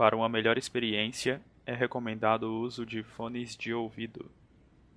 Para 0.00 0.16
uma 0.16 0.30
melhor 0.30 0.56
experiência, 0.56 1.42
é 1.66 1.74
recomendado 1.74 2.44
o 2.44 2.62
uso 2.62 2.86
de 2.86 3.02
fones 3.02 3.54
de 3.54 3.74
ouvido. 3.74 4.30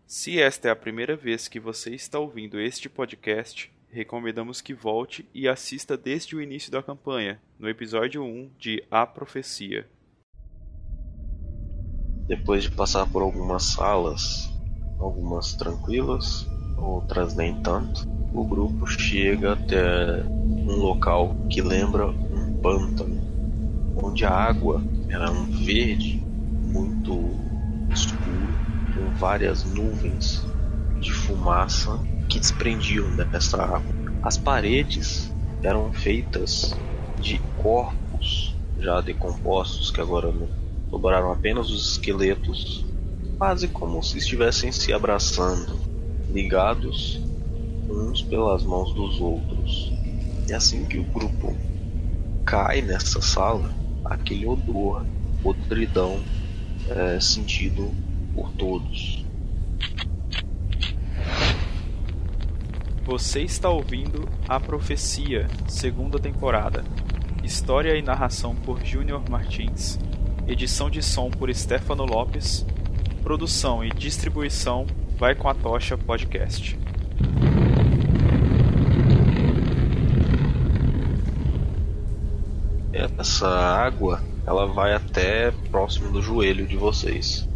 Se 0.08 0.40
esta 0.40 0.70
é 0.70 0.72
a 0.72 0.78
primeira 0.78 1.14
vez 1.14 1.50
que 1.50 1.60
você 1.60 1.94
está 1.94 2.18
ouvindo 2.18 2.58
este 2.58 2.88
podcast, 2.88 3.70
recomendamos 3.90 4.62
que 4.62 4.74
volte 4.74 5.28
e 5.34 5.46
assista 5.46 5.98
desde 5.98 6.38
o 6.38 6.42
início 6.42 6.72
da 6.72 6.82
campanha, 6.82 7.38
no 7.60 7.68
episódio 7.68 8.24
1 8.24 8.52
de 8.58 8.82
A 8.90 9.06
Profecia. 9.06 9.86
Depois 12.26 12.64
de 12.64 12.72
passar 12.72 13.06
por 13.06 13.24
algumas 13.24 13.74
salas, 13.74 14.50
algumas 14.98 15.52
tranquilas, 15.52 16.48
outras 16.78 17.36
nem 17.36 17.62
tanto, 17.62 18.08
o 18.34 18.46
grupo 18.46 18.88
chega 18.88 19.52
até 19.52 20.24
um 20.24 20.78
local 20.78 21.36
que 21.50 21.62
lembra 21.62 22.08
um 22.08 22.58
pântano, 22.62 23.23
a 24.22 24.32
água 24.32 24.84
era 25.10 25.32
um 25.32 25.46
verde 25.66 26.24
muito 26.62 27.36
escuro, 27.92 28.54
com 28.94 29.12
várias 29.18 29.64
nuvens 29.64 30.44
de 31.00 31.12
fumaça 31.12 32.00
que 32.30 32.40
desprendiam 32.40 33.16
dessa 33.16 33.62
água. 33.62 33.94
As 34.22 34.38
paredes 34.38 35.32
eram 35.64 35.92
feitas 35.92 36.76
de 37.20 37.40
corpos 37.58 38.56
já 38.80 39.02
decompostos 39.02 39.92
que 39.92 40.02
agora 40.02 40.34
sobraram 40.90 41.32
apenas 41.32 41.70
os 41.70 41.92
esqueletos, 41.92 42.86
quase 43.38 43.68
como 43.68 44.02
se 44.04 44.18
estivessem 44.18 44.72
se 44.72 44.94
abraçando, 44.94 45.80
ligados 46.30 47.22
uns 47.90 48.22
pelas 48.22 48.64
mãos 48.64 48.94
dos 48.94 49.20
outros. 49.20 49.92
E 50.48 50.54
assim 50.54 50.86
que 50.86 51.00
o 51.00 51.04
grupo 51.04 51.56
cai 52.46 52.82
nessa 52.82 53.22
sala, 53.22 53.72
aquele 54.06 54.46
odor, 54.46 55.06
podridão, 55.42 56.20
é 56.90 57.20
sentido 57.20 57.92
por 58.34 58.52
todos. 58.52 59.24
Você 63.06 63.42
está 63.42 63.70
ouvindo 63.70 64.28
A 64.48 64.60
Profecia, 64.60 65.48
segunda 65.68 66.18
temporada. 66.18 66.84
História 67.44 67.96
e 67.98 68.02
narração 68.02 68.56
por 68.56 68.84
Júnior 68.84 69.22
Martins. 69.30 70.00
Edição 70.48 70.90
de 70.90 71.02
som 71.02 71.30
por 71.30 71.54
Stefano 71.54 72.06
Lopes. 72.06 72.66
Produção 73.22 73.84
e 73.84 73.90
distribuição 73.90 74.86
Vai 75.18 75.36
com 75.36 75.48
a 75.48 75.54
Tocha 75.54 75.98
Podcast. 75.98 76.78
Essa 83.24 83.48
água, 83.48 84.20
ela 84.46 84.68
vai 84.68 84.94
até 84.94 85.50
próximo 85.72 86.12
do 86.12 86.22
joelho 86.22 86.68
de 86.68 86.76
vocês. 86.76 87.48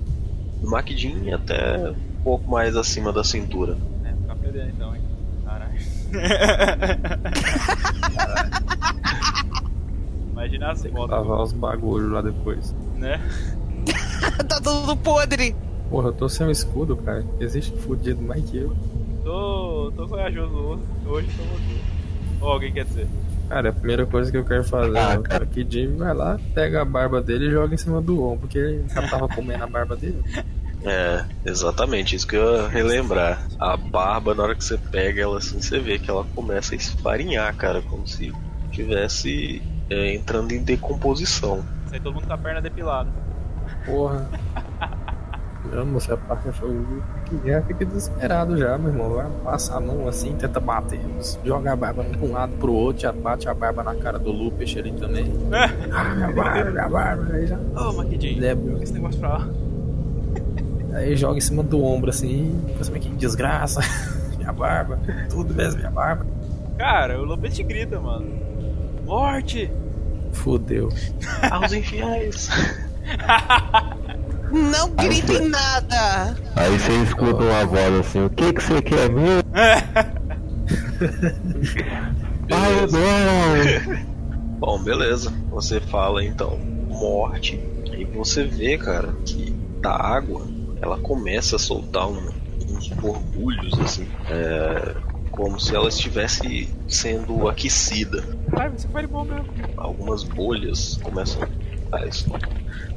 O 0.64 0.70
Maquidin 0.70 1.30
até 1.32 1.90
um 1.90 2.24
pouco 2.24 2.50
mais 2.50 2.78
acima 2.78 3.12
da 3.12 3.22
cintura. 3.22 3.78
É, 4.06 4.14
ficar 4.14 4.36
perdendo 4.38 4.70
então, 4.70 4.96
hein? 4.96 5.02
Caralho. 5.44 5.74
Imagina 10.32 10.72
as 10.72 10.84
fotos, 10.84 11.10
Lavar 11.10 11.42
os 11.42 11.52
bagulhos 11.52 12.12
lá 12.14 12.22
depois. 12.22 12.74
né? 12.96 13.20
tá 14.48 14.62
tudo 14.62 14.96
podre. 14.96 15.54
Porra, 15.90 16.08
eu 16.08 16.14
tô 16.14 16.30
sem 16.30 16.48
um 16.48 16.52
escudo, 16.52 16.96
cara. 16.96 17.26
Existe 17.42 17.78
fudido 17.80 18.22
mais 18.22 18.50
que 18.50 18.56
eu. 18.56 18.74
Tô, 19.22 19.92
tô 19.98 20.08
corajoso 20.08 20.80
hoje, 21.06 21.28
tô 21.36 21.44
você. 21.44 21.82
Ou 22.40 22.52
alguém 22.54 22.72
quer 22.72 22.86
dizer? 22.86 23.10
Cara, 23.50 23.70
a 23.70 23.74
primeira 23.74 24.06
coisa 24.06 24.30
que 24.30 24.38
eu 24.38 24.46
quero 24.46 24.64
fazer 24.64 24.98
Ah, 25.00 25.14
é 25.14 25.24
cara, 25.24 25.46
que 25.46 25.66
Jimmy 25.70 25.98
vai 25.98 26.14
lá, 26.14 26.38
pega 26.54 26.82
a 26.82 26.86
barba 26.86 27.22
dele 27.22 27.48
e 27.48 27.52
joga 27.52 27.74
em 27.74 27.78
cima 27.78 28.02
do 28.02 28.22
ombro, 28.22 28.42
porque 28.42 28.58
ele 28.58 28.88
já 28.90 29.02
tava 29.10 29.28
comendo 29.34 29.64
a 29.64 29.68
barba 29.68 29.96
dele. 29.96 30.22
É, 30.84 31.26
exatamente, 31.46 32.16
isso 32.16 32.28
que 32.28 32.36
eu 32.36 32.56
ia 32.56 32.68
relembrar. 32.68 33.48
A 33.60 33.76
barba, 33.78 34.36
na 34.36 34.44
hora 34.44 34.56
que 34.56 34.64
você 34.64 34.78
pega 34.78 35.22
ela 35.22 35.38
assim, 35.38 35.62
você 35.62 35.80
vê 35.80 35.98
que 35.98 36.10
ela 36.10 36.24
começa 36.26 36.76
a 36.76 36.78
esfarinhar, 36.78 37.56
cara, 37.56 37.82
como 37.82 38.06
se 38.06 38.32
tivesse 38.70 39.64
é, 39.90 40.14
entrando 40.14 40.52
em 40.52 40.64
decomposição. 40.64 41.66
Isso 41.86 41.96
aí 41.96 42.00
todo 42.00 42.14
mundo 42.14 42.28
com 42.28 42.34
a 42.34 42.38
perna 42.38 42.62
depilada. 42.62 43.12
Porra. 43.86 44.30
Não, 45.72 45.86
moça, 45.86 46.14
a 46.14 46.18
parte 46.18 46.52
foi 46.54 46.70
o 46.70 47.04
que 47.26 47.48
já 47.48 47.62
fica 47.62 47.86
desesperado 47.86 48.58
já, 48.58 48.78
meu 48.78 48.90
irmão. 48.92 49.10
Vai 49.10 49.28
passa 49.44 49.78
a 49.78 49.80
mão 49.82 50.08
assim, 50.08 50.36
tenta 50.36 50.60
bater. 50.60 51.00
Joga 51.44 51.74
a 51.74 51.76
barba 51.76 52.04
pra 52.04 52.28
um 52.28 52.32
lado 52.32 52.54
pro 52.54 52.74
outro, 52.74 53.02
já 53.04 53.12
bate 53.12 53.48
a 53.50 53.54
barba 53.54 53.84
na 53.84 53.96
cara 53.96 54.18
do 54.18 54.32
Lupus 54.32 54.76
ali 54.78 54.92
também. 54.94 55.32
Ah, 55.92 56.16
minha 56.16 56.32
barba, 56.32 56.72
minha 56.72 56.90
barba. 56.90 57.34
Aí 57.34 57.48
já. 57.48 57.58
Ô, 57.76 57.94
Maquidinho, 57.94 58.44
É, 58.44 58.56
joga 58.56 58.84
esse 58.84 58.94
negócio 58.94 59.20
pra 59.20 59.30
lá. 59.30 59.50
Aí 60.94 61.16
joga 61.16 61.38
em 61.38 61.42
cima 61.42 61.64
do 61.64 61.84
ombro 61.84 62.10
assim, 62.10 62.60
pensa, 62.78 62.92
que 62.92 63.10
desgraça. 63.10 63.82
minha 64.38 64.54
barba, 64.54 65.00
tudo 65.30 65.54
mesmo, 65.54 65.80
minha 65.80 65.92
barba. 65.92 66.26
Cara, 66.78 67.20
o 67.20 67.26
Lopes 67.26 67.56
te 67.56 67.64
grita, 67.64 68.00
mano. 68.00 68.28
Morte! 69.06 69.72
Fudeu. 70.32 70.90
Aos 71.52 71.74
infiéis! 71.74 72.50
Não 74.52 74.96
gritem 74.96 75.50
nada. 75.50 76.36
Aí 76.56 76.78
você 76.78 76.92
escuta 77.04 77.44
uma 77.44 77.66
voz 77.66 77.94
assim, 78.00 78.24
o 78.26 78.30
que 78.30 78.54
que 78.54 78.62
você 78.62 78.82
quer 78.82 79.10
mesmo? 79.10 79.42
Pai 82.50 82.80
Eduardo! 82.84 84.08
Bom, 84.60 84.82
beleza. 84.84 85.34
Você 85.52 85.80
fala 85.80 86.24
então 86.24 86.58
morte. 86.88 87.60
E 87.96 88.06
você 88.06 88.44
vê, 88.46 88.78
cara, 88.78 89.14
que 89.26 89.52
da 89.82 89.92
água 89.96 90.48
ela 90.82 90.98
começa 90.98 91.56
a 91.56 91.60
soltar 91.60 92.08
um- 92.08 92.30
uns 92.70 92.88
borbulhos 92.90 93.80
assim. 93.80 94.08
é, 94.30 94.96
como 95.32 95.60
se 95.60 95.76
ela 95.76 95.88
estivesse 95.90 96.68
sendo 96.88 97.48
aquecida. 97.48 98.24
Ai, 98.58 98.70
você 98.72 98.88
foi 98.88 99.06
bom 99.06 99.24
mesmo. 99.24 99.46
Algumas 99.78 100.24
bolhas 100.24 100.98
começam 101.04 101.48
a, 101.92 101.98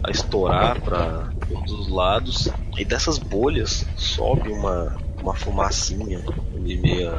a 0.04 0.10
estourar 0.10 0.80
para 0.80 1.30
todos 1.48 1.72
os 1.72 1.88
lados. 1.90 2.48
E 2.78 2.84
dessas 2.84 3.18
bolhas 3.18 3.84
sobe 3.96 4.50
uma, 4.50 4.96
uma 5.20 5.34
fumacinha 5.34 6.24
meia 6.54 7.12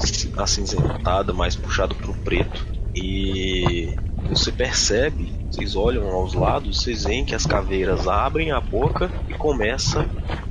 ci- 0.00 0.32
acinzentada, 0.36 1.32
mais 1.32 1.56
puxado 1.56 1.94
pro 1.94 2.14
preto. 2.14 2.66
E 2.94 3.96
você 4.28 4.52
percebe, 4.52 5.32
vocês 5.50 5.74
olham 5.74 6.08
aos 6.10 6.34
lados, 6.34 6.82
vocês 6.82 7.04
veem 7.04 7.24
que 7.24 7.34
as 7.34 7.46
caveiras 7.46 8.06
abrem 8.06 8.52
a 8.52 8.60
boca 8.60 9.12
e 9.28 9.34
começa 9.34 10.08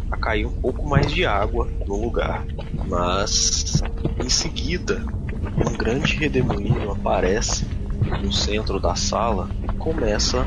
a 0.10 0.18
cair 0.18 0.46
um 0.46 0.52
pouco 0.52 0.88
mais 0.88 1.12
de 1.12 1.26
água 1.26 1.70
no 1.86 2.02
lugar. 2.02 2.46
Mas 2.86 3.82
em 4.20 4.30
seguida, 4.30 5.04
um 5.56 5.78
grande 5.78 6.16
redemoinho 6.16 6.92
aparece 6.92 7.66
no 8.22 8.32
centro 8.32 8.80
da 8.80 8.96
sala 8.96 9.50
e 9.64 9.68
começa 9.78 10.46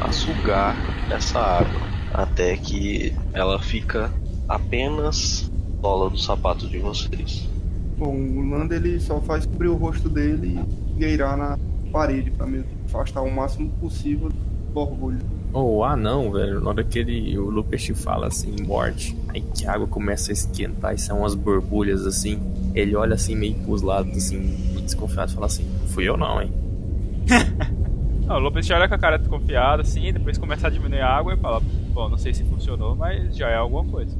a 0.00 0.10
sugar 0.12 0.76
essa 1.10 1.38
água 1.38 1.80
até 2.12 2.56
que 2.56 3.14
ela 3.32 3.58
fica 3.60 4.12
apenas 4.48 5.50
sola 5.80 6.10
do 6.10 6.18
sapato 6.18 6.68
de 6.68 6.78
vocês. 6.78 7.48
Bom, 7.96 8.14
o 8.14 8.48
Lando 8.48 8.74
ele 8.74 8.98
só 8.98 9.20
faz 9.20 9.46
cobrir 9.46 9.68
o 9.68 9.76
rosto 9.76 10.08
dele 10.08 10.58
e 10.58 10.98
gueirar 10.98 11.36
na 11.36 11.58
parede 11.92 12.30
pra 12.30 12.46
mesmo 12.46 12.70
afastar 12.86 13.22
o 13.22 13.30
máximo 13.30 13.70
possível 13.80 14.30
do 14.30 14.80
orgulho. 14.80 15.20
Ou 15.52 15.84
ah 15.84 15.96
não, 15.96 16.30
velho. 16.30 16.60
Na 16.60 16.70
hora 16.70 16.84
que 16.84 16.98
ele, 16.98 17.36
o 17.38 17.62
te 17.62 17.92
fala 17.94 18.28
assim, 18.28 18.54
morte, 18.62 19.16
aí 19.28 19.40
que 19.40 19.66
a 19.66 19.74
água 19.74 19.86
começa 19.86 20.30
a 20.30 20.32
esquentar 20.32 20.94
e 20.94 20.98
são 20.98 21.20
umas 21.20 21.34
borbulhas 21.34 22.06
assim. 22.06 22.40
Ele 22.74 22.94
olha 22.94 23.14
assim 23.14 23.34
meio 23.34 23.54
pros 23.54 23.82
lados, 23.82 24.16
assim, 24.16 24.38
desconfiado 24.82 25.32
e 25.32 25.34
fala 25.34 25.46
assim, 25.46 25.64
não 25.80 25.88
fui 25.88 26.08
eu 26.08 26.16
não, 26.16 26.40
hein? 26.40 26.52
Não, 28.26 28.36
o 28.36 28.38
Lopes 28.38 28.64
já 28.64 28.76
olha 28.76 28.88
com 28.88 28.94
a 28.94 28.98
cara 28.98 29.18
desconfiada, 29.18 29.82
assim, 29.82 30.12
depois 30.12 30.38
começa 30.38 30.68
a 30.68 30.70
diminuir 30.70 31.00
a 31.00 31.08
água 31.08 31.34
e 31.34 31.36
fala, 31.36 31.60
bom, 31.92 32.08
não 32.08 32.16
sei 32.16 32.32
se 32.32 32.44
funcionou, 32.44 32.94
mas 32.94 33.36
já 33.36 33.48
é 33.48 33.56
alguma 33.56 33.84
coisa. 33.90 34.16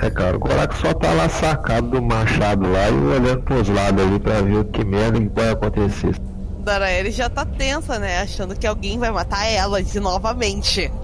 É, 0.00 0.08
cara, 0.10 0.36
o 0.36 0.38
Gorak 0.38 0.76
só 0.76 0.94
tá 0.94 1.12
lá 1.12 1.28
sacado 1.28 1.88
do 1.88 2.00
machado 2.00 2.70
lá 2.70 2.88
e 2.88 2.94
olhando 2.94 3.42
pros 3.42 3.68
lados 3.68 4.04
ali 4.04 4.20
pra 4.20 4.40
ver 4.40 4.58
o 4.58 4.64
que 4.64 4.84
merda 4.84 5.20
que 5.20 5.28
vai 5.28 5.50
acontecer. 5.50 6.14
Daraeli 6.60 7.10
já 7.10 7.28
tá 7.28 7.44
tensa, 7.44 7.98
né? 7.98 8.20
Achando 8.20 8.54
que 8.54 8.66
alguém 8.66 8.98
vai 8.98 9.10
matar 9.10 9.44
ela 9.46 9.82
de 9.82 9.98
novamente. 9.98 10.90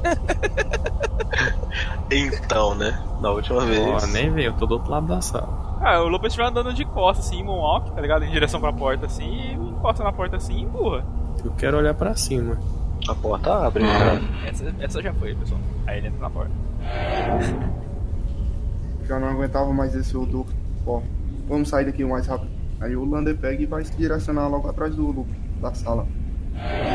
Então, 2.11 2.75
né? 2.75 2.99
Na 3.21 3.31
última 3.31 3.65
vez. 3.65 4.05
Ó, 4.05 4.07
nem 4.07 4.31
vem, 4.33 4.47
eu 4.47 4.53
tô 4.55 4.67
do 4.67 4.75
outro 4.75 4.91
lado 4.91 5.07
da 5.07 5.21
sala. 5.21 5.79
Ah, 5.83 6.01
o 6.01 6.09
Lopes 6.09 6.35
vai 6.35 6.47
andando 6.47 6.73
de 6.73 6.85
costas, 6.85 7.27
assim, 7.27 7.41
em 7.41 7.45
moonwalk, 7.45 7.91
tá 7.93 8.01
ligado? 8.01 8.25
Em 8.25 8.31
direção 8.31 8.61
pra 8.61 8.73
porta, 8.73 9.07
assim, 9.07 9.25
e 9.25 9.57
encosta 9.87 10.03
na 10.03 10.13
porta, 10.13 10.37
assim, 10.37 10.55
e 10.55 10.63
empurra. 10.63 11.05
Eu 11.45 11.53
quero 11.53 11.79
olhar 11.79 11.95
pra 11.95 12.15
cima. 12.17 12.59
A 13.09 13.15
porta 13.15 13.67
abre, 13.67 13.85
cara. 13.85 14.21
Essa, 14.45 14.75
essa 14.81 15.03
já 15.03 15.13
foi, 15.15 15.35
pessoal. 15.35 15.61
Aí 15.87 15.99
ele 15.99 16.09
entra 16.09 16.21
na 16.21 16.31
porta. 16.31 16.51
Já 19.07 19.21
não 19.21 19.29
aguentava 19.29 19.73
mais 19.73 19.95
esse 19.95 20.17
odor. 20.17 20.47
Ó, 20.85 21.01
vamos 21.49 21.69
sair 21.69 21.85
daqui 21.85 22.03
o 22.03 22.11
mais 22.11 22.27
rápido. 22.27 22.51
Aí 22.81 22.97
o 22.97 23.05
Lander 23.05 23.37
pega 23.37 23.63
e 23.63 23.67
vai 23.67 23.85
se 23.85 23.93
direcionar 23.97 24.49
logo 24.49 24.69
atrás 24.69 24.95
do 24.95 25.07
Luke, 25.07 25.31
da 25.61 25.73
sala. 25.73 26.07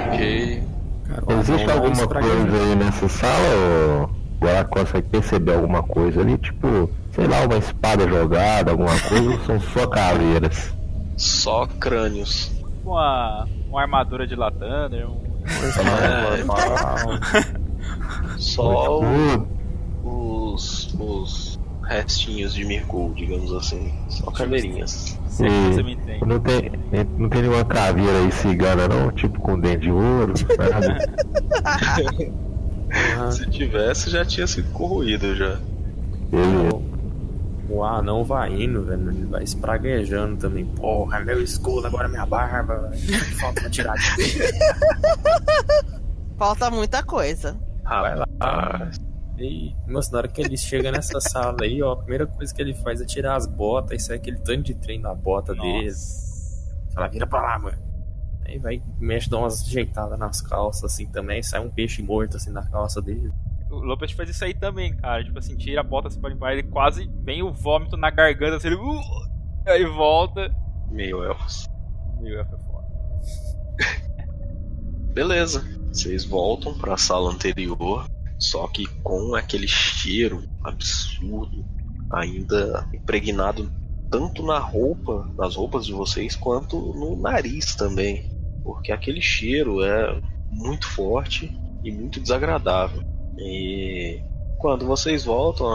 Ok. 0.07 0.63
Cara, 1.07 1.39
Existe 1.39 1.71
alguma 1.71 2.07
coisa 2.07 2.57
aí 2.57 2.75
nessa 2.75 3.07
sala, 3.07 4.09
ou 4.41 4.49
agora 4.49 4.65
consegue 4.65 5.09
perceber 5.09 5.53
alguma 5.53 5.83
coisa 5.83 6.21
ali? 6.21 6.37
Tipo, 6.37 6.89
sei 7.11 7.27
lá, 7.27 7.45
uma 7.45 7.57
espada 7.57 8.07
jogada, 8.07 8.71
alguma 8.71 8.99
coisa, 8.99 9.29
ou 9.29 9.39
são 9.39 9.59
só 9.59 9.87
caveiras? 9.87 10.73
Só 11.17 11.67
crânios. 11.79 12.60
Uma, 12.83 13.47
uma 13.69 13.81
armadura 13.81 14.25
de 14.25 14.35
Latander, 14.35 15.07
um... 15.09 15.21
Só 18.37 18.99
Tipo, 18.99 19.47
os, 20.03 20.93
os 20.99 21.59
restinhos 21.83 22.53
de 22.53 22.65
Mirkul, 22.65 23.13
digamos 23.13 23.53
assim. 23.53 23.93
Só. 24.09 24.31
Se 25.27 25.45
é 25.45 25.47
e 25.47 25.73
você 25.73 25.83
me 25.83 25.93
entende. 25.93 26.25
não 26.25 26.39
tem, 26.39 26.71
não 27.17 27.29
tem 27.29 27.41
nenhuma 27.41 27.65
caveira 27.65 28.19
aí 28.19 28.31
cigana 28.31 28.87
não? 28.87 29.11
Tipo 29.11 29.39
com 29.41 29.59
dente 29.59 29.81
de 29.81 29.91
ouro? 29.91 30.33
Ah, 33.15 33.31
Se 33.31 33.49
tivesse, 33.49 34.09
já 34.09 34.25
tinha 34.25 34.47
sido 34.47 34.71
corroído 34.71 35.35
já. 35.35 35.57
Beleza. 36.29 36.80
O 37.71 37.83
anão 37.83 38.23
vai 38.23 38.51
indo, 38.51 38.83
velho. 38.83 39.09
Ele 39.09 39.25
vai 39.25 39.43
espraguejando 39.43 40.37
também. 40.37 40.65
Porra, 40.65 41.19
meu 41.21 41.41
escudo, 41.41 41.87
agora 41.87 42.07
minha 42.09 42.25
barba. 42.25 42.91
Falta 43.39 43.69
tirar 43.69 43.95
de 43.95 44.15
dele. 44.17 44.43
Falta 46.37 46.69
muita 46.69 47.01
coisa. 47.03 47.57
Vai 47.83 48.15
lá. 48.15 48.27
Ah, 48.39 48.89
E, 49.37 49.73
moço, 49.87 50.11
na 50.11 50.19
hora 50.19 50.27
que 50.27 50.41
ele 50.41 50.57
chega 50.57 50.91
nessa 50.91 51.19
sala 51.21 51.55
aí, 51.61 51.81
ó, 51.81 51.93
a 51.93 51.97
primeira 51.97 52.27
coisa 52.27 52.53
que 52.53 52.61
ele 52.61 52.73
faz 52.73 52.99
é 53.01 53.05
tirar 53.05 53.35
as 53.35 53.47
botas 53.47 54.01
e 54.01 54.05
sai 54.05 54.17
aquele 54.17 54.37
tanto 54.39 54.63
de 54.63 54.75
trem 54.75 54.99
na 54.99 55.13
bota 55.15 55.53
dele. 55.55 55.85
Nossa. 55.85 56.75
Fala, 56.93 57.07
vira 57.07 57.25
pra 57.25 57.41
lá, 57.41 57.57
mano. 57.59 57.77
Aí 58.45 58.59
vai, 58.59 58.81
mexe, 58.99 59.29
dá 59.29 59.37
umas 59.37 59.61
ajeitadas 59.61 60.19
nas 60.19 60.41
calças 60.41 60.83
assim 60.83 61.05
também. 61.07 61.41
Sai 61.41 61.59
um 61.61 61.69
peixe 61.69 62.01
morto 62.01 62.37
assim 62.37 62.51
na 62.51 62.63
calça 62.69 63.01
dele. 63.01 63.31
O 63.71 63.79
Lopes 63.79 64.11
faz 64.11 64.29
isso 64.29 64.43
aí 64.43 64.53
também, 64.53 64.95
cara. 64.97 65.23
Tipo 65.23 65.39
assim, 65.39 65.55
tira 65.55 65.79
a 65.79 65.83
bota 65.83 66.09
assim 66.09 66.19
pra 66.19 66.29
limpar, 66.29 66.53
ele 66.53 66.63
quase 66.63 67.09
vem 67.23 67.41
o 67.41 67.53
vômito 67.53 67.95
na 67.95 68.09
garganta, 68.09 68.57
assim, 68.57 68.67
ele. 68.67 68.75
Uh, 68.75 69.01
aí 69.65 69.85
volta. 69.85 70.53
meio 70.91 71.23
elfos. 71.23 71.65
Meu, 72.19 72.39
é 72.39 72.45
foda. 72.45 72.87
Beleza. 75.13 75.63
Vocês 75.87 76.23
voltam 76.23 76.77
pra 76.77 76.95
sala 76.97 77.31
anterior, 77.31 78.05
só 78.39 78.67
que 78.67 78.85
com 79.01 79.35
aquele 79.35 79.67
cheiro 79.67 80.43
absurdo 80.63 81.65
ainda 82.11 82.87
impregnado 82.93 83.69
tanto 84.09 84.43
na 84.43 84.59
roupa, 84.59 85.29
nas 85.37 85.55
roupas 85.55 85.85
de 85.85 85.93
vocês, 85.93 86.35
quanto 86.35 86.77
no 86.77 87.15
nariz 87.15 87.75
também. 87.75 88.29
Porque 88.63 88.91
aquele 88.91 89.21
cheiro 89.21 89.83
é 89.83 90.21
muito 90.51 90.85
forte 90.85 91.57
e 91.83 91.91
muito 91.91 92.19
desagradável. 92.19 93.03
E 93.37 94.21
quando 94.59 94.85
vocês 94.85 95.25
voltam, 95.25 95.67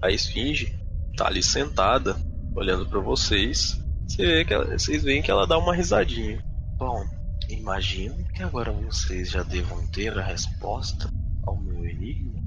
a, 0.00 0.10
esfinge 0.10 0.78
tá 1.16 1.26
ali 1.26 1.42
sentada, 1.42 2.16
olhando 2.54 2.86
pra 2.86 3.00
vocês. 3.00 3.78
Você 4.08 4.24
vê 4.26 4.44
que 4.44 4.52
ela- 4.54 4.78
vocês 4.78 5.02
veem 5.02 5.22
que 5.22 5.30
ela 5.30 5.46
dá 5.46 5.58
uma 5.58 5.74
risadinha. 5.74 6.42
Bom, 6.76 7.04
imagino 7.48 8.24
que 8.34 8.42
agora 8.42 8.72
vocês 8.72 9.30
já 9.30 9.42
devam 9.42 9.86
ter 9.88 10.18
a 10.18 10.22
resposta 10.22 11.08
ao 11.46 11.56
meu 11.60 11.84
enigma. 11.84 12.40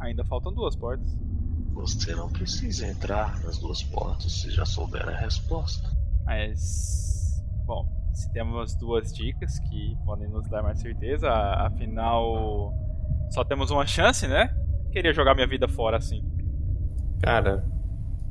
Ainda 0.00 0.24
faltam 0.24 0.52
duas 0.52 0.76
portas. 0.76 1.08
Você 1.74 2.14
não 2.14 2.28
precisa 2.30 2.86
entrar 2.86 3.40
nas 3.42 3.58
duas 3.58 3.82
portas 3.84 4.32
se 4.32 4.50
já 4.50 4.64
souber 4.64 5.08
a 5.08 5.16
resposta. 5.16 5.88
Mas. 6.24 7.42
Bom, 7.64 7.86
se 8.12 8.30
temos 8.32 8.74
duas 8.74 9.12
dicas 9.12 9.58
que 9.60 9.96
podem 10.04 10.28
nos 10.28 10.48
dar 10.48 10.62
mais 10.62 10.80
certeza, 10.80 11.30
afinal. 11.30 12.72
Só 13.30 13.44
temos 13.44 13.70
uma 13.70 13.86
chance, 13.86 14.26
né? 14.26 14.54
Queria 14.90 15.12
jogar 15.12 15.34
minha 15.34 15.46
vida 15.46 15.68
fora 15.68 15.98
assim. 15.98 16.22
Cara, 17.22 17.64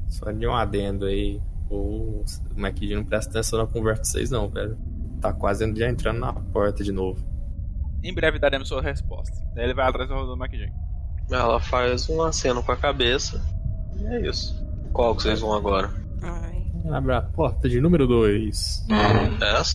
só 0.10 0.32
de 0.32 0.48
um 0.48 0.56
adendo 0.56 1.06
aí. 1.06 1.42
O 1.70 2.24
McKinney 2.56 2.96
não 2.96 3.04
presta 3.04 3.30
atenção 3.30 3.60
na 3.60 3.68
conversa 3.68 4.02
de 4.02 4.08
vocês, 4.08 4.32
não, 4.32 4.50
velho. 4.50 4.78
Tá 5.20 5.34
quase 5.34 5.70
já 5.76 5.90
entrando 5.90 6.20
na 6.20 6.32
porta 6.34 6.84
de 6.84 6.92
novo. 6.92 7.26
Em 8.04 8.14
breve 8.14 8.40
daremos 8.40 8.70
sua 8.70 8.82
resposta. 8.82 9.36
Daí 9.54 9.66
ele 9.66 9.74
vai 9.74 9.88
atrás 9.88 10.08
do 10.08 10.26
do 10.26 10.34
McJay. 10.42 10.72
Ela 11.30 11.60
faz 11.60 12.10
um 12.10 12.22
aceno 12.22 12.64
com 12.64 12.72
a 12.72 12.78
cabeça. 12.78 13.42
E 14.00 14.06
é 14.06 14.28
isso. 14.28 14.66
Qual 14.94 15.16
que 15.16 15.24
vocês 15.24 15.42
vão 15.42 15.54
agora? 15.54 15.92
Ai. 16.22 16.66
Abre 16.92 17.14
a 17.14 17.22
porta 17.22 17.68
de 17.68 17.82
número 17.82 18.08
2. 18.08 18.88
Essa? 19.42 19.74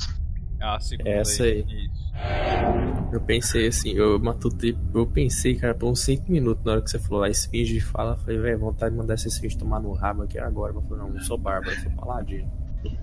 Ah, 0.61 0.77
a 0.77 0.81
segunda 0.81 1.11
Essa 1.11 1.45
aí. 1.45 1.61
Isso. 1.69 2.02
Eu 3.13 3.21
pensei 3.21 3.67
assim, 3.67 3.91
eu 3.91 4.19
matutei, 4.19 4.77
eu 4.95 5.07
pensei, 5.07 5.55
cara, 5.55 5.75
por 5.75 5.91
uns 5.91 6.01
5 6.01 6.33
minutos 6.33 6.65
na 6.65 6.73
hora 6.73 6.81
que 6.81 6.91
você 6.91 6.99
falou, 6.99 7.23
a 7.23 7.29
esfinge 7.29 7.79
fala, 7.79 8.13
eu 8.13 8.17
falei, 8.17 8.39
velho, 8.39 8.59
vontade 8.59 8.93
de 8.93 8.99
mandar 8.99 9.15
essa 9.15 9.29
esfinge 9.29 9.59
tomar 9.59 9.81
no 9.81 9.93
rabo 9.93 10.23
aqui 10.23 10.39
agora. 10.39 10.73
Mas 10.73 10.83
eu 10.83 10.89
falei, 10.89 11.05
não, 11.05 11.15
não 11.15 11.21
sou 11.21 11.37
bárbaro, 11.37 11.77
eu 11.77 11.83
sou 11.83 11.93
paladino. 11.93 12.51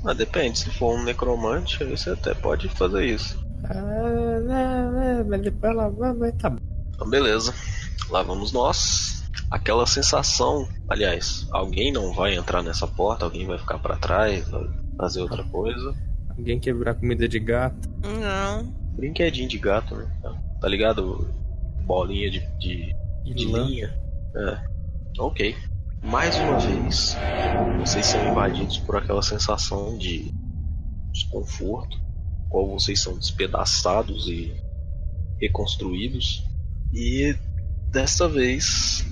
Ah, 0.03 0.13
depende. 0.13 0.59
Se 0.59 0.69
for 0.71 0.97
um 0.97 1.03
necromante, 1.03 1.83
aí 1.83 1.89
você 1.95 2.09
até 2.09 2.33
pode 2.33 2.67
fazer 2.69 3.05
isso. 3.05 3.39
Ah, 3.65 4.39
não, 4.41 4.91
não, 4.91 5.25
mas 5.29 5.41
depois 5.41 5.71
ela 5.71 5.89
vai, 5.89 6.13
mas 6.13 6.35
tá 6.35 6.49
bom. 6.49 6.57
Então, 6.95 7.09
beleza. 7.09 7.53
Lá 8.09 8.23
vamos 8.23 8.51
nós. 8.51 9.23
Aquela 9.51 9.85
sensação, 9.85 10.67
aliás, 10.87 11.47
alguém 11.51 11.91
não 11.91 12.13
vai 12.13 12.35
entrar 12.35 12.61
nessa 12.61 12.87
porta, 12.87 13.25
alguém 13.25 13.47
vai 13.47 13.57
ficar 13.57 13.79
pra 13.79 13.95
trás, 13.95 14.47
vai 14.49 14.69
fazer 14.97 15.21
outra 15.21 15.43
coisa. 15.43 15.95
Alguém 16.29 16.59
quebrar 16.59 16.95
comida 16.95 17.27
de 17.27 17.39
gato. 17.39 17.89
Não. 18.03 18.88
Brinquedinho 18.99 19.47
de 19.47 19.57
gato, 19.57 19.95
né? 19.95 20.11
Tá 20.59 20.67
ligado? 20.67 21.33
Bolinha 21.85 22.29
de, 22.29 22.41
de, 22.59 22.93
de 23.23 23.45
linha. 23.45 23.97
É. 24.35 24.59
Ok. 25.17 25.55
Mais 26.03 26.35
uma 26.37 26.59
vez, 26.59 27.15
vocês 27.79 28.05
são 28.05 28.29
invadidos 28.29 28.77
por 28.79 28.97
aquela 28.97 29.21
sensação 29.21 29.97
de 29.97 30.33
desconforto, 31.13 31.97
qual 32.49 32.69
vocês 32.69 33.01
são 33.01 33.17
despedaçados 33.17 34.27
e 34.27 34.53
reconstruídos. 35.39 36.43
E 36.93 37.35
dessa 37.91 38.27
vez 38.27 39.05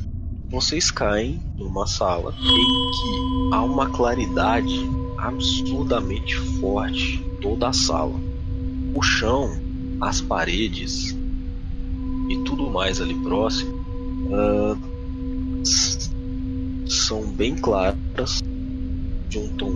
vocês 0.50 0.92
caem 0.92 1.42
numa 1.56 1.88
sala 1.88 2.34
em 2.34 2.92
que 2.92 3.56
há 3.56 3.64
uma 3.64 3.90
claridade 3.90 4.80
absurdamente 5.18 6.36
forte 6.60 7.16
em 7.16 7.36
toda 7.42 7.70
a 7.70 7.74
sala. 7.74 8.20
O 8.94 9.02
chão, 9.02 9.67
as 10.02 10.22
paredes 10.22 11.16
e 12.30 12.38
tudo 12.46 12.70
mais 12.70 13.00
ali 13.02 13.16
próximo 13.16 13.78
s- 15.62 16.10
são 16.86 17.32
bem 17.32 17.56
claras, 17.56 18.42
de 19.30 19.38
um 19.40 19.50
tom 19.58 19.72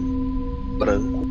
branco, 0.78 1.26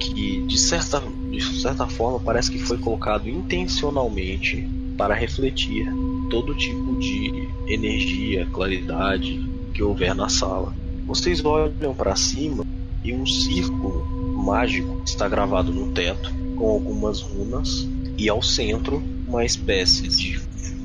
que 0.00 0.42
de 0.46 0.58
certa, 0.58 1.02
de 1.30 1.42
certa 1.60 1.86
forma 1.86 2.18
parece 2.20 2.50
que 2.50 2.58
foi 2.58 2.78
colocado 2.78 3.28
intencionalmente 3.28 4.66
para 4.96 5.14
refletir 5.14 5.86
todo 6.30 6.54
tipo 6.56 6.96
de 6.98 7.48
energia, 7.68 8.46
claridade 8.46 9.38
que 9.74 9.82
houver 9.82 10.14
na 10.14 10.28
sala. 10.28 10.74
Vocês 11.06 11.44
olham 11.44 11.94
para 11.94 12.16
cima 12.16 12.64
e 13.04 13.12
um 13.12 13.26
círculo 13.26 14.04
mágico 14.42 15.02
está 15.04 15.28
gravado 15.28 15.72
no 15.72 15.92
teto 15.92 16.30
com 16.56 16.70
algumas 16.70 17.20
runas 17.20 17.86
e 18.18 18.28
ao 18.28 18.42
centro 18.42 19.02
uma 19.26 19.44
espécie 19.44 20.08
de, 20.08 20.38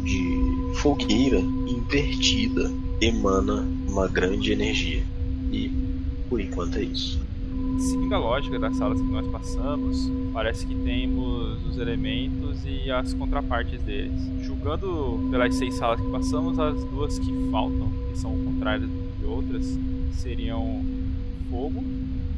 de 0.03 0.77
fogueira 0.77 1.39
invertida 1.39 2.71
emana 3.00 3.67
uma 3.88 4.07
grande 4.07 4.51
energia. 4.51 5.03
E 5.51 5.69
por 6.29 6.39
enquanto 6.39 6.77
é 6.77 6.83
isso. 6.83 7.19
Seguindo 7.79 8.13
a 8.13 8.19
lógica 8.19 8.59
das 8.59 8.75
salas 8.77 9.01
que 9.01 9.07
nós 9.07 9.27
passamos, 9.27 10.09
parece 10.33 10.65
que 10.65 10.75
temos 10.75 11.65
os 11.65 11.77
elementos 11.77 12.59
e 12.65 12.91
as 12.91 13.13
contrapartes 13.13 13.81
deles. 13.81 14.13
Julgando 14.43 15.27
pelas 15.31 15.55
seis 15.55 15.73
salas 15.75 16.00
que 16.00 16.11
passamos, 16.11 16.59
as 16.59 16.83
duas 16.85 17.17
que 17.17 17.31
faltam, 17.51 17.91
que 18.11 18.19
são 18.19 18.33
o 18.33 18.45
contrário 18.45 18.88
de 19.19 19.25
outras, 19.25 19.77
seriam 20.13 20.85
fogo, 21.50 21.83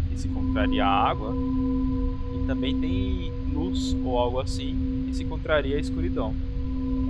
que 0.09 0.19
se 0.19 0.27
contraria 0.29 0.85
a 0.85 1.09
água, 1.09 1.35
e 2.35 2.47
também 2.47 2.79
tem 2.79 3.32
luz 3.53 3.95
ou 4.03 4.17
algo 4.17 4.39
assim, 4.39 5.05
que 5.07 5.15
se 5.15 5.23
contraria 5.23 5.77
a 5.77 5.79
escuridão. 5.79 6.33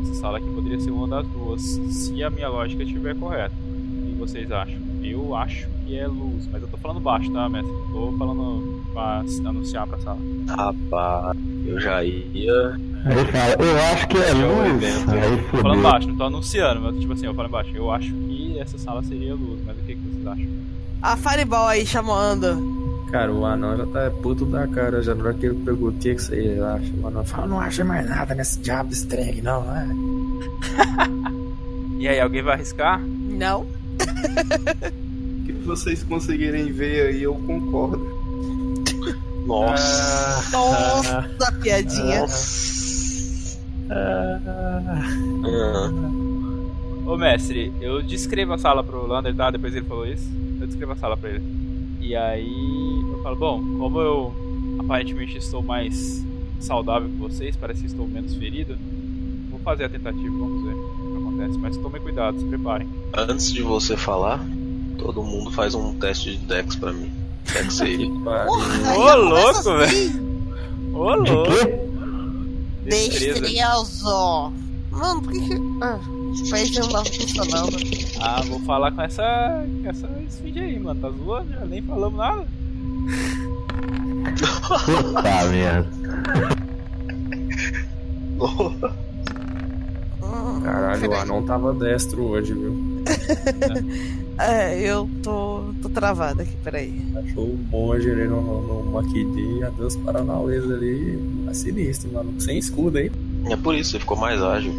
Essa 0.03 0.15
sala 0.15 0.38
aqui 0.38 0.50
poderia 0.50 0.79
ser 0.79 0.91
uma 0.91 1.07
das 1.07 1.25
duas, 1.27 1.62
se 1.62 2.23
a 2.23 2.29
minha 2.29 2.50
lógica 2.50 2.83
estiver 2.83 3.15
correta. 3.15 3.55
O 3.55 4.05
que 4.07 4.19
vocês 4.19 4.51
acham? 4.51 4.77
Eu 5.01 5.35
acho 5.35 5.67
que 5.85 5.97
é 5.97 6.07
luz, 6.07 6.47
mas 6.51 6.62
eu 6.62 6.67
tô 6.67 6.77
falando 6.77 7.00
baixo, 7.00 7.31
tá, 7.31 7.50
mestre? 7.50 7.71
Não 7.71 7.91
tô 7.91 8.17
falando 8.17 8.83
pra 8.93 9.23
anunciar 9.45 9.88
pra 9.88 10.00
sala. 10.00 10.19
Rapaz, 10.47 11.38
eu 11.65 11.79
já 11.79 12.03
ia. 12.03 12.43
Eu 12.43 13.79
acho 13.91 14.07
que 14.07 14.17
é 14.17 14.33
luz. 14.33 15.51
Tô 15.51 15.57
falando 15.57 15.81
baixo, 15.81 16.07
não 16.07 16.15
tô 16.15 16.23
anunciando, 16.23 16.81
mas 16.81 17.00
tipo 17.00 17.13
assim, 17.13 17.25
eu 17.25 17.33
falo 17.33 17.50
baixo. 17.50 17.71
Eu 17.75 17.91
acho 17.91 18.13
que 18.13 18.57
essa 18.59 18.77
sala 18.77 19.03
seria 19.03 19.33
luz, 19.35 19.59
mas 19.65 19.77
o 19.77 19.81
que, 19.81 19.95
que 19.95 20.01
vocês 20.01 20.27
acham? 20.27 20.47
A 21.01 21.17
Fireball 21.17 21.67
aí 21.67 21.85
chamando. 21.85 22.72
Cara, 23.12 23.31
o 23.31 23.45
anão 23.45 23.77
já 23.77 23.86
tá 23.86 24.12
puto 24.22 24.45
da 24.45 24.67
cara, 24.67 25.01
já 25.03 25.13
na 25.13 25.24
hora 25.25 25.33
que 25.36 25.45
ele 25.45 25.55
perguntou 25.63 25.89
o 25.89 25.93
que 26.01 26.15
que 26.15 26.22
você 26.22 26.60
acha. 26.75 26.91
O 27.01 27.07
anão 27.07 27.24
fala, 27.24 27.48
não 27.48 27.60
acha 27.60 27.83
mais 27.83 28.10
nada 28.10 28.33
nesse 28.33 28.60
diabo 28.60 28.89
desse 28.89 29.05
trem 29.07 29.29
aqui, 29.29 29.41
não, 29.41 29.63
é? 29.75 29.88
E 32.00 32.07
aí, 32.07 32.19
alguém 32.19 32.41
vai 32.41 32.55
arriscar? 32.55 33.00
Não? 33.01 33.62
O 33.62 35.45
que 35.45 35.53
vocês 35.65 36.03
conseguirem 36.03 36.69
ver 36.69 37.07
aí, 37.07 37.24
eu 37.24 37.33
concordo. 37.33 38.05
Nossa. 39.45 40.51
Nossa, 40.51 41.51
piadinha. 41.62 42.25
Ah, 43.89 44.39
Ô 47.05 47.17
mestre, 47.17 47.72
eu 47.79 48.01
descrevo 48.01 48.53
a 48.53 48.57
sala 48.57 48.83
pro 48.83 49.05
Lander, 49.05 49.36
tá? 49.36 49.51
Depois 49.51 49.75
ele 49.75 49.86
falou 49.86 50.05
isso. 50.07 50.29
Eu 50.60 50.67
descrevo 50.67 50.93
a 50.93 50.95
sala 50.95 51.15
pra 51.15 51.29
ele. 51.29 51.62
E 52.03 52.17
aí 52.17 53.01
eu 53.12 53.24
falo, 53.24 53.36
bom, 53.38 53.63
como 53.79 54.01
eu 54.01 54.33
aparentemente 54.77 55.38
estou 55.38 55.63
mais 55.63 56.22
saudável 56.60 57.10
que 57.10 57.15
vocês, 57.15 57.55
parece 57.55 57.79
que 57.79 57.88
estou 57.88 58.05
menos 58.05 58.36
ferido, 58.36 58.77
vou 59.50 59.60
fazer 59.62 59.86
a 59.86 59.89
tentativa, 59.89 60.29
vamos 60.29 60.63
ver 60.63 60.74
o 60.74 61.12
que 61.12 61.17
acontece. 61.17 61.57
Mas 61.60 61.77
tomem 61.77 62.01
cuidado, 62.01 62.38
se 62.38 62.45
preparem. 62.45 62.89
antes 63.17 63.53
de 63.53 63.62
você 63.62 63.95
falar, 63.95 64.45
todo 64.98 65.24
mundo 65.24 65.50
faz 65.50 65.74
um 65.75 65.93
teste 65.95 66.36
de 66.36 66.45
Dex 66.45 66.75
pra 66.75 66.91
mim. 66.91 67.10
Dex. 67.53 67.79
Porra, 68.24 68.98
Ô, 68.98 69.15
louco, 69.15 69.69
assim. 69.69 70.43
Ô 70.93 71.24
De 71.24 71.31
louco! 71.31 71.51
Destreza. 72.83 73.39
Destreza. 73.39 74.51
Mano, 74.91 75.22
por 75.22 75.31
que 75.31 75.39
que... 75.39 75.55
Ah, 75.81 76.00
não 76.79 76.89
tava 76.89 77.05
funcionando. 77.05 77.77
Ah, 78.19 78.41
vou 78.47 78.59
falar 78.61 78.91
com 78.91 79.01
essa. 79.01 79.65
com 79.83 79.89
essa 79.89 80.09
esfinge 80.27 80.59
aí, 80.59 80.79
mano. 80.79 80.99
Tá 80.99 81.09
zoando? 81.09 81.51
Já 81.51 81.65
nem 81.65 81.81
falamos 81.81 82.17
nada. 82.17 82.47
Puta 84.85 85.45
merda. 85.49 85.89
Caralho, 90.63 91.09
o 91.09 91.13
anão 91.15 91.43
tava 91.43 91.73
destro 91.73 92.23
hoje, 92.23 92.53
viu? 92.53 92.75
É, 94.39 94.79
eu 94.79 95.07
tô, 95.21 95.63
tô 95.79 95.89
travada 95.89 96.41
aqui, 96.41 96.57
peraí. 96.63 96.91
Achou 97.15 97.45
o 97.45 97.57
monge 97.69 98.09
ali 98.09 98.23
no, 98.27 98.41
no, 98.41 98.83
no 98.83 98.91
Maquidi 98.91 99.59
e 99.59 99.63
adeus 99.63 99.95
Paranauês 99.97 100.63
ali. 100.63 101.19
É 101.47 101.53
sinistro, 101.53 102.11
mano. 102.11 102.41
Sem 102.41 102.57
escudo, 102.57 102.97
hein? 102.97 103.11
É 103.50 103.55
por 103.55 103.75
isso, 103.75 103.91
você 103.91 104.00
ficou 104.00 104.17
mais 104.17 104.41
ágil. 104.41 104.73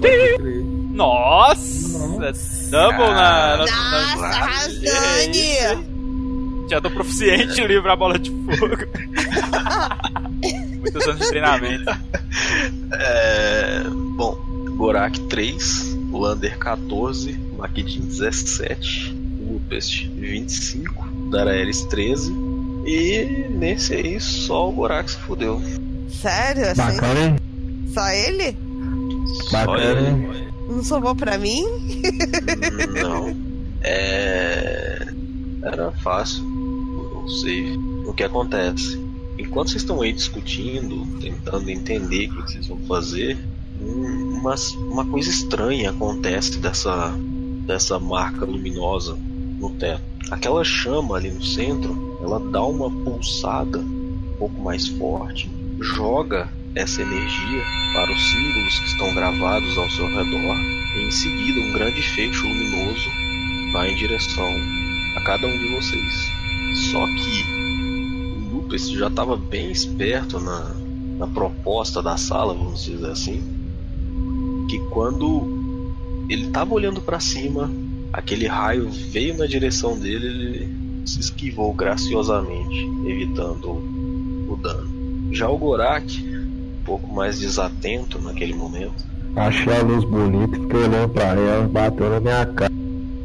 Crer. 0.00 0.62
Nossa! 0.92 1.98
Double 2.70 3.06
na. 3.06 3.56
na, 3.56 3.56
Nossa, 3.56 4.16
na... 4.16 4.28
Razane! 4.28 5.92
Já 6.68 6.80
tô 6.80 6.90
proficiente 6.90 7.60
em 7.60 7.66
livrar 7.66 7.94
a 7.94 7.96
bola 7.96 8.18
de 8.18 8.30
fogo. 8.30 8.76
Muitos 10.80 11.06
anos 11.06 11.20
de 11.20 11.28
treinamento. 11.28 11.90
É. 12.92 13.82
Bom, 14.16 14.36
Gorak 14.76 15.18
3, 15.28 15.96
Lander 16.12 16.58
14, 16.58 17.32
Makidin 17.56 18.00
17, 18.02 19.14
Lupest 19.40 20.06
25, 20.08 21.08
Daraeris 21.30 21.82
13. 21.84 22.32
E 22.86 23.48
nesse 23.50 23.94
aí 23.94 24.20
só 24.20 24.68
o 24.68 24.72
Gorak 24.72 25.10
se 25.10 25.18
fudeu. 25.18 25.62
Sério? 26.08 26.68
Assim? 26.70 26.82
Bacana, 26.82 27.20
hein? 27.20 27.51
Só 27.92 28.08
ele? 28.10 28.56
Só 29.50 29.66
Bacana? 29.66 30.42
Não 30.68 30.82
sobrou 30.82 31.14
pra 31.14 31.36
mim? 31.38 31.64
Não. 33.02 33.36
É. 33.82 35.06
Era 35.62 35.92
fácil 35.92 36.44
o 36.44 37.28
save. 37.28 37.76
O 38.06 38.12
que 38.12 38.24
acontece? 38.24 39.00
Enquanto 39.38 39.70
vocês 39.70 39.82
estão 39.82 40.00
aí 40.02 40.12
discutindo, 40.12 41.06
tentando 41.20 41.70
entender 41.70 42.28
o 42.30 42.44
que 42.44 42.52
vocês 42.52 42.66
vão 42.66 42.78
fazer, 42.86 43.38
um- 43.80 44.38
uma, 44.40 44.54
uma 44.90 45.04
coisa 45.06 45.30
estranha 45.30 45.90
acontece 45.90 46.58
dessa, 46.58 47.14
dessa 47.66 47.98
marca 47.98 48.44
luminosa 48.44 49.16
no 49.58 49.70
teto. 49.70 50.02
Aquela 50.30 50.64
chama 50.64 51.16
ali 51.16 51.30
no 51.30 51.42
centro, 51.42 52.18
ela 52.22 52.38
dá 52.40 52.62
uma 52.64 52.90
pulsada 52.90 53.78
um 53.78 54.34
pouco 54.38 54.60
mais 54.62 54.88
forte, 54.88 55.50
joga 55.80 56.48
essa 56.74 57.02
energia 57.02 57.62
para 57.92 58.12
os 58.12 58.30
símbolos 58.30 58.78
que 58.78 58.86
estão 58.86 59.14
gravados 59.14 59.76
ao 59.76 59.90
seu 59.90 60.06
redor 60.06 60.56
e 60.96 61.06
em 61.06 61.10
seguida 61.10 61.60
um 61.60 61.72
grande 61.72 62.00
fecho 62.02 62.46
luminoso 62.46 63.10
vai 63.72 63.90
em 63.90 63.96
direção 63.96 64.52
a 65.16 65.20
cada 65.20 65.46
um 65.46 65.58
de 65.58 65.68
vocês. 65.68 66.30
Só 66.90 67.06
que 67.06 67.44
o 67.52 68.54
Lupus 68.54 68.88
já 68.90 69.08
estava 69.08 69.36
bem 69.36 69.70
esperto 69.70 70.40
na, 70.40 70.74
na 71.18 71.26
proposta 71.26 72.02
da 72.02 72.16
sala, 72.16 72.54
vamos 72.54 72.84
dizer 72.84 73.10
assim, 73.10 73.42
que 74.68 74.78
quando 74.90 76.24
ele 76.28 76.46
estava 76.46 76.72
olhando 76.72 77.00
para 77.00 77.20
cima, 77.20 77.70
aquele 78.12 78.46
raio 78.46 78.88
veio 78.90 79.36
na 79.36 79.46
direção 79.46 79.98
dele, 79.98 80.26
ele 80.26 81.06
se 81.06 81.20
esquivou 81.20 81.72
graciosamente, 81.74 82.88
evitando 83.06 83.68
o 84.48 84.58
dano. 84.60 85.32
Já 85.32 85.48
o 85.48 85.58
Gorak, 85.58 86.31
pouco 86.84 87.12
mais 87.12 87.38
desatento 87.38 88.18
naquele 88.20 88.54
momento, 88.54 89.10
Achei 89.34 89.74
a 89.74 89.82
luz 89.82 90.04
bonita, 90.04 90.58
fiquei 90.60 90.80
olhando 90.80 91.08
pra 91.08 91.34
ela, 91.34 91.66
bateu 91.66 92.10
na 92.10 92.20
minha 92.20 92.44
cara. 92.46 92.72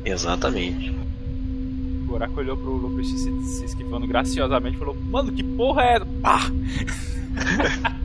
exatamente, 0.05 0.89
O 0.89 2.05
buraco 2.07 2.39
olhou 2.39 2.55
pro 2.55 2.71
Lupus 2.71 3.09
se, 3.09 3.43
se 3.43 3.65
esquivando 3.65 4.07
graciosamente 4.07 4.77
e 4.77 4.79
falou: 4.79 4.95
Mano, 5.09 5.33
que 5.33 5.43
porra 5.43 5.81
é 5.81 5.95
essa? 5.95 6.05
Pá! 6.21 6.49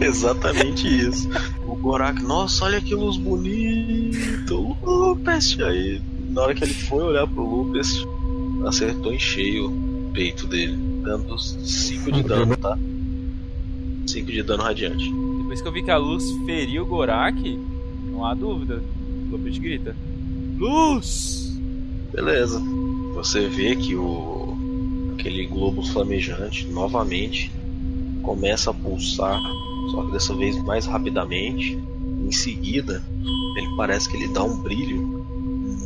Exatamente 0.00 0.86
isso. 0.86 1.28
O 1.66 1.74
Gorak, 1.76 2.22
nossa, 2.22 2.64
olha 2.64 2.80
que 2.80 2.94
luz 2.94 3.16
bonita, 3.16 4.54
o 4.54 4.76
Lupus. 4.82 5.58
Aí, 5.60 6.00
na 6.28 6.42
hora 6.42 6.54
que 6.54 6.64
ele 6.64 6.74
foi 6.74 7.02
olhar 7.02 7.26
pro 7.26 7.42
Lupus, 7.42 8.06
acertou 8.66 9.12
em 9.12 9.18
cheio 9.18 9.66
o 9.70 10.10
peito 10.12 10.46
dele, 10.46 10.76
dando 11.02 11.38
5 11.38 12.12
de 12.12 12.22
dano, 12.22 12.56
tá? 12.56 12.78
5 14.06 14.30
de 14.30 14.42
dano 14.42 14.62
radiante. 14.62 15.12
Depois 15.38 15.60
que 15.60 15.68
eu 15.68 15.72
vi 15.72 15.82
que 15.82 15.90
a 15.90 15.96
luz 15.96 16.24
feriu 16.46 16.82
o 16.82 16.86
Gorak, 16.86 17.58
não 18.10 18.24
há 18.24 18.34
dúvida. 18.34 18.82
O 19.28 19.32
Lupus 19.32 19.58
grita: 19.58 19.96
Luz! 20.58 21.58
Beleza. 22.12 22.60
Você 23.14 23.48
vê 23.48 23.76
que 23.76 23.94
o 23.94 24.56
aquele 25.20 25.46
globo 25.46 25.82
flamejante 25.82 26.66
novamente 26.68 27.52
começa 28.22 28.70
a 28.70 28.74
pulsar, 28.74 29.40
só 29.90 30.04
que 30.04 30.12
dessa 30.12 30.34
vez 30.34 30.60
mais 30.64 30.86
rapidamente. 30.86 31.78
Em 32.20 32.32
seguida, 32.32 33.02
ele 33.56 33.66
parece 33.76 34.08
que 34.08 34.16
ele 34.16 34.28
dá 34.28 34.44
um 34.44 34.56
brilho 34.58 35.26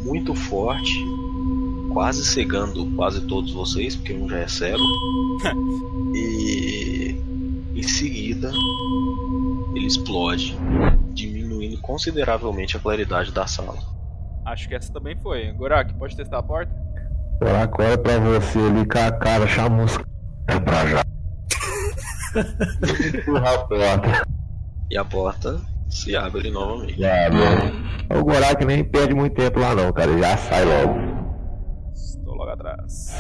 muito 0.05 0.35
forte, 0.35 0.93
quase 1.93 2.25
cegando 2.25 2.85
quase 2.97 3.23
todos 3.23 3.53
vocês, 3.53 3.97
porque 3.97 4.13
um 4.13 4.29
já 4.29 4.39
é 4.39 4.49
cego. 4.49 4.83
e 6.15 6.84
em 7.75 7.83
seguida, 7.83 8.53
ele 9.75 9.87
explode, 9.87 10.57
diminuindo 11.13 11.81
consideravelmente 11.81 12.77
a 12.77 12.81
claridade 12.81 13.33
da 13.33 13.47
sala. 13.47 13.79
Acho 14.45 14.69
que 14.69 14.75
essa 14.75 14.93
também 14.93 15.17
foi. 15.17 15.53
Gorak, 15.53 15.93
pode 15.95 16.17
testar 16.17 16.39
a 16.39 16.43
porta? 16.43 16.73
Buraco 17.41 17.83
olha 17.83 17.99
pra 17.99 18.19
você 18.19 18.59
ali 18.59 18.87
com 18.87 18.99
a 18.99 19.11
cara 19.13 19.47
chamusca. 19.47 20.05
É 20.49 20.61
pra 20.61 20.87
já. 20.87 21.03
Empurrar 23.19 23.55
a 23.55 23.59
porta. 23.59 24.29
E 24.91 24.97
a 24.97 25.05
porta 25.05 25.61
se 25.89 26.15
abre 26.15 26.51
novamente. 26.51 27.01
Já, 27.01 27.31
mano. 27.31 28.21
O 28.21 28.25
Gorak 28.25 28.65
nem 28.65 28.85
perde 28.85 29.15
muito 29.15 29.35
tempo 29.35 29.59
lá 29.59 29.75
não, 29.75 29.93
cara. 29.93 30.11
Ele 30.11 30.21
já 30.21 30.37
sai 30.37 30.65
logo. 30.65 30.95
Estou 31.93 32.35
logo 32.35 32.51
atrás. 32.51 33.17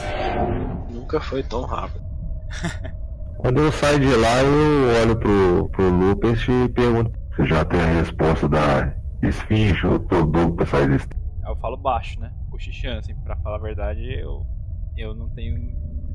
Nunca 0.90 1.20
foi 1.20 1.42
tão 1.42 1.62
rápido. 1.62 2.04
Quando 3.38 3.60
eu 3.60 3.72
saio 3.72 4.00
de 4.00 4.14
lá, 4.14 4.42
eu 4.42 5.02
olho 5.02 5.16
pro, 5.16 5.68
pro 5.70 5.90
Lupus 5.90 6.46
e 6.48 6.68
pergunto: 6.70 7.12
Você 7.30 7.46
já 7.46 7.64
tem 7.64 7.80
a 7.80 8.00
resposta 8.00 8.48
da 8.48 8.94
esfinge? 9.22 9.84
Eu 9.84 9.98
tô 10.00 10.24
doido 10.24 10.54
pra 10.54 10.66
sair 10.66 10.88
desse. 10.88 11.08
Aí 11.42 11.50
eu 11.50 11.56
falo 11.56 11.76
baixo, 11.76 12.18
né? 12.20 12.32
Cochichando, 12.50 12.98
assim, 12.98 13.14
pra 13.16 13.36
falar 13.36 13.56
a 13.56 13.60
verdade, 13.60 14.02
eu, 14.18 14.46
eu 14.96 15.14
não 15.14 15.28
tenho 15.30 15.58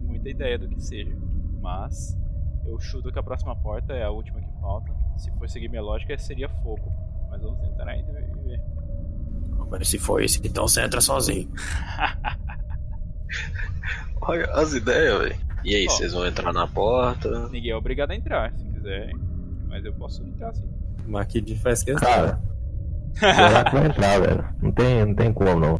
muita 0.01 0.29
ideia 0.29 0.57
do 0.57 0.67
que 0.67 0.81
seja. 0.81 1.15
Mas 1.61 2.17
eu 2.65 2.79
chuto 2.79 3.11
que 3.11 3.19
a 3.19 3.23
próxima 3.23 3.55
porta 3.55 3.93
é 3.93 4.03
a 4.03 4.09
última 4.09 4.39
que 4.39 4.61
falta. 4.61 4.91
Se 5.17 5.31
for 5.37 5.49
seguir 5.49 5.69
minha 5.69 5.81
lógica, 5.81 6.17
seria 6.17 6.47
fogo. 6.47 6.91
Mas 7.29 7.41
vamos 7.41 7.59
tentar 7.59 7.87
ainda 7.87 8.11
e 8.11 8.47
ver. 8.47 8.61
Mas 9.69 9.87
se 9.87 9.99
for 9.99 10.21
esse, 10.21 10.39
então 10.45 10.67
você 10.67 10.81
entra 10.81 11.01
sozinho. 11.01 11.49
Olha 14.21 14.45
as 14.53 14.73
ideias, 14.73 15.19
velho. 15.19 15.48
E 15.63 15.75
aí, 15.75 15.85
Ó. 15.87 15.91
vocês 15.91 16.13
vão 16.13 16.25
entrar 16.25 16.53
na 16.53 16.67
porta? 16.67 17.49
Ninguém 17.49 17.71
é 17.71 17.75
obrigado 17.75 18.11
a 18.11 18.15
entrar, 18.15 18.53
se 18.53 18.65
quiser. 18.69 19.11
Mas 19.67 19.85
eu 19.85 19.93
posso 19.93 20.23
entrar 20.23 20.53
sim. 20.53 20.67
Maquidi 21.05 21.55
faz 21.55 21.83
questão. 21.83 22.07
Cara, 22.07 22.41
o 23.17 23.19
Gorak 23.19 23.73
vai 23.73 23.85
entrar, 23.87 24.19
velho. 24.19 24.45
Não 24.61 24.71
tem, 24.71 25.05
não 25.05 25.15
tem 25.15 25.33
como 25.33 25.59
não. 25.59 25.77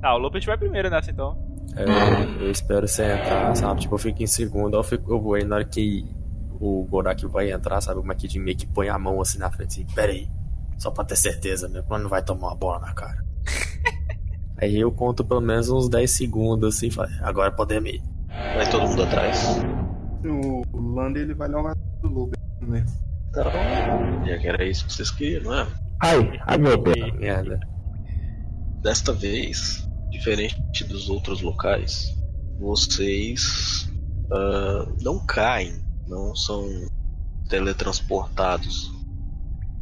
Tá, 0.00 0.14
o 0.14 0.18
Lopet 0.18 0.46
vai 0.46 0.58
primeiro 0.58 0.90
nessa 0.90 1.10
então. 1.10 1.36
É, 1.74 2.42
eu 2.44 2.50
espero 2.50 2.86
você 2.86 3.04
entrar, 3.04 3.54
sabe? 3.56 3.80
Tipo, 3.80 3.94
eu 3.94 3.98
fico 3.98 4.22
em 4.22 4.26
segundo, 4.26 4.76
eu, 4.76 4.82
fico, 4.82 5.12
eu 5.12 5.20
vou 5.20 5.34
aí 5.34 5.44
na 5.44 5.56
hora 5.56 5.64
que 5.64 6.06
o 6.60 6.84
Gorak 6.84 7.26
vai 7.26 7.50
entrar, 7.50 7.80
sabe? 7.80 8.00
O 8.00 8.04
Makid 8.04 8.38
meio 8.38 8.56
que 8.56 8.66
põe 8.66 8.88
a 8.88 8.98
mão 8.98 9.20
assim 9.20 9.38
na 9.38 9.50
frente 9.50 9.82
assim, 9.82 9.94
pera 9.94 10.12
aí, 10.12 10.28
só 10.78 10.90
pra 10.90 11.04
ter 11.04 11.16
certeza 11.16 11.68
mesmo, 11.68 11.86
quando 11.86 12.02
não 12.04 12.10
vai 12.10 12.22
tomar 12.22 12.48
uma 12.48 12.56
bola 12.56 12.80
na 12.80 12.94
cara. 12.94 13.24
aí 14.56 14.78
eu 14.78 14.90
conto 14.90 15.24
pelo 15.24 15.40
menos 15.40 15.68
uns 15.68 15.88
10 15.88 16.10
segundos 16.10 16.76
assim, 16.76 16.90
falo, 16.90 17.10
agora 17.20 17.52
podemos 17.52 17.90
ir. 17.90 18.02
Vai 18.54 18.70
todo 18.70 18.88
mundo 18.88 19.02
atrás. 19.02 19.58
O 20.24 20.94
Lander 20.94 21.22
ele 21.22 21.34
vai 21.34 21.48
atrás 21.48 21.74
do 22.02 22.08
Lupe. 22.08 22.38
Né? 22.62 22.84
Então, 23.30 23.44
já 24.26 24.38
que 24.38 24.48
era 24.48 24.64
isso 24.64 24.86
que 24.86 24.92
vocês 24.92 25.10
queriam, 25.10 25.42
não 25.44 25.54
é? 25.54 25.66
Ai, 26.02 26.40
ai 26.46 26.58
meu 26.58 26.82
pé. 26.82 27.12
Merda. 27.12 27.60
Desta 28.82 29.12
vez, 29.12 29.88
diferente 30.10 30.84
dos 30.84 31.08
outros 31.08 31.42
locais, 31.42 32.16
vocês 32.58 33.90
ah, 34.30 34.86
não 35.02 35.24
caem, 35.24 35.80
não 36.06 36.34
são 36.34 36.66
teletransportados, 37.48 38.92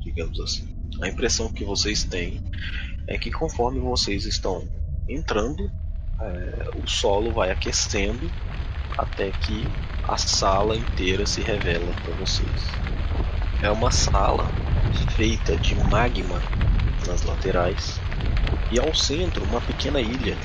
digamos 0.00 0.38
assim. 0.40 0.74
A 1.02 1.08
impressão 1.08 1.52
que 1.52 1.64
vocês 1.64 2.04
têm 2.04 2.42
é 3.06 3.18
que 3.18 3.30
conforme 3.30 3.80
vocês 3.80 4.24
estão 4.26 4.66
entrando, 5.08 5.70
eh, 6.20 6.64
o 6.74 6.86
solo 6.88 7.32
vai 7.34 7.50
aquecendo 7.50 8.32
até 8.96 9.32
que 9.32 9.76
a 10.02 10.16
sala 10.18 10.76
inteira 10.78 11.26
se 11.26 11.42
revela 11.42 11.94
para 11.96 12.12
vocês. 12.14 12.82
É 13.62 13.70
uma 13.70 13.90
sala 13.90 14.54
feita 15.16 15.58
de 15.58 15.74
magma 15.76 16.48
nas 17.06 17.22
laterais 17.22 18.04
e 18.70 18.78
ao 18.78 18.94
centro 18.94 19.44
uma 19.44 19.60
pequena 19.62 20.00
ilha, 20.00 20.38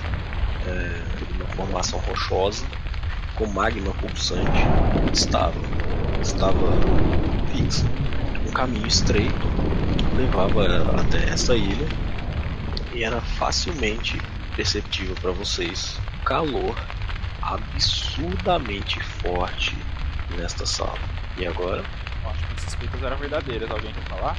é, 0.62 1.26
uma 1.30 1.48
formação 1.50 2.00
rochosa 2.00 2.68
com 3.34 3.48
magma 3.48 3.94
pulsante 3.96 4.76
estava 5.14 5.62
estava 6.22 7.00
fixa. 7.48 7.94
Um 8.44 8.52
caminho 8.52 8.88
estreito 8.88 9.48
levava 10.14 10.92
até 11.00 11.30
essa 11.30 11.56
ilha 11.58 11.94
e 12.92 13.04
era 13.04 13.22
facilmente 13.22 14.18
perceptível 14.60 15.16
para 15.22 15.32
vocês 15.32 15.98
o 16.20 16.26
calor 16.26 16.76
absurdamente 17.42 19.02
forte 19.02 19.74
nesta 20.38 20.66
sala. 20.66 21.00
E 21.38 21.48
agora? 21.48 21.82
Acho 22.26 22.46
que 22.46 22.54
as 22.56 22.62
suspeitas 22.64 23.02
eram 23.02 23.16
verdadeiras. 23.16 23.72
Alguém 23.72 23.94
quer 23.94 24.04
falar? 24.10 24.38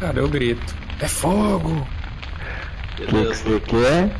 Cara, 0.00 0.18
eu 0.18 0.28
grito. 0.30 0.74
É 1.00 1.06
fogo! 1.06 1.68
O 1.68 2.96
que 2.96 3.04
que 3.06 3.12
Beleza, 3.12 3.60
quer? 3.60 4.16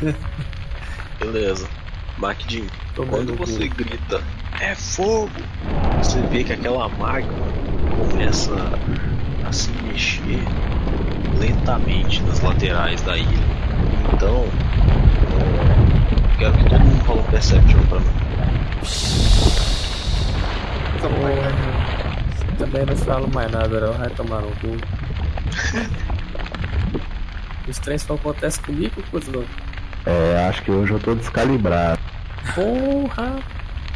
beleza. 1.20 1.68
Macdin, 2.16 2.66
Tomando 2.94 3.10
quando 3.10 3.36
cu. 3.36 3.46
você 3.46 3.68
grita 3.68 4.24
é 4.62 4.74
fogo, 4.74 5.30
você 5.98 6.22
vê 6.28 6.42
que 6.42 6.54
aquela 6.54 6.88
magma 6.88 7.34
começa 7.98 8.54
se 9.54 9.70
mexer 9.82 10.42
lentamente 11.38 12.20
nas 12.22 12.40
laterais 12.40 13.00
da 13.02 13.16
ilha. 13.16 13.44
Então, 14.12 14.44
é, 15.40 16.38
quero 16.38 16.58
que 16.58 16.64
todo 16.64 16.80
mundo 16.80 17.04
fale 17.04 17.20
um 17.20 17.24
Perception 17.24 17.82
pra 17.86 18.00
mim. 18.00 18.06
Porra. 21.00 21.52
Também 22.58 22.84
não 22.86 22.96
falo 22.96 23.28
mais 23.32 23.50
nada, 23.50 23.80
não. 23.80 23.92
Vai 23.94 24.10
tomar 24.10 24.40
no 24.40 24.50
cu. 24.56 24.76
Os 27.68 27.78
trens 27.78 28.02
só 28.02 28.14
acontecem 28.14 28.62
comigo, 28.62 29.02
coisa 29.10 29.30
louca. 29.30 29.48
É, 30.06 30.46
acho 30.48 30.62
que 30.62 30.70
hoje 30.70 30.92
eu 30.92 31.00
tô 31.00 31.14
descalibrado. 31.14 31.98
Porra! 32.54 33.38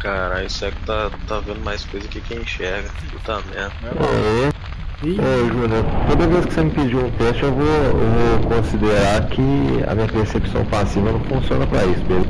Caralho, 0.00 0.46
isso 0.46 0.64
é 0.64 0.70
que 0.70 0.80
tá, 0.86 1.10
tá 1.26 1.40
vendo 1.40 1.62
mais 1.62 1.84
coisa 1.84 2.08
que 2.08 2.18
quem 2.20 2.38
enxerga. 2.38 2.88
Puta 3.10 3.42
merda. 3.50 3.74
Ô, 4.00 4.67
Ih, 5.00 5.16
ô 5.20 5.46
Júnior, 5.46 5.84
toda 6.08 6.26
vez 6.26 6.44
que 6.46 6.54
você 6.54 6.64
me 6.64 6.70
pedir 6.72 6.96
um 6.96 7.10
teste, 7.12 7.44
eu 7.44 7.54
vou, 7.54 7.64
eu 7.64 8.40
vou 8.40 8.56
considerar 8.56 9.28
que 9.28 9.40
a 9.86 9.94
minha 9.94 10.08
percepção 10.08 10.64
passiva 10.64 11.12
não 11.12 11.20
funciona 11.20 11.64
pra 11.68 11.84
isso, 11.84 12.02
beleza? 12.02 12.28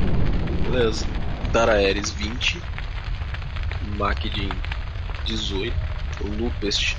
Beleza. 0.69 1.05
Daraeris 1.51 2.11
20, 2.11 2.61
Macdin 3.97 4.49
18, 5.25 5.73
o 6.21 6.27
Lupest 6.43 6.95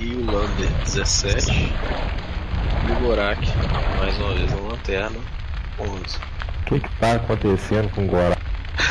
e 0.00 0.06
o 0.08 0.26
Lander 0.26 0.68
17 0.84 1.52
e 1.52 2.92
o 2.92 2.94
Gorak, 3.06 3.46
mais 3.98 4.18
uma 4.18 4.34
vez 4.34 4.50
na 4.50 4.60
lanterna, 4.60 5.18
11. 5.78 5.92
O 5.92 6.64
que 6.64 6.80
que 6.80 6.96
tá 6.98 7.12
acontecendo 7.12 7.88
com 7.90 8.06
o 8.06 8.08
Gora? 8.08 8.36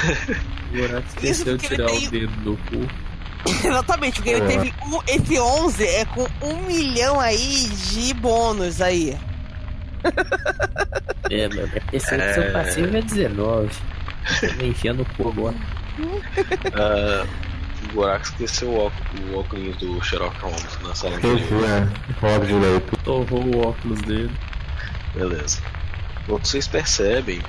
o 0.72 0.78
Gorak 0.78 1.08
esqueceu 1.10 1.58
de 1.58 1.68
tirar 1.68 1.92
o 1.92 2.10
dedo 2.10 2.36
do 2.38 2.58
cu. 2.70 3.01
Exatamente, 3.66 4.16
porque 4.16 4.30
ele 4.30 4.44
É. 4.46 4.48
teve 4.48 4.74
um, 4.86 5.00
esse 5.08 5.40
11 5.40 5.86
é 5.86 6.06
com 6.06 6.28
um 6.42 6.62
milhão 6.66 7.20
aí 7.20 7.68
de 7.70 8.14
bônus 8.14 8.82
aí. 8.82 9.18
É, 11.30 11.48
meu, 11.50 11.68
minha 11.68 11.82
percepção 11.92 12.44
É. 12.44 12.52
passiva 12.52 12.98
é 12.98 13.02
19. 13.02 13.70
Tô 14.40 14.48
me 14.58 14.70
enfiando 14.70 15.02
o 15.04 15.06
cu 15.16 15.30
agora. 15.30 15.56
Ah, 16.74 17.26
o 17.90 17.94
Gorak 17.96 18.26
esqueceu 18.26 18.70
o, 18.70 18.86
óculos, 18.86 19.30
o 19.32 19.40
óculos 19.40 19.78
do 19.78 20.04
Sherlock 20.04 20.40
Holmes 20.42 20.80
na 20.84 20.94
sala 20.96 21.16
anterior. 21.16 21.62
né? 21.62 21.90
Rock 22.22 22.46
direito. 22.46 22.98
Torrou 23.04 23.44
o 23.44 23.68
óculos 23.68 24.02
dele. 24.02 24.32
Beleza. 25.16 25.60
Vocês 26.28 26.68
percebem, 26.68 27.42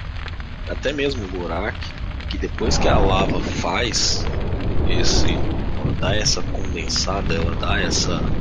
até 0.68 0.92
mesmo 0.92 1.24
o 1.24 1.28
Gorak, 1.28 1.78
que 2.28 2.38
depois 2.38 2.78
que 2.78 2.88
a 2.88 2.98
lava 2.98 3.40
faz 3.40 4.24
esse. 4.88 5.26
Dá 5.98 6.14
essa 6.16 6.42
condensada, 6.42 7.34
ela 7.34 7.56
dá 7.56 7.80
essa 7.80 8.36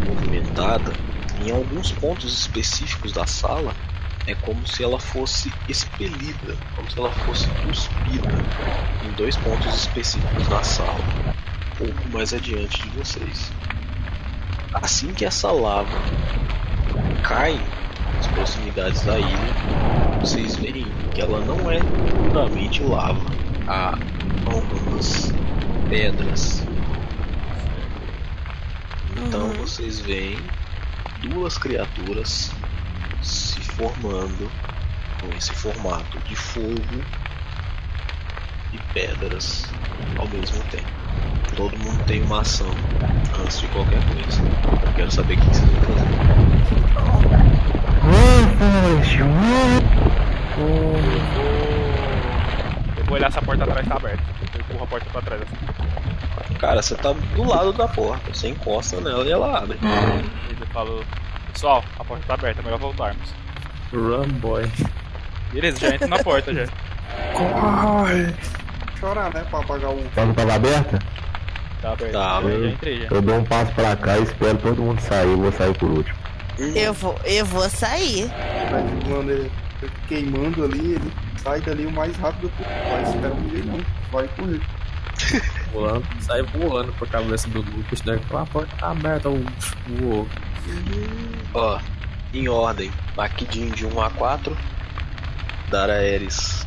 movimentada, 0.00 1.00
em 1.36 1.50
alguns 1.50 1.92
pontos 1.92 2.34
específicos 2.38 3.12
da 3.12 3.26
sala 3.26 3.80
é 4.26 4.34
como 4.34 4.66
se 4.66 4.82
ela 4.82 5.00
fosse 5.00 5.60
expelida, 5.68 6.62
como 6.72 6.90
se 6.90 6.98
ela 6.98 7.12
fosse 7.12 7.50
cuspida 7.58 8.48
em 9.00 9.14
dois 9.14 9.36
pontos 9.36 9.74
específicos 9.76 10.48
da 10.48 10.62
sala, 10.62 11.10
um 11.60 11.66
pouco 11.74 12.08
mais 12.08 12.32
adiante 12.32 12.82
de 12.82 12.90
vocês. 12.90 13.58
Assim 14.72 15.14
que 15.14 15.24
essa 15.24 15.50
lava 15.52 16.12
cai 17.22 17.74
nas 18.12 18.28
proximidades 18.28 19.02
da 19.04 19.18
ilha, 19.20 19.58
vocês 20.18 20.56
veem 20.56 21.00
que 21.12 21.20
ela 21.20 21.42
não 21.42 21.70
é 21.70 21.82
puramente 22.08 22.82
lava. 22.82 23.38
Há 23.66 24.00
algumas 24.44 25.38
pedras. 25.88 26.63
Então 29.26 29.40
Uhum. 29.46 29.52
vocês 29.54 30.00
veem 30.00 30.38
duas 31.30 31.56
criaturas 31.58 32.50
se 33.22 33.60
formando 33.60 34.50
com 35.20 35.28
esse 35.36 35.52
formato 35.52 36.18
de 36.20 36.36
fogo 36.36 37.02
e 38.72 38.78
pedras 38.92 39.66
ao 40.18 40.28
mesmo 40.28 40.62
tempo. 40.64 40.86
Todo 41.56 41.76
mundo 41.78 42.02
tem 42.04 42.22
uma 42.22 42.40
ação 42.40 42.70
antes 43.40 43.60
de 43.60 43.66
qualquer 43.68 44.00
coisa. 44.06 44.42
Eu 44.86 44.92
quero 44.94 45.10
saber 45.10 45.34
o 45.34 45.40
que 45.40 45.46
vocês 45.46 45.68
vão 45.70 45.82
fazer. 45.82 47.14
Eu 52.96 53.04
vou 53.04 53.14
olhar 53.16 53.30
se 53.32 53.38
a 53.38 53.42
porta 53.42 53.64
atrás 53.64 53.86
tá 53.86 53.96
aberta. 53.96 54.22
Eu 54.54 54.60
empurro 54.60 54.84
a 54.84 54.86
porta 54.86 55.06
pra 55.10 55.22
trás 55.22 55.42
assim. 55.42 55.56
Cara, 56.64 56.80
você 56.80 56.94
tá 56.94 57.12
do 57.12 57.44
lado 57.44 57.74
da 57.74 57.86
porta, 57.86 58.32
você 58.32 58.48
encosta 58.48 58.98
nela 58.98 59.22
e 59.26 59.30
ela 59.30 59.58
abre. 59.58 59.78
E 59.82 60.58
eu 60.58 60.66
falo, 60.68 61.04
pessoal, 61.52 61.84
a 61.98 62.04
porta 62.04 62.24
tá 62.26 62.32
aberta, 62.32 62.62
é 62.62 62.64
melhor 62.64 62.78
voltarmos. 62.78 63.28
Run, 63.92 64.28
boy. 64.40 64.66
Beleza, 65.52 65.78
já 65.78 65.94
entro 65.94 66.08
na 66.08 66.18
porta 66.24 66.54
já. 66.54 66.66
Corre! 67.34 68.34
Chorar, 68.98 69.34
né? 69.34 69.44
Pra 69.50 69.58
apagar 69.60 69.90
o. 69.90 69.96
Porta 70.14 70.32
tava 70.32 70.54
aberta? 70.54 70.98
Tá 71.82 71.92
aberta. 71.92 72.12
Tá, 72.18 72.40
já, 72.40 72.48
já 72.48 72.66
entrei 72.66 73.02
já. 73.02 73.08
Eu 73.10 73.20
dou 73.20 73.34
um 73.36 73.44
passo 73.44 73.72
pra 73.74 73.96
cá 73.96 74.18
e 74.18 74.22
espero 74.22 74.56
todo 74.56 74.82
mundo 74.82 75.00
sair, 75.00 75.28
eu 75.28 75.36
vou 75.36 75.52
sair 75.52 75.76
por 75.76 75.90
último. 75.90 76.18
Eu 76.58 76.94
vou, 76.94 77.14
eu 77.26 77.44
vou 77.44 77.68
sair. 77.68 78.32
Vai 78.70 78.82
voando 79.04 79.30
ele 79.32 79.52
queimando 80.08 80.64
ali, 80.64 80.94
ele 80.94 81.12
sai 81.36 81.60
dali 81.60 81.84
o 81.84 81.90
mais 81.90 82.16
rápido 82.16 82.48
possível. 82.56 82.90
Vai 82.90 83.02
esperar 83.02 83.32
um 83.32 83.48
dia 83.48 83.64
não. 83.64 83.80
Vai 84.10 84.26
correr. 84.28 84.60
Sai 86.20 86.42
voando 86.42 86.92
pra 86.92 87.06
cabeça 87.06 87.48
do 87.48 87.60
Lucas, 87.60 88.02
né? 88.02 88.20
A 88.30 88.46
porta 88.46 88.76
tá 88.76 88.90
aberta, 88.90 89.28
o 89.28 89.44
voou. 89.88 90.28
Ó, 91.52 91.80
em 92.32 92.48
ordem, 92.48 92.90
Makidin 93.16 93.70
de 93.70 93.86
1 93.86 94.00
a 94.00 94.10
4, 94.10 94.56
Daraeris 95.70 96.64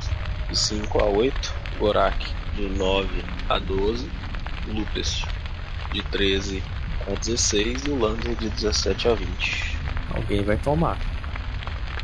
de 0.49 0.57
5 0.57 0.99
a 1.01 1.05
8, 1.05 1.53
Gorak 1.79 2.25
de 2.55 2.67
9 2.69 3.23
a 3.49 3.59
12, 3.59 4.09
Lupest 4.67 5.25
de 5.91 6.01
13 6.03 6.63
a 7.07 7.11
16 7.11 7.85
e 7.85 7.89
o 7.89 7.99
Lander 7.99 8.35
de 8.35 8.49
17 8.49 9.07
a 9.07 9.13
20. 9.13 9.77
Alguém 10.13 10.43
vai 10.43 10.57
tomar. 10.57 10.97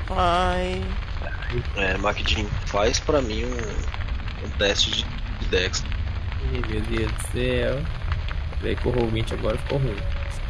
Ai. 0.09 0.81
É, 1.75 1.97
MacDin, 1.97 2.47
faz 2.65 2.99
pra 2.99 3.21
mim 3.21 3.45
um, 3.45 4.45
um 4.45 4.49
teste 4.57 4.91
de, 4.91 5.03
de 5.39 5.45
Dex. 5.47 5.83
Ih, 6.51 6.62
meu 6.69 6.82
Deus 6.82 7.12
do 7.12 7.21
céu. 7.32 7.79
Peraí 8.62 8.75
que 8.75 8.88
o 8.88 8.91
roll 8.91 9.10
agora 9.32 9.58
ficou 9.58 9.77
ruim. 9.79 9.95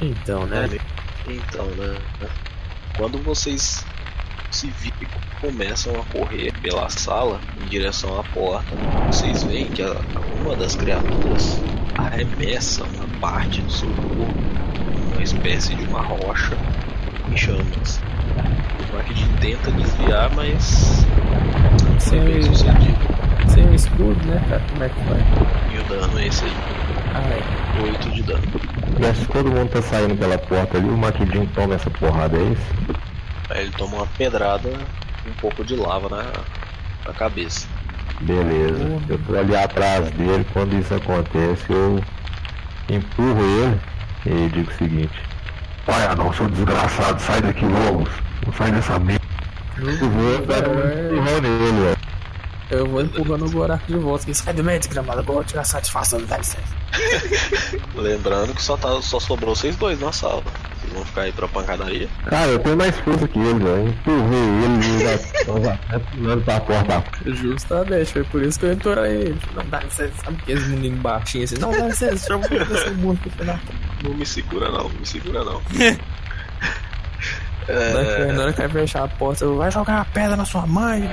Então, 0.01 0.45
né? 0.47 0.69
Então, 1.27 1.65
né? 1.67 1.95
Quando 2.97 3.17
vocês 3.23 3.86
se 4.51 4.67
viram 4.79 5.10
começam 5.41 5.93
a 5.99 6.03
correr 6.17 6.51
pela 6.62 6.88
sala 6.89 7.39
em 7.62 7.67
direção 7.67 8.19
à 8.19 8.23
porta, 8.23 8.75
vocês 9.08 9.43
veem 9.43 9.65
que 9.67 9.82
a- 9.82 9.95
uma 10.41 10.56
das 10.56 10.75
criaturas 10.75 11.60
arremessa 11.97 12.84
uma 12.84 13.08
parte 13.19 13.62
do 13.62 13.71
seu 13.71 13.89
corpo, 13.89 14.34
uma 15.13 15.23
espécie 15.23 15.75
de 15.75 15.84
uma 15.86 16.01
rocha 16.01 16.56
em 17.32 17.36
chamas. 17.38 17.99
O 18.89 18.93
Marquinhos 18.95 19.29
tenta 19.41 19.71
desviar, 19.71 20.29
mas 20.36 21.06
não 21.84 21.99
foi 21.99 21.99
Sem, 21.99 22.25
bem 22.25 22.43
sucedido. 22.43 22.99
sem 23.47 23.65
o 23.67 23.73
escudo, 23.73 24.25
né, 24.27 24.41
cara? 24.49 24.62
Como 24.69 24.84
é 24.84 24.89
que 24.89 24.99
vai? 25.01 25.72
E 25.89 25.93
o 25.93 26.00
dano 26.00 26.19
é 26.19 26.28
esse 26.28 26.43
aí, 26.46 26.52
Ah, 27.13 27.80
é. 27.80 27.84
8 27.84 28.12
de 28.12 28.24
dano. 28.24 28.43
Mas 29.00 29.17
se 29.17 29.26
todo 29.26 29.50
mundo 29.52 29.69
tá 29.69 29.82
saindo 29.82 30.15
pela 30.15 30.38
porta 30.38 30.78
ali, 30.78 30.88
o 30.88 30.98
Maquidinho 30.98 31.48
toma 31.54 31.76
essa 31.76 31.89
porrada, 31.89 32.38
é 32.38 32.43
isso? 32.43 32.98
Aí 33.50 33.62
ele 33.63 33.72
toma 33.72 33.98
uma 33.98 34.08
pedrada 34.08 34.69
e 35.26 35.30
um 35.30 35.34
pouco 35.34 35.63
de 35.63 35.76
lava 35.76 36.08
na, 36.10 36.24
na 37.06 37.13
cabeça. 37.13 37.67
Beleza. 38.22 39.02
Eu 39.10 39.19
tô 39.28 39.38
ali 39.38 39.56
atrás 39.56 40.10
dele, 40.12 40.46
quando 40.54 40.74
isso 40.80 40.93
acontece, 40.93 41.65
eu 41.69 42.00
empurro 42.89 43.41
ele 43.43 43.80
e 44.26 44.50
digo 44.50 44.69
o 44.72 44.74
seguinte. 44.76 45.22
Olha 45.88 46.15
não, 46.15 46.32
seu 46.34 46.48
desgraçado, 46.48 47.22
sai 47.22 47.41
daqui 47.41 47.65
logo. 47.65 48.08
Não 48.46 48.54
sai 48.54 48.72
dessa 48.72 48.98
merda. 49.00 49.24
Eu 49.78 50.10
vou 50.10 50.46
dar 50.46 50.67
um 50.69 51.15
empurrão 51.15 51.41
nele, 51.41 51.82
velho. 51.82 52.02
Eu 52.73 52.88
vou 52.88 53.01
empurrando 53.01 53.45
o 53.45 53.51
Gorak 53.51 53.86
de 53.86 53.97
volta. 53.97 54.25
Que 54.25 54.33
sai 54.33 54.53
do 54.53 54.63
meio, 54.63 54.79
desgramado. 54.79 55.19
Agora 55.19 55.29
eu 55.29 55.36
vou 55.36 55.43
tirar 55.43 55.63
satisfação, 55.63 56.21
dá 56.25 56.38
licença. 56.38 56.63
Lembrando 57.95 58.53
que 58.53 58.62
só, 58.62 58.75
tá, 58.77 59.01
só 59.01 59.19
sobrou 59.19 59.55
vocês 59.55 59.75
dois 59.75 59.99
na 59.99 60.12
sala. 60.12 60.43
Vocês 60.79 60.93
vão 60.93 61.05
ficar 61.05 61.21
aí 61.21 61.31
pra 61.31 61.47
pancadaria? 61.47 62.09
Cara, 62.25 62.51
eu 62.51 62.59
tenho 62.59 62.77
mais 62.77 62.95
força 62.99 63.27
que 63.27 63.39
ele, 63.39 63.59
velho. 63.59 63.89
Empurrei 63.89 64.39
ele 64.39 65.73
e 65.95 65.99
pulando 66.15 66.43
pra 66.43 66.59
porta. 66.59 67.03
Justamente, 67.25 68.12
foi 68.12 68.23
por 68.23 68.41
isso 68.41 68.59
que 68.59 68.65
eu 68.65 68.73
entorei 68.73 69.12
ele. 69.21 69.39
Não 69.55 69.65
dá 69.69 69.79
licença, 69.79 70.13
sabe 70.23 70.38
aqueles 70.41 70.67
meninos 70.67 70.99
baixinhos 70.99 71.53
assim? 71.53 71.62
Não 71.62 71.71
dá 71.71 71.88
licença, 71.88 72.27
chama 72.27 72.45
o 72.45 72.65
desse 72.65 72.89
mundo 72.91 73.19
pro 73.21 73.29
final. 73.31 73.59
Não 74.03 74.13
me 74.13 74.25
segura 74.25 74.69
não, 74.69 74.89
não 74.89 74.99
me 74.99 75.05
segura 75.05 75.43
não. 75.43 75.62
Na 77.67 78.02
é, 78.02 78.17
Fernanda 78.17 78.54
quer 78.54 78.69
fechar 78.69 79.04
a 79.04 79.08
porta, 79.08 79.47
vai 79.47 79.71
jogar 79.71 79.95
uma 79.95 80.06
pedra 80.06 80.36
na 80.36 80.45
sua 80.45 80.65
mãe. 80.65 81.04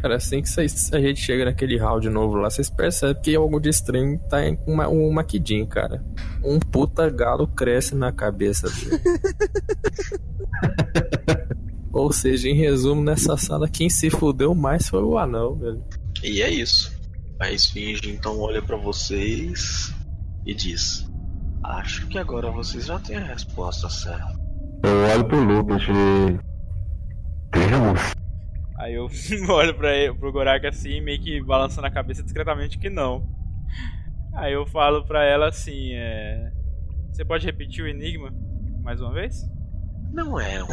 Cara, 0.00 0.16
assim 0.16 0.42
que 0.42 0.60
a 0.60 1.00
gente 1.00 1.20
chega 1.20 1.44
naquele 1.44 1.76
hall 1.76 1.98
de 1.98 2.08
novo 2.08 2.36
lá, 2.36 2.48
vocês 2.48 2.70
percebem 2.70 3.20
que 3.20 3.34
algo 3.34 3.58
de 3.58 3.68
estranho 3.68 4.16
tá 4.28 4.46
em 4.46 4.56
uma, 4.64 4.88
um 4.88 5.10
maquidinho, 5.10 5.66
cara. 5.66 6.04
Um 6.44 6.60
puta 6.60 7.10
galo 7.10 7.48
cresce 7.48 7.96
na 7.96 8.12
cabeça 8.12 8.68
dele. 8.70 9.02
Ou 11.92 12.12
seja, 12.12 12.48
em 12.48 12.54
resumo, 12.54 13.02
nessa 13.02 13.36
sala, 13.36 13.68
quem 13.68 13.90
se 13.90 14.08
fudeu 14.08 14.54
mais 14.54 14.88
foi 14.88 15.02
o 15.02 15.18
anão, 15.18 15.56
velho. 15.56 15.82
e 16.22 16.42
é 16.42 16.50
isso. 16.50 16.96
A 17.40 17.50
esfinge 17.50 18.08
então 18.10 18.38
olha 18.38 18.62
pra 18.62 18.76
vocês 18.76 19.92
e 20.46 20.54
diz: 20.54 21.07
Acho 21.62 22.06
que 22.06 22.18
agora 22.18 22.50
vocês 22.50 22.86
já 22.86 22.98
têm 22.98 23.16
a 23.16 23.24
resposta 23.24 23.88
certa. 23.88 24.38
Eu 24.82 25.14
olho 25.14 25.24
pro 25.26 25.42
Lucas 25.42 25.82
e. 25.82 26.38
Temos? 27.50 28.14
Aí 28.76 28.94
eu 28.94 29.08
olho 29.48 29.74
pra 29.74 29.94
ele, 29.94 30.14
pro 30.14 30.32
Gorak 30.32 30.66
assim, 30.66 31.00
meio 31.00 31.20
que 31.20 31.42
balançando 31.42 31.86
a 31.86 31.90
cabeça 31.90 32.22
discretamente 32.22 32.78
que 32.78 32.88
não. 32.88 33.26
Aí 34.34 34.52
eu 34.52 34.66
falo 34.66 35.04
pra 35.04 35.24
ela 35.24 35.48
assim, 35.48 35.92
é... 35.94 36.52
Você 37.10 37.24
pode 37.24 37.44
repetir 37.44 37.82
o 37.84 37.88
enigma 37.88 38.32
mais 38.82 39.00
uma 39.00 39.12
vez? 39.12 39.44
Não 40.12 40.38
é 40.38 40.62
um 40.62 40.68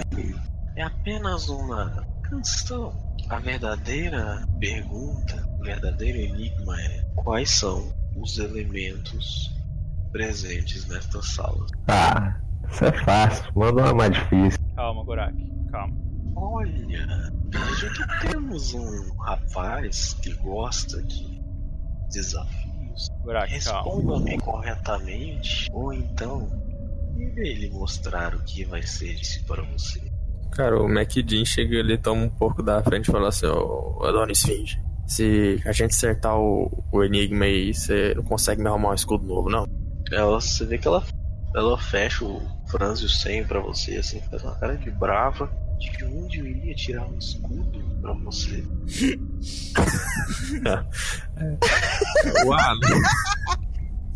é 0.75 0.81
apenas 0.81 1.47
uma 1.47 2.05
canção. 2.23 2.93
A 3.29 3.39
verdadeira 3.39 4.45
pergunta, 4.59 5.47
o 5.59 5.63
verdadeiro 5.63 6.17
enigma 6.17 6.79
é: 6.81 7.05
quais 7.15 7.49
são 7.49 7.93
os 8.15 8.37
elementos 8.37 9.54
presentes 10.15 10.87
nesta 10.87 11.21
sala? 11.21 11.65
Ah, 11.89 12.39
isso 12.71 12.85
é 12.85 12.91
fácil. 13.03 13.51
Manda 13.53 13.81
uma 13.81 13.93
mais 13.93 14.13
difícil. 14.13 14.59
Calma, 14.73 15.03
Gorak, 15.03 15.35
calma. 15.69 15.93
Olha, 16.37 17.33
vejo 17.49 17.93
que 17.93 18.27
temos 18.27 18.73
um 18.73 19.13
rapaz 19.17 20.13
que 20.21 20.33
gosta 20.35 21.03
de 21.03 21.41
desafios. 22.09 23.09
Gorak, 23.25 23.61
calma. 23.65 23.83
Responda-me 23.83 24.39
corretamente, 24.39 25.69
ou 25.73 25.91
então 25.91 26.49
lhe 27.17 27.69
mostrar 27.69 28.33
o 28.35 28.39
que 28.43 28.63
vai 28.63 28.83
ser 28.83 29.11
isso 29.11 29.43
para 29.45 29.63
você. 29.63 30.01
Cara, 30.51 30.81
o 30.81 30.87
MacDean 30.87 31.43
chega 31.43 31.79
ali, 31.79 31.97
toma 31.97 32.23
um 32.23 32.29
pouco 32.29 32.63
da 32.63 32.81
frente 32.81 33.09
e 33.09 33.11
fala 33.11 33.27
assim: 33.27 33.47
Ô, 33.47 33.97
ô 33.99 34.11
Dona 34.13 34.31
Esfinge, 34.31 34.81
se 35.05 35.61
a 35.65 35.73
gente 35.73 35.91
acertar 35.91 36.39
o, 36.39 36.85
o 36.89 37.03
enigma 37.03 37.43
aí, 37.43 37.73
você 37.73 38.13
não 38.15 38.23
consegue 38.23 38.61
me 38.61 38.69
arrumar 38.69 38.91
um 38.91 38.95
escudo 38.95 39.25
novo, 39.25 39.49
não? 39.49 39.84
Ela, 40.11 40.39
você 40.39 40.65
vê 40.65 40.77
que 40.77 40.87
ela, 40.87 41.03
ela 41.55 41.77
fecha 41.77 42.23
o 42.23 42.41
franze 42.67 43.05
o 43.05 43.09
senho 43.09 43.47
pra 43.47 43.59
você, 43.59 43.97
assim, 43.97 44.21
faz 44.29 44.43
uma 44.43 44.55
cara 44.55 44.77
de 44.77 44.91
brava. 44.91 45.49
De 45.79 46.05
onde 46.05 46.39
eu 46.39 46.47
iria 46.47 46.73
tirar 46.73 47.05
um 47.05 47.17
escudo 47.17 47.83
pra 48.01 48.13
você? 48.13 48.63
Uau! 52.45 52.75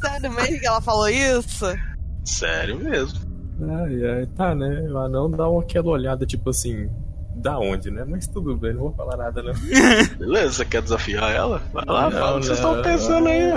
Sério 0.02 0.32
mesmo 0.32 0.60
que 0.60 0.68
ela 0.68 0.82
falou 0.82 1.10
isso? 1.10 1.66
Sério 2.24 2.78
mesmo. 2.78 3.20
ai, 3.62 4.06
ai, 4.06 4.26
tá, 4.28 4.56
né? 4.56 4.88
O 4.90 4.98
anão 4.98 5.30
dá 5.30 5.46
aquela 5.60 5.90
olhada, 5.90 6.26
tipo 6.26 6.50
assim, 6.50 6.90
da 7.42 7.58
onde, 7.60 7.90
né? 7.92 8.04
Mas 8.08 8.28
tudo 8.28 8.56
bem, 8.58 8.74
não 8.74 8.82
vou 8.82 8.94
falar 8.94 9.18
nada, 9.18 9.42
não. 9.42 9.54
Beleza, 10.20 10.54
você 10.54 10.66
quer 10.66 10.82
desafiar 10.82 11.34
ela? 11.34 11.62
Vai 11.74 11.84
lá, 11.88 12.04
Não, 12.04 12.12
fala 12.12 12.38
o 12.38 12.40
que 12.40 12.46
vocês 12.48 12.58
estão 12.60 12.82
pensando 12.82 13.28
aí. 13.28 13.52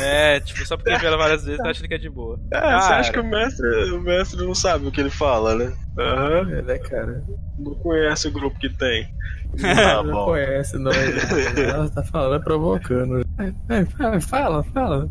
É, 0.00 0.40
tipo, 0.40 0.64
só 0.66 0.76
porque 0.76 0.96
viu 0.96 1.08
ela 1.08 1.16
várias 1.16 1.44
vezes, 1.44 1.62
tá 1.62 1.70
achando 1.70 1.88
que 1.88 1.94
é 1.94 1.98
de 1.98 2.10
boa. 2.10 2.38
É, 2.52 2.58
você 2.58 2.88
Cara. 2.88 2.96
acha 3.00 3.12
que 3.12 3.20
o 3.20 3.24
mestre, 3.24 3.66
o 3.92 4.00
mestre 4.00 4.44
não 4.46 4.54
sabe 4.54 4.86
o 4.86 4.92
que 4.92 5.00
ele 5.00 5.10
fala, 5.10 5.54
né? 5.54 5.72
Aham, 5.98 6.50
É, 6.50 6.62
né, 6.62 6.78
cara? 6.78 7.24
não 7.58 7.74
conhece 7.76 8.28
o 8.28 8.32
grupo 8.32 8.58
que 8.58 8.68
tem. 8.70 9.06
Tá 9.60 10.02
não 10.02 10.12
bom. 10.12 10.24
conhece, 10.26 10.76
não. 10.78 10.92
Ela 11.56 11.88
tá 11.88 12.02
falando, 12.04 12.34
é 12.40 12.44
provocando. 12.44 13.20
É, 13.38 13.74
é, 13.80 14.20
fala, 14.20 14.62
fala. 14.62 15.08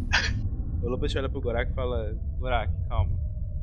O 0.84 0.90
Lupus 0.90 1.16
olha 1.16 1.28
pro 1.28 1.42
Gorak 1.42 1.72
e 1.72 1.74
fala: 1.76 2.14
Gorak, 2.40 2.72
calma. 2.88 3.12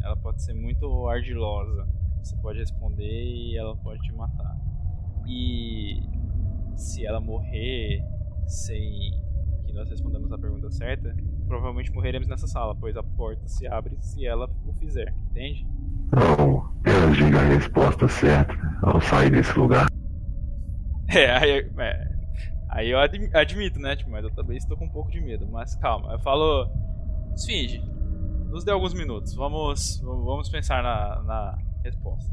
Ela 0.02 0.16
pode 0.16 0.42
ser 0.44 0.52
muito 0.52 1.09
ardilosa. 1.09 1.87
Você 2.24 2.37
pode 2.37 2.58
responder 2.58 3.22
e 3.22 3.56
ela 3.58 3.76
pode 3.76 4.00
te 4.00 4.12
matar. 4.14 4.56
E 5.26 6.00
se 6.74 7.04
ela 7.04 7.20
morrer 7.20 8.02
sem 8.46 9.22
que 9.66 9.72
nós 9.74 9.90
respondamos 9.90 10.32
a 10.32 10.38
pergunta 10.38 10.70
certa, 10.70 11.14
provavelmente 11.46 11.92
morreremos 11.92 12.26
nessa 12.26 12.46
sala, 12.46 12.74
pois 12.74 12.96
a 12.96 13.02
porta 13.02 13.46
se 13.46 13.66
abre 13.66 13.96
se 14.00 14.24
ela 14.24 14.48
o 14.66 14.72
fizer, 14.72 15.14
entende? 15.30 15.66
Então, 16.06 16.72
eu 16.87 17.10
digo 17.12 17.37
a 17.37 17.42
resposta 17.42 18.08
certa 18.08 18.54
ao 18.82 18.98
sair 19.02 19.30
desse 19.30 19.58
lugar. 19.58 19.87
É, 21.06 21.30
aí, 21.30 21.70
é, 21.78 22.08
aí 22.70 22.90
eu 22.90 22.98
admi- 22.98 23.30
admito, 23.34 23.78
né? 23.78 23.94
Tipo, 23.94 24.10
mas 24.10 24.24
eu 24.24 24.30
também 24.34 24.56
estou 24.56 24.76
com 24.76 24.87
um 24.87 24.90
pouco 24.90 25.10
de 25.10 25.20
medo. 25.20 25.46
Mas 25.46 25.76
calma, 25.76 26.12
eu 26.12 26.18
falo. 26.18 26.66
Esfinge, 27.37 27.78
nos 28.48 28.64
dê 28.64 28.72
alguns 28.72 28.94
minutos. 28.94 29.34
Vamos, 29.34 30.00
vamos 30.02 30.48
pensar 30.48 30.82
na, 30.82 31.22
na 31.22 31.58
resposta. 31.85 32.33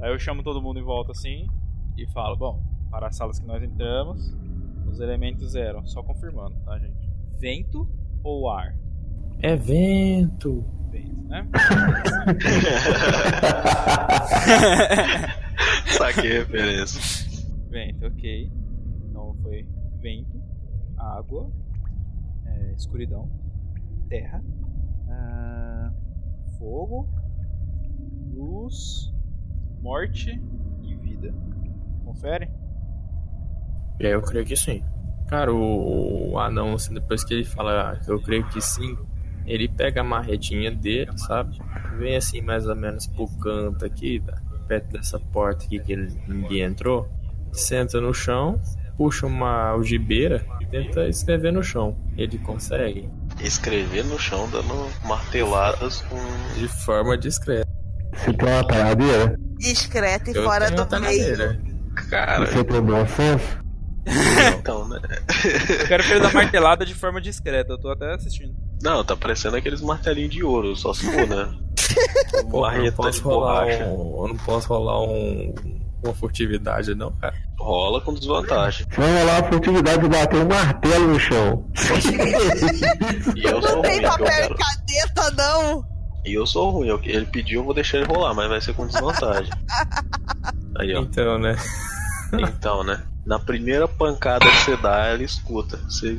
Aí 0.00 0.10
eu 0.12 0.18
chamo 0.18 0.42
todo 0.42 0.62
mundo 0.62 0.78
em 0.78 0.82
volta 0.82 1.12
assim 1.12 1.46
e 1.96 2.06
falo: 2.12 2.36
Bom, 2.36 2.62
para 2.90 3.08
as 3.08 3.16
salas 3.16 3.38
que 3.38 3.46
nós 3.46 3.62
entramos, 3.62 4.34
os 4.86 5.00
elementos 5.00 5.54
eram, 5.54 5.86
só 5.86 6.02
confirmando, 6.02 6.56
tá, 6.64 6.78
gente? 6.78 7.10
Vento 7.38 7.88
ou 8.22 8.48
ar? 8.50 8.74
É 9.40 9.56
vento. 9.56 10.64
Vento, 10.90 11.22
né? 11.24 11.46
Saquei 15.86 16.36
a 16.36 16.40
referência. 16.40 17.00
Vento, 17.68 18.06
ok. 18.06 18.52
Então 19.08 19.34
foi 19.42 19.66
vento, 20.00 20.40
água, 20.96 21.50
é, 22.46 22.72
escuridão, 22.74 23.28
terra, 24.08 24.42
ah, 25.08 25.92
fogo, 26.58 27.08
luz, 28.32 29.12
morte 29.80 30.40
e 30.82 30.94
vida. 30.94 31.34
Confere? 32.04 32.50
É, 34.00 34.14
eu 34.14 34.22
creio 34.22 34.44
que 34.44 34.56
sim. 34.56 34.82
Cara, 35.28 35.52
o, 35.52 36.32
o 36.32 36.38
anão, 36.38 36.74
assim, 36.74 36.94
depois 36.94 37.24
que 37.24 37.34
ele 37.34 37.44
fala, 37.44 38.00
eu 38.06 38.20
creio 38.20 38.46
que 38.48 38.60
sim, 38.60 38.96
ele 39.46 39.68
pega 39.68 40.00
a 40.00 40.04
marretinha 40.04 40.70
dele, 40.70 41.16
sabe? 41.16 41.58
Vem 41.98 42.16
assim, 42.16 42.40
mais 42.40 42.66
ou 42.66 42.76
menos 42.76 43.06
pro 43.06 43.28
canto 43.38 43.84
aqui, 43.84 44.20
tá? 44.20 44.40
perto 44.66 44.92
dessa 44.92 45.18
porta 45.18 45.64
aqui 45.64 45.78
que 45.78 45.92
ele, 45.92 46.12
ninguém 46.26 46.62
entrou, 46.62 47.08
senta 47.52 48.00
no 48.00 48.14
chão, 48.14 48.60
puxa 48.96 49.26
uma 49.26 49.68
algibeira 49.68 50.46
e 50.60 50.66
tenta 50.66 51.08
escrever 51.08 51.52
no 51.52 51.62
chão. 51.62 51.96
Ele 52.16 52.38
consegue, 52.38 53.08
Escrever 53.40 54.04
no 54.04 54.18
chão 54.18 54.48
dando 54.50 54.88
marteladas 55.06 56.02
com. 56.02 56.16
de 56.58 56.68
forma 56.68 57.16
discreta. 57.16 57.61
Você 58.14 58.32
tem 58.32 58.48
uma 58.48 58.66
taradeira? 58.66 59.36
Discreta 59.58 60.30
e 60.30 60.34
Eu 60.34 60.44
fora 60.44 60.70
do 60.70 61.00
meio. 61.00 61.60
Cara, 62.10 62.46
Você 62.46 62.64
tem 62.64 62.80
bom 62.80 63.06
senso? 63.06 63.62
então, 64.58 64.88
né? 64.88 65.00
Eu 65.80 65.86
quero 65.86 66.02
ver 66.02 66.14
ele 66.16 66.20
dar 66.20 66.32
martelada 66.34 66.84
de 66.84 66.94
forma 66.94 67.20
discreta, 67.20 67.72
eu 67.72 67.78
tô 67.78 67.90
até 67.90 68.14
assistindo. 68.14 68.54
Não, 68.82 69.04
tá 69.04 69.16
parecendo 69.16 69.56
aqueles 69.56 69.80
martelinhos 69.80 70.30
de 70.30 70.42
ouro, 70.42 70.74
só 70.74 70.92
se 70.92 71.04
for, 71.06 71.26
né? 71.28 71.54
Eu 72.42 72.84
não 72.84 72.92
posso 72.92 73.22
rolar 73.22 73.64
um, 73.66 74.22
eu 74.22 74.28
não 74.28 74.36
posso 74.36 74.68
rolar 74.68 75.02
um, 75.02 75.54
uma 76.02 76.14
furtividade 76.14 76.94
não, 76.94 77.12
cara. 77.12 77.34
Rola 77.58 78.00
com 78.00 78.14
desvantagem. 78.14 78.86
Você 78.88 79.00
vai 79.00 79.18
rolar 79.20 79.38
a 79.38 79.44
furtividade 79.44 80.02
de 80.02 80.08
bater 80.08 80.40
um 80.40 80.48
martelo 80.48 81.08
no 81.08 81.20
chão. 81.20 81.64
E 83.36 83.44
eu 83.44 83.60
Não 83.60 83.82
tem 83.82 84.02
eu 84.02 84.10
papel 84.10 84.44
e 84.44 84.54
caneta, 84.54 85.30
não. 85.36 85.91
E 86.24 86.34
eu 86.34 86.46
sou 86.46 86.70
ruim. 86.70 86.88
eu- 86.88 87.00
Ele 87.02 87.26
pediu, 87.26 87.60
eu 87.60 87.64
vou 87.64 87.74
deixar 87.74 87.98
ele 87.98 88.06
rolar, 88.06 88.32
mas 88.34 88.48
vai 88.48 88.60
ser 88.60 88.74
com 88.74 88.86
desvantagem. 88.86 89.50
Aí, 90.78 90.94
ó. 90.94 91.00
Então, 91.02 91.38
né? 91.38 91.56
Então, 92.38 92.82
né? 92.84 93.02
Na 93.26 93.38
primeira 93.38 93.86
pancada 93.86 94.44
que 94.50 94.56
você 94.58 94.76
dá, 94.76 95.12
ele 95.12 95.24
escuta. 95.24 95.76
Você, 95.78 96.18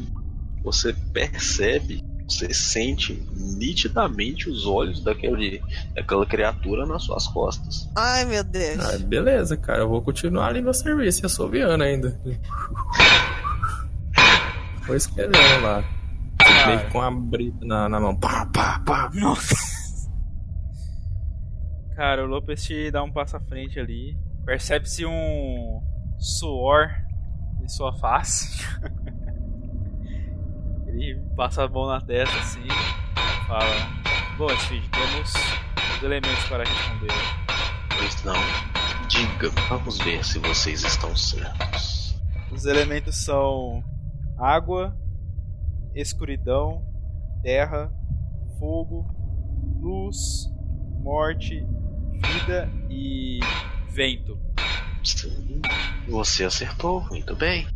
você 0.64 0.94
percebe, 1.12 2.04
você 2.28 2.54
sente 2.54 3.14
nitidamente 3.36 4.50
os 4.50 4.66
olhos 4.66 5.04
daquele, 5.04 5.62
daquela 5.96 6.26
criatura 6.26 6.86
nas 6.86 7.04
suas 7.04 7.28
costas. 7.28 7.90
Ai, 7.96 8.26
meu 8.26 8.44
Deus. 8.44 8.80
Ah, 8.80 8.98
beleza, 9.00 9.58
cara. 9.58 9.80
Eu 9.80 9.90
vou 9.90 10.02
continuar 10.02 10.48
ali 10.48 10.62
meu 10.62 10.74
serviço, 10.74 11.26
assoviando 11.26 11.84
ainda. 11.84 12.20
Vou 14.86 14.96
escrevendo 14.96 15.62
lá. 15.64 15.84
Meio 16.68 16.80
que 16.86 16.92
com 16.92 17.02
a 17.02 17.10
brita 17.12 17.66
na, 17.66 17.90
na 17.90 18.00
mão. 18.00 18.16
Pá, 18.16 18.46
pá, 18.54 18.80
pá. 18.86 19.10
Nossa. 19.14 19.56
Cara, 21.96 22.24
o 22.24 22.28
Lopes 22.28 22.64
te 22.64 22.90
dá 22.90 23.04
um 23.04 23.12
passo 23.12 23.38
à 23.38 23.40
frente 23.40 23.80
ali. 23.80 24.18
Percebe-se 24.46 25.06
um 25.06 25.82
suor 26.18 26.90
em 27.62 27.68
sua 27.68 27.94
face. 27.94 28.66
Ele 30.88 31.22
passa 31.36 31.64
a 31.64 31.68
mão 31.68 31.86
na 31.88 32.02
testa 32.02 32.36
assim. 32.40 32.64
e 32.64 33.48
Fala: 33.48 33.66
Bom, 34.38 34.50
Speed, 34.50 34.84
temos 34.90 35.34
os 35.96 36.04
elementos 36.04 36.44
para 36.46 36.64
responder. 36.64 37.14
Pois 37.96 38.24
não. 38.24 38.34
Diga, 39.08 39.50
vamos 39.70 40.00
ver 40.00 40.26
se 40.26 40.40
vocês 40.40 40.84
estão 40.84 41.16
certos. 41.16 42.20
Os 42.52 42.66
elementos 42.66 43.24
são 43.24 43.84
água, 44.40 44.98
escuridão, 45.94 46.84
terra, 47.44 47.92
fogo, 48.58 49.06
luz, 49.80 50.50
morte, 51.04 51.64
vida 52.32 52.70
e 52.90 53.40
vento. 53.90 54.38
Sim, 55.04 55.62
você 56.08 56.46
acertou, 56.46 57.06
muito 57.10 57.36
bem. 57.36 57.68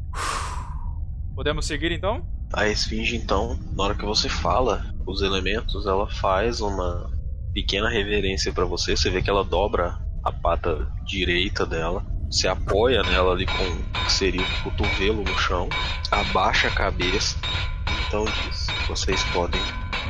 Podemos 1.36 1.66
seguir 1.66 1.92
então? 1.92 2.26
A 2.54 2.68
esfinge, 2.68 3.16
então, 3.16 3.60
na 3.76 3.84
hora 3.84 3.96
que 3.96 4.06
você 4.06 4.30
fala 4.30 4.86
os 5.06 5.22
elementos, 5.22 5.86
ela 5.86 6.10
faz 6.10 6.62
uma 6.62 7.12
pequena 7.54 7.90
reverência 7.90 8.54
pra 8.54 8.66
você. 8.66 8.96
Você 8.96 9.10
vê 9.10 9.22
que 9.22 9.30
ela 9.30 9.44
dobra 9.44 9.98
a 10.24 10.32
pata 10.32 10.88
direita 11.06 11.66
dela, 11.66 12.06
se 12.30 12.48
apoia 12.48 13.02
nela 13.04 13.32
ali 13.32 13.46
com 13.46 13.54
o 13.54 14.06
que 14.06 14.12
seria 14.12 14.42
o 14.42 14.64
cotovelo 14.64 15.24
no 15.24 15.38
chão, 15.38 15.70
abaixa 16.12 16.68
a 16.68 16.72
cabeça. 16.72 17.38
Então 18.08 18.26
diz: 18.26 18.68
vocês 18.88 19.24
podem 19.26 19.62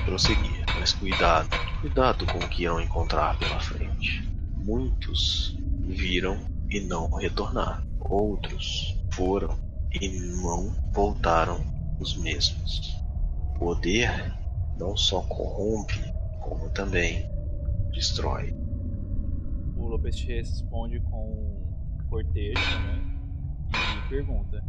prosseguir, 0.06 0.65
mas 0.80 0.93
cuidado, 0.93 1.50
cuidado 1.82 2.26
com 2.26 2.39
o 2.39 2.47
que 2.47 2.63
irão 2.63 2.80
encontrar 2.82 3.38
pela 3.38 3.60
frente. 3.60 4.27
Muitos 4.68 5.58
viram 5.80 6.38
e 6.70 6.82
não 6.82 7.10
retornaram. 7.12 7.88
Outros 8.02 9.00
foram 9.14 9.58
e 9.94 10.10
não 10.42 10.72
voltaram 10.92 11.58
os 12.02 12.18
mesmos. 12.18 13.02
O 13.56 13.60
poder 13.60 14.10
não 14.78 14.98
só 14.98 15.22
corrompe, 15.22 15.98
como 16.42 16.70
também 16.72 17.32
destrói. 17.94 18.54
O 19.78 19.88
Lopes 19.88 20.18
te 20.18 20.34
responde 20.34 21.00
com 21.00 21.32
um 21.32 22.10
cortejo, 22.10 22.60
né? 22.60 23.02
E 23.72 24.10
pergunta: 24.10 24.62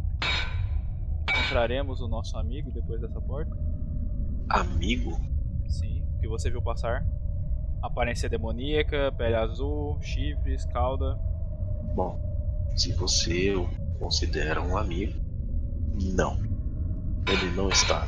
Encontraremos 1.29 1.99
o 1.99 2.07
nosso 2.07 2.37
amigo 2.37 2.71
depois 2.71 3.01
dessa 3.01 3.19
porta? 3.19 3.51
Amigo? 4.47 5.19
Sim, 5.67 6.07
que 6.21 6.27
você 6.29 6.49
viu 6.49 6.61
passar? 6.61 7.05
Aparência 7.81 8.29
demoníaca, 8.29 9.11
pele 9.17 9.35
azul, 9.35 9.97
chifres, 10.01 10.65
cauda. 10.65 11.17
Bom, 11.95 12.19
se 12.75 12.93
você 12.93 13.55
o 13.55 13.67
considera 13.99 14.61
um 14.61 14.77
amigo, 14.77 15.19
não. 16.13 16.37
Ele 17.27 17.51
não 17.55 17.69
está 17.69 18.07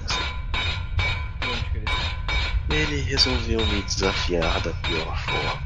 ele 1.75 1.85
está? 1.85 2.75
Ele 2.75 3.01
resolveu 3.01 3.59
me 3.67 3.81
desafiar 3.83 4.61
da 4.61 4.73
pior 4.81 5.17
forma. 5.17 5.61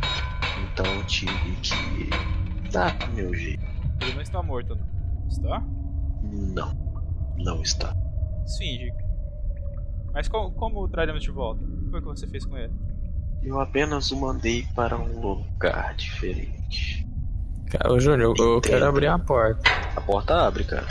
Então 0.63 0.85
eu 0.85 1.05
tive 1.05 1.55
que 1.61 2.71
dar 2.71 2.95
o 3.09 3.13
meu 3.13 3.33
jeito. 3.33 3.63
Ele 4.01 4.13
não 4.13 4.21
está 4.21 4.41
morto, 4.41 4.75
não. 4.75 5.27
Está? 5.27 5.59
Não, 6.23 6.73
não 7.37 7.61
está. 7.61 7.95
Esfinge. 8.45 8.91
Mas 10.13 10.27
como, 10.27 10.51
como 10.51 10.81
o 10.81 10.87
traremos 10.87 11.23
de 11.23 11.31
volta? 11.31 11.63
O 11.63 11.83
que 11.83 11.89
foi 11.89 12.01
que 12.01 12.07
você 12.07 12.27
fez 12.27 12.45
com 12.45 12.57
ele? 12.57 12.73
Eu 13.45 13.59
apenas 13.59 14.09
o 14.09 14.19
mandei 14.19 14.63
para 14.73 14.97
um 14.97 15.19
lugar 15.19 15.93
diferente. 15.93 17.07
Cara, 17.69 17.93
ô 17.93 17.99
Júnior, 17.99 18.33
eu, 18.39 18.53
eu 18.55 18.59
quero 18.59 18.83
abrir 18.83 19.05
a 19.05 19.19
porta. 19.19 19.69
A 19.95 20.01
porta 20.01 20.47
abre, 20.47 20.63
cara. 20.63 20.87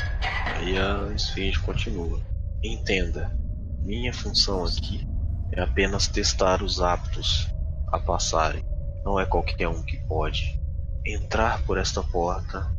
Aí 0.55 0.79
a 0.79 1.13
esfinge 1.13 1.59
continua. 1.59 2.21
Entenda, 2.63 3.37
minha 3.83 4.15
função 4.15 4.65
aqui 4.65 5.05
é 5.51 5.63
apenas 5.63 6.07
testar 6.07 6.63
os 6.63 6.81
aptos 6.81 7.53
a 7.89 7.99
passarem. 7.99 8.65
Não 9.05 9.19
é 9.19 9.27
qualquer 9.27 9.67
um 9.67 9.83
que 9.83 9.97
pode 10.07 10.57
entrar 11.05 11.61
por 11.65 11.77
esta 11.77 12.05
porta 12.05 12.71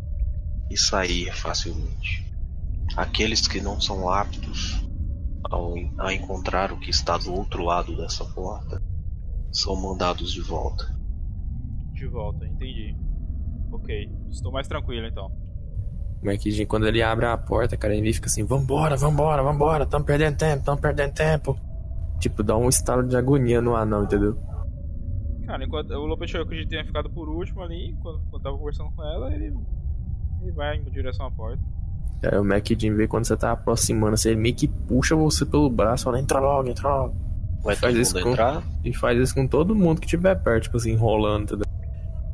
e 0.72 0.78
sair 0.78 1.36
facilmente. 1.36 2.26
Aqueles 2.96 3.46
que 3.46 3.60
não 3.60 3.82
são 3.82 4.10
aptos 4.10 4.82
ao, 5.52 5.74
a 6.00 6.14
encontrar 6.14 6.72
o 6.72 6.80
que 6.80 6.90
está 6.90 7.18
do 7.18 7.34
outro 7.34 7.62
lado 7.62 7.98
dessa 7.98 8.24
porta 8.24 8.82
são 9.56 9.76
mandados 9.76 10.34
de 10.34 10.42
volta. 10.42 10.94
De 11.94 12.06
volta, 12.08 12.46
entendi. 12.46 12.94
Ok, 13.72 14.12
estou 14.30 14.52
mais 14.52 14.68
tranquilo 14.68 15.08
então. 15.08 15.28
O 16.22 16.26
Marquinhos, 16.26 16.60
quando 16.68 16.88
ele 16.88 17.02
abre 17.02 17.26
a 17.26 17.38
porta, 17.38 17.78
cara, 17.78 17.96
ele 17.96 18.12
fica 18.14 18.28
assim: 18.28 18.44
vambora, 18.44 18.98
vambora, 18.98 19.42
vambora, 19.42 19.86
tamo 19.86 20.04
perdendo 20.04 20.38
tempo, 20.38 20.66
tamo 20.66 20.82
perdendo 20.82 21.14
tempo. 21.14 21.58
Tipo, 22.20 22.44
dá 22.44 22.58
um 22.58 22.68
estalo 22.68 23.08
de 23.08 23.16
agonia 23.16 23.62
no 23.62 23.76
anão, 23.76 24.04
entendeu? 24.04 24.38
Cara, 25.46 25.64
enquanto 25.64 25.92
o 25.92 26.06
Lopes 26.06 26.30
achou 26.30 26.46
que 26.46 26.56
a 26.56 26.58
gente 26.58 26.70
tinha 26.70 26.86
ficado 26.86 27.10
por 27.10 27.30
último 27.30 27.62
ali, 27.62 27.96
quando, 28.02 28.20
quando 28.30 28.44
tava 28.44 28.58
conversando 28.58 28.92
com 28.92 29.04
ela, 29.04 29.34
ele, 29.34 29.54
ele 30.42 30.52
vai 30.52 30.78
em 30.78 30.84
direção 30.86 31.28
à 31.28 31.32
porta. 31.32 31.62
Aí 32.24 32.38
o 32.38 32.44
Mac 32.44 32.68
Jim 32.78 32.94
vê 32.94 33.08
quando 33.08 33.26
você 33.26 33.38
tá 33.38 33.52
aproximando, 33.52 34.16
assim, 34.16 34.30
ele 34.30 34.42
meio 34.42 34.56
que 34.56 34.68
puxa 34.68 35.16
você 35.16 35.46
pelo 35.46 35.70
braço, 35.70 36.06
fala, 36.06 36.20
entra 36.20 36.40
logo, 36.40 36.68
entra 36.68 36.90
logo. 36.90 37.16
Vai 37.66 37.76
Faz 37.76 37.94
todo 37.94 38.02
isso 38.02 38.14
mundo 38.14 38.24
com- 38.24 38.32
entrar? 38.32 38.64
E 38.84 38.94
faz 38.94 39.20
isso 39.20 39.34
com 39.36 39.48
todo 39.48 39.76
mundo 39.76 40.00
que 40.00 40.08
tiver 40.08 40.36
perto, 40.36 40.64
tipo 40.64 40.78
assim, 40.78 40.92
enrolando, 40.92 41.44
entendeu? 41.44 41.66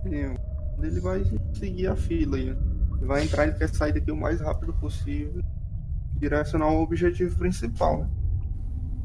Sim, 0.03 0.35
Ele 0.83 0.99
vai 0.99 1.23
seguir 1.53 1.87
a 1.87 1.95
fila 1.95 2.37
aí. 2.37 2.49
Ele 2.49 3.05
vai 3.07 3.23
entrar 3.23 3.47
e 3.47 3.53
quer 3.53 3.69
sair 3.69 3.93
daqui 3.93 4.11
o 4.11 4.15
mais 4.15 4.41
rápido 4.41 4.73
possível. 4.73 5.41
Direcionar 6.19 6.67
o 6.71 6.81
objetivo 6.83 7.35
principal. 7.37 7.99
né? 8.01 8.07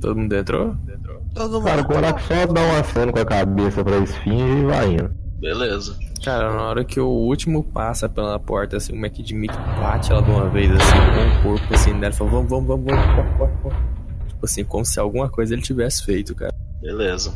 Todo 0.01 0.17
mundo 0.19 0.35
entrou? 0.37 0.77
Todo 1.35 1.63
Cara, 1.63 1.81
o 1.81 1.85
mundo. 1.85 1.95
Korak 1.95 2.23
só 2.23 2.47
dá 2.47 2.61
um 2.61 2.77
aceno 2.77 3.13
com 3.13 3.19
a 3.21 3.25
cabeça 3.25 3.83
pra 3.85 3.97
esfinge 3.99 4.59
e 4.61 4.65
vai 4.65 4.93
indo. 4.93 5.11
Beleza. 5.41 5.97
Cara, 6.25 6.53
na 6.53 6.63
hora 6.63 6.85
que 6.85 6.99
o 7.01 7.07
último 7.09 7.63
passa 7.63 8.09
pela 8.09 8.39
porta, 8.39 8.77
assim, 8.79 8.93
o 8.93 9.01
Mac 9.01 9.17
meio 9.33 9.53
que 9.53 9.59
bate 9.81 10.11
ela 10.13 10.23
de 10.23 10.31
uma 10.31 10.49
vez, 10.49 10.71
assim, 10.73 10.93
com 10.93 11.41
o 11.41 11.43
corpo, 11.59 11.75
assim, 11.75 11.93
nela, 11.95 12.13
e 12.13 12.17
fala, 12.17 12.31
vamos, 12.31 12.51
vamos, 12.51 12.67
vamos, 12.67 12.85
vamos, 12.87 13.07
corre, 13.15 13.39
corre, 13.39 13.53
corre. 13.63 13.77
Tipo 14.37 14.45
assim, 14.45 14.65
como 14.65 14.85
se 14.85 15.01
alguma 15.01 15.31
coisa 15.31 15.55
ele 15.55 15.63
tivesse 15.63 16.05
feito, 16.05 16.35
cara. 16.35 16.55
Beleza. 16.79 17.33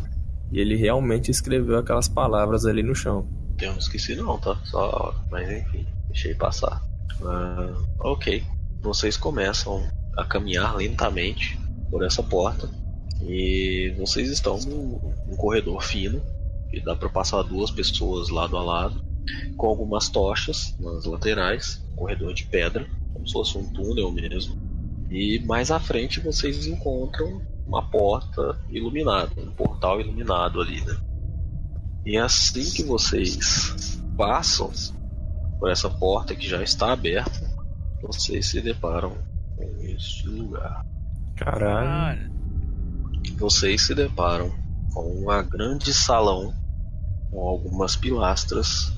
E 0.53 0.61
ele 0.61 0.77
realmente 0.77 1.31
escreveu 1.31 1.79
aquelas 1.79 2.09
palavras 2.09 2.67
ali 2.67 2.83
no 2.83 2.95
chão. 2.95 3.27
Eu 3.59 3.73
não 3.73 3.79
esqueci 3.79 4.15
não, 4.15 4.39
tá? 4.39 4.55
Só. 4.65 5.15
Mas 5.31 5.51
enfim, 5.51 5.87
deixei 6.09 6.35
passar. 6.35 6.83
Ah, 7.25 7.75
ok. 8.01 8.45
Vocês 8.83 9.17
começam 9.17 9.83
a 10.17 10.25
caminhar 10.25 10.77
lentamente 10.77 11.59
por 11.91 12.05
essa 12.05 12.23
porta. 12.23 12.69
E 13.23 13.95
vocês 13.99 14.31
estão 14.31 14.59
num, 14.59 15.01
num 15.27 15.37
corredor 15.37 15.83
fino. 15.83 16.21
E 16.71 16.81
dá 16.81 16.95
pra 16.95 17.09
passar 17.09 17.43
duas 17.43 17.71
pessoas 17.71 18.29
lado 18.29 18.59
a 18.59 18.63
lado. 18.63 19.03
com 19.57 19.69
algumas 19.69 20.11
tochas 20.11 20.75
nas 20.79 21.07
laterais, 21.07 21.83
um 21.93 21.97
corredor 21.97 22.35
de 22.35 22.45
pedra, 22.45 22.87
como 23.13 23.27
se 23.27 23.33
fosse 23.33 23.57
um 23.57 23.73
túnel 23.73 24.13
mesmo. 24.13 24.70
E 25.11 25.41
mais 25.41 25.71
à 25.71 25.81
frente 25.81 26.21
vocês 26.21 26.67
encontram 26.67 27.43
uma 27.67 27.83
porta 27.91 28.59
iluminada, 28.71 29.33
um 29.37 29.51
portal 29.51 30.01
iluminado 30.01 30.61
ali, 30.61 30.81
né? 30.83 30.97
E 32.07 32.17
assim 32.17 32.65
que 32.71 32.85
vocês 32.85 34.01
passam 34.17 34.71
por 35.59 35.71
essa 35.71 35.91
porta 35.91 36.35
que 36.35 36.49
já 36.49 36.63
está 36.63 36.93
aberta, 36.93 37.51
vocês 38.01 38.47
se 38.47 38.61
deparam 38.61 39.17
com 39.57 39.77
este 39.83 40.29
lugar. 40.29 40.87
Caralho. 41.37 42.31
Vocês 43.37 43.83
se 43.87 43.95
deparam 43.95 44.51
com 44.93 45.27
um 45.27 45.49
grande 45.49 45.93
salão 45.93 46.55
com 47.31 47.49
algumas 47.49 47.97
pilastras 47.97 48.93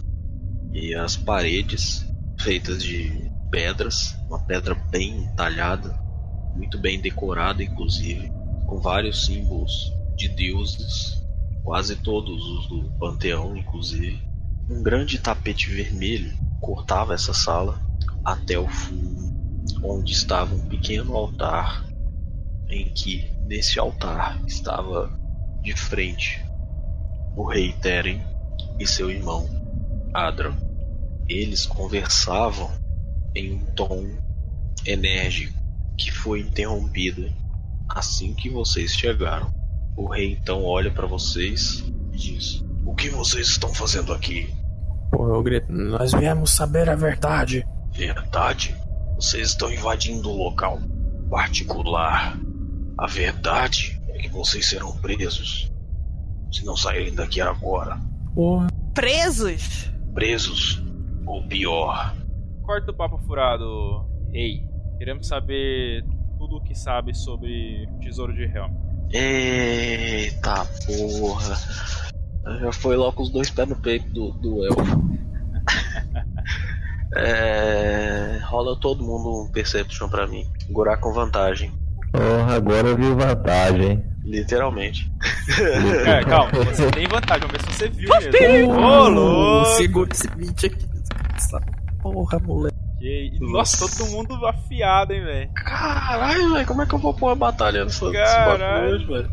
e 0.72 0.94
as 0.94 1.16
paredes 1.16 2.06
feitas 2.38 2.82
de 2.82 3.31
pedras, 3.52 4.16
uma 4.26 4.38
pedra 4.38 4.74
bem 4.74 5.30
talhada, 5.36 5.94
muito 6.54 6.78
bem 6.78 6.98
decorada 6.98 7.62
inclusive, 7.62 8.32
com 8.66 8.80
vários 8.80 9.26
símbolos 9.26 9.92
de 10.16 10.30
deuses, 10.30 11.22
quase 11.62 11.96
todos 11.96 12.42
os 12.42 12.68
do 12.68 12.90
panteão 12.98 13.54
inclusive. 13.54 14.18
Um 14.70 14.82
grande 14.82 15.18
tapete 15.18 15.70
vermelho 15.70 16.34
cortava 16.60 17.12
essa 17.12 17.34
sala 17.34 17.78
até 18.24 18.58
o 18.58 18.66
fundo, 18.66 19.34
onde 19.84 20.12
estava 20.12 20.54
um 20.54 20.66
pequeno 20.68 21.14
altar 21.14 21.84
em 22.70 22.90
que 22.94 23.30
nesse 23.46 23.78
altar 23.78 24.42
estava 24.46 25.12
de 25.60 25.76
frente 25.76 26.42
o 27.36 27.46
rei 27.46 27.74
Teren 27.74 28.22
e 28.80 28.86
seu 28.86 29.10
irmão 29.10 29.46
Adram. 30.14 30.56
Eles 31.28 31.66
conversavam 31.66 32.81
em 33.34 33.54
um 33.54 33.64
tom 33.74 34.06
enérgico 34.86 35.58
que 35.96 36.10
foi 36.10 36.40
interrompido 36.40 37.30
assim 37.88 38.34
que 38.34 38.50
vocês 38.50 38.92
chegaram. 38.92 39.52
O 39.96 40.08
rei 40.08 40.32
então 40.32 40.64
olha 40.64 40.90
para 40.90 41.06
vocês 41.06 41.84
e 42.12 42.16
diz: 42.16 42.64
O 42.84 42.94
que 42.94 43.10
vocês 43.10 43.48
estão 43.48 43.72
fazendo 43.72 44.12
aqui? 44.12 44.52
Pô, 45.10 45.28
eu 45.34 45.42
grito, 45.42 45.70
nós 45.70 46.12
viemos 46.12 46.50
saber 46.50 46.88
a 46.88 46.94
verdade. 46.94 47.66
Verdade? 47.92 48.74
Vocês 49.16 49.48
estão 49.48 49.70
invadindo 49.70 50.30
o 50.30 50.36
local 50.36 50.80
particular. 51.30 52.38
A 52.98 53.06
verdade 53.06 54.00
é 54.08 54.18
que 54.18 54.28
vocês 54.28 54.68
serão 54.68 54.96
presos 54.98 55.70
se 56.50 56.64
não 56.64 56.76
saírem 56.76 57.14
daqui 57.14 57.40
agora. 57.40 57.98
Porra. 58.34 58.68
Presos? 58.94 59.90
Presos, 60.14 60.82
ou 61.26 61.46
pior. 61.46 62.14
Corta 62.62 62.90
o 62.90 62.94
papo 62.94 63.18
furado. 63.18 64.06
Ei, 64.32 64.64
queremos 64.98 65.26
saber 65.26 66.04
tudo 66.38 66.56
o 66.56 66.62
que 66.62 66.74
sabe 66.74 67.14
sobre 67.14 67.86
o 67.86 68.00
Tesouro 68.00 68.32
de 68.32 68.44
Helm. 68.44 68.72
Eita 69.12 70.64
porra. 70.86 71.54
Já 72.60 72.72
foi 72.72 72.96
logo 72.96 73.22
os 73.22 73.30
dois 73.30 73.50
pés 73.50 73.68
no 73.68 73.76
peito 73.76 74.08
do, 74.10 74.30
do 74.32 74.64
elfo. 74.64 74.82
é, 77.16 78.40
rola 78.44 78.78
todo 78.80 79.04
mundo 79.04 79.44
um 79.44 79.52
perception 79.52 80.08
pra 80.08 80.26
mim. 80.26 80.46
Gorar 80.70 80.96
com 80.96 81.12
vantagem. 81.12 81.70
Porra, 82.12 82.56
agora 82.56 82.88
eu 82.88 82.96
vi 82.96 83.12
vantagem. 83.12 84.02
Literalmente. 84.24 85.12
É, 86.06 86.24
calma, 86.24 86.52
você 86.64 86.88
tem 86.92 87.06
vantagem, 87.08 87.48
vamos 87.48 87.52
ver 87.52 87.72
se 87.72 87.76
você 87.76 87.88
viu 87.88 88.08
mesmo. 88.08 88.72
Ô, 88.72 89.08
louco! 89.08 89.76
Segura 89.76 90.08
esse 90.12 90.28
20 90.36 90.66
aqui. 90.66 90.86
Porra, 92.02 92.38
moleque. 92.40 92.76
Que- 92.98 93.38
Nossa, 93.40 93.88
todo 93.88 94.10
mundo 94.10 94.34
afiado, 94.46 95.12
hein, 95.12 95.24
velho. 95.24 95.50
Caralho, 95.54 96.52
velho, 96.52 96.66
como 96.66 96.82
é 96.82 96.86
que 96.86 96.94
eu 96.94 96.98
vou 96.98 97.14
pôr 97.14 97.26
uma 97.30 97.36
batalha 97.36 97.84
nessa 97.84 98.04
bagulho 98.04 98.94
hoje, 98.94 99.06
velho? 99.06 99.30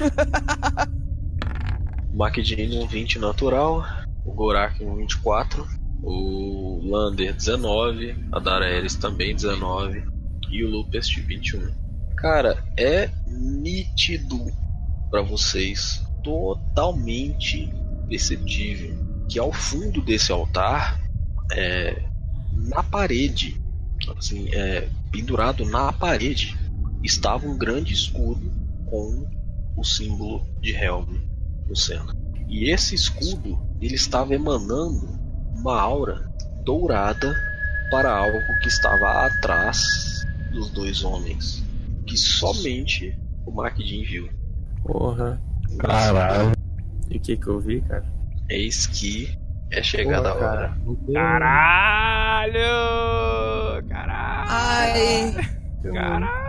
o 2.12 2.16
Makidini 2.16 2.78
um 2.78 2.86
20 2.86 3.18
natural, 3.18 3.84
o 4.24 4.32
Gorak 4.32 4.82
um 4.84 4.96
24, 4.96 5.66
o 6.02 6.80
Lander 6.84 7.34
19, 7.34 8.16
a 8.32 8.38
Daraeris 8.38 8.94
também 8.94 9.34
19 9.34 10.04
e 10.50 10.64
o 10.64 10.70
Lupest 10.70 11.18
21. 11.20 11.70
Cara, 12.16 12.56
é 12.78 13.10
nítido 13.26 14.38
pra 15.10 15.22
vocês, 15.22 16.02
totalmente 16.22 17.70
perceptível, 18.08 18.94
que 19.28 19.38
ao 19.38 19.52
fundo 19.52 20.00
desse 20.00 20.30
altar, 20.32 20.98
é, 21.52 22.02
na 22.52 22.82
parede, 22.82 23.60
assim, 24.16 24.48
é, 24.52 24.88
pendurado 25.10 25.64
na 25.64 25.92
parede, 25.92 26.56
estava 27.02 27.46
um 27.46 27.56
grande 27.56 27.92
escudo 27.92 28.50
com 28.86 29.26
o 29.76 29.84
símbolo 29.84 30.46
de 30.60 30.72
Helm 30.72 31.06
no 31.68 31.76
centro. 31.76 32.16
E 32.48 32.70
esse 32.70 32.94
escudo, 32.94 33.58
ele 33.80 33.94
estava 33.94 34.34
emanando 34.34 35.08
uma 35.54 35.80
aura 35.80 36.30
dourada 36.64 37.34
para 37.90 38.14
algo 38.14 38.38
que 38.62 38.68
estava 38.68 39.26
atrás 39.26 39.78
dos 40.52 40.70
dois 40.70 41.02
homens, 41.02 41.64
que 42.06 42.16
somente 42.16 43.18
o 43.46 43.50
Makidin 43.50 44.04
viu. 44.04 44.28
Porra. 44.82 45.40
Caralho. 45.78 46.52
E 47.10 47.16
o 47.16 47.20
que 47.20 47.36
que 47.36 47.46
eu 47.46 47.60
vi, 47.60 47.80
cara? 47.82 48.04
Eis 48.48 48.86
que 48.86 49.38
é 49.72 49.82
chegada 49.82 50.30
a 50.30 50.34
hora. 50.34 50.76
Caralho! 51.12 52.60
Caralho! 53.88 54.48
Ai. 54.48 55.34
Caralho! 55.82 56.42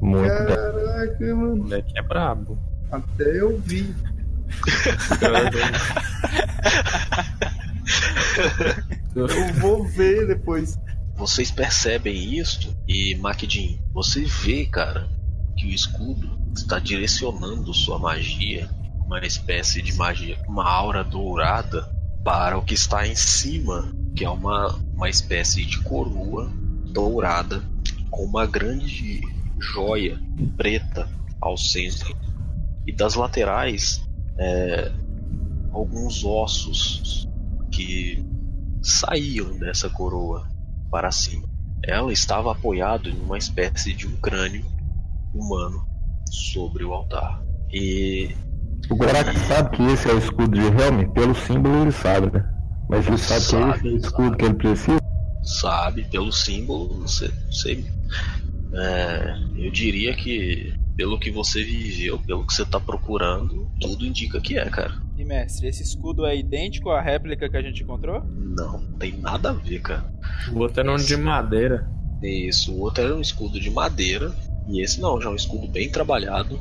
Muito. 0.00 0.28
Caraca, 0.28 1.34
mano. 1.34 1.54
O 1.54 1.56
moleque 1.56 1.98
é 1.98 2.02
brabo. 2.02 2.58
Até 2.90 3.40
eu 3.40 3.58
vi. 3.60 3.94
Eu 9.14 9.28
vou 9.60 9.84
ver 9.84 10.26
depois. 10.26 10.78
Vocês 11.16 11.50
percebem 11.50 12.38
isto 12.38 12.74
e 12.88 13.14
Makidin, 13.16 13.78
você 13.92 14.24
vê, 14.24 14.66
cara, 14.66 15.08
que 15.56 15.66
o 15.66 15.70
escudo 15.70 16.28
está 16.54 16.80
direcionando 16.80 17.72
sua 17.72 17.98
magia, 17.98 18.68
uma 19.14 19.24
espécie 19.24 19.80
de 19.80 19.94
magia, 19.94 20.36
uma 20.48 20.68
aura 20.68 21.04
dourada 21.04 21.88
para 22.24 22.58
o 22.58 22.62
que 22.62 22.74
está 22.74 23.06
em 23.06 23.14
cima, 23.14 23.94
que 24.16 24.24
é 24.24 24.28
uma, 24.28 24.74
uma 24.92 25.08
espécie 25.08 25.64
de 25.64 25.80
coroa 25.82 26.50
dourada 26.86 27.62
com 28.10 28.24
uma 28.24 28.44
grande 28.44 29.20
joia 29.60 30.20
preta 30.56 31.08
ao 31.40 31.56
centro 31.56 32.16
e 32.84 32.92
das 32.92 33.14
laterais 33.14 34.02
é, 34.36 34.90
alguns 35.72 36.24
ossos 36.24 37.28
que 37.70 38.24
saíam 38.82 39.56
dessa 39.58 39.88
coroa 39.88 40.48
para 40.90 41.12
cima. 41.12 41.48
Ela 41.84 42.12
estava 42.12 42.50
apoiada 42.50 43.08
em 43.08 43.20
uma 43.20 43.38
espécie 43.38 43.92
de 43.92 44.08
um 44.08 44.16
crânio 44.16 44.64
humano 45.32 45.86
sobre 46.28 46.84
o 46.84 46.92
altar. 46.92 47.40
E 47.72 48.34
O 48.90 48.96
Gorak 48.96 49.38
sabe 49.40 49.76
que 49.76 49.82
esse 49.82 50.08
é 50.08 50.12
o 50.12 50.18
escudo 50.18 50.50
de 50.58 50.60
Helm, 50.66 51.10
pelo 51.12 51.34
símbolo 51.34 51.82
ele 51.82 51.92
sabe, 51.92 52.30
né? 52.32 52.44
Mas 52.88 53.06
ele 53.06 53.18
sabe, 53.18 53.40
que 53.40 53.50
Sabe, 53.50 53.74
esse 53.76 53.86
é 53.86 53.90
o 53.90 53.96
escudo 53.96 54.24
sabe. 54.28 54.36
que 54.36 54.44
ele 54.44 54.54
precisa. 54.54 54.98
sabe, 55.42 56.04
pelo 56.10 56.32
símbolo, 56.32 57.00
você, 57.00 57.30
você 57.50 57.84
é, 58.74 59.34
eu 59.56 59.70
diria 59.70 60.14
que 60.14 60.74
pelo 60.96 61.18
que 61.18 61.30
você 61.30 61.62
viveu, 61.64 62.18
pelo 62.20 62.46
que 62.46 62.54
você 62.54 62.62
está 62.62 62.78
procurando, 62.78 63.68
tudo 63.80 64.04
indica 64.06 64.40
que 64.40 64.58
é, 64.58 64.68
cara. 64.70 64.94
E 65.16 65.24
mestre, 65.24 65.66
esse 65.68 65.82
escudo 65.82 66.24
é 66.24 66.36
idêntico 66.36 66.90
à 66.90 67.00
réplica 67.00 67.48
que 67.48 67.56
a 67.56 67.62
gente 67.62 67.82
encontrou? 67.82 68.22
Não, 68.24 68.80
tem 68.98 69.16
nada 69.18 69.50
a 69.50 69.52
ver, 69.52 69.80
cara. 69.80 70.04
O 70.52 70.58
outro 70.60 70.80
era 70.80 70.92
um 70.92 70.96
de 70.96 71.16
madeira. 71.16 71.88
Isso, 72.22 72.72
o 72.72 72.80
outro 72.80 73.02
era 73.04 73.14
um 73.14 73.20
escudo 73.20 73.58
de 73.60 73.70
madeira, 73.70 74.32
e 74.68 74.80
esse 74.82 75.00
não, 75.00 75.20
já 75.20 75.28
é 75.28 75.32
um 75.32 75.36
escudo 75.36 75.66
bem 75.68 75.90
trabalhado. 75.90 76.58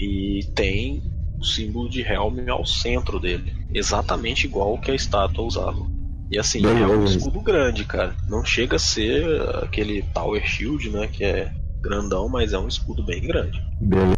E 0.00 0.40
tem 0.54 1.02
o 1.38 1.44
símbolo 1.44 1.88
de 1.88 2.02
Helm 2.02 2.48
ao 2.48 2.64
centro 2.64 3.18
dele, 3.18 3.54
exatamente 3.72 4.46
igual 4.46 4.74
o 4.74 4.80
que 4.80 4.90
a 4.90 4.94
estátua 4.94 5.44
usava. 5.44 5.86
E 6.30 6.38
assim, 6.38 6.64
é 6.64 6.86
um 6.86 7.04
escudo 7.04 7.40
grande, 7.40 7.84
cara. 7.84 8.16
Não 8.28 8.44
chega 8.44 8.76
a 8.76 8.78
ser 8.78 9.24
aquele 9.62 10.02
Tower 10.02 10.44
Shield, 10.44 10.90
né, 10.90 11.06
que 11.06 11.22
é 11.22 11.52
grandão, 11.80 12.28
mas 12.28 12.52
é 12.52 12.58
um 12.58 12.66
escudo 12.66 13.04
bem 13.04 13.20
grande. 13.20 13.60
Beleza. 13.80 14.16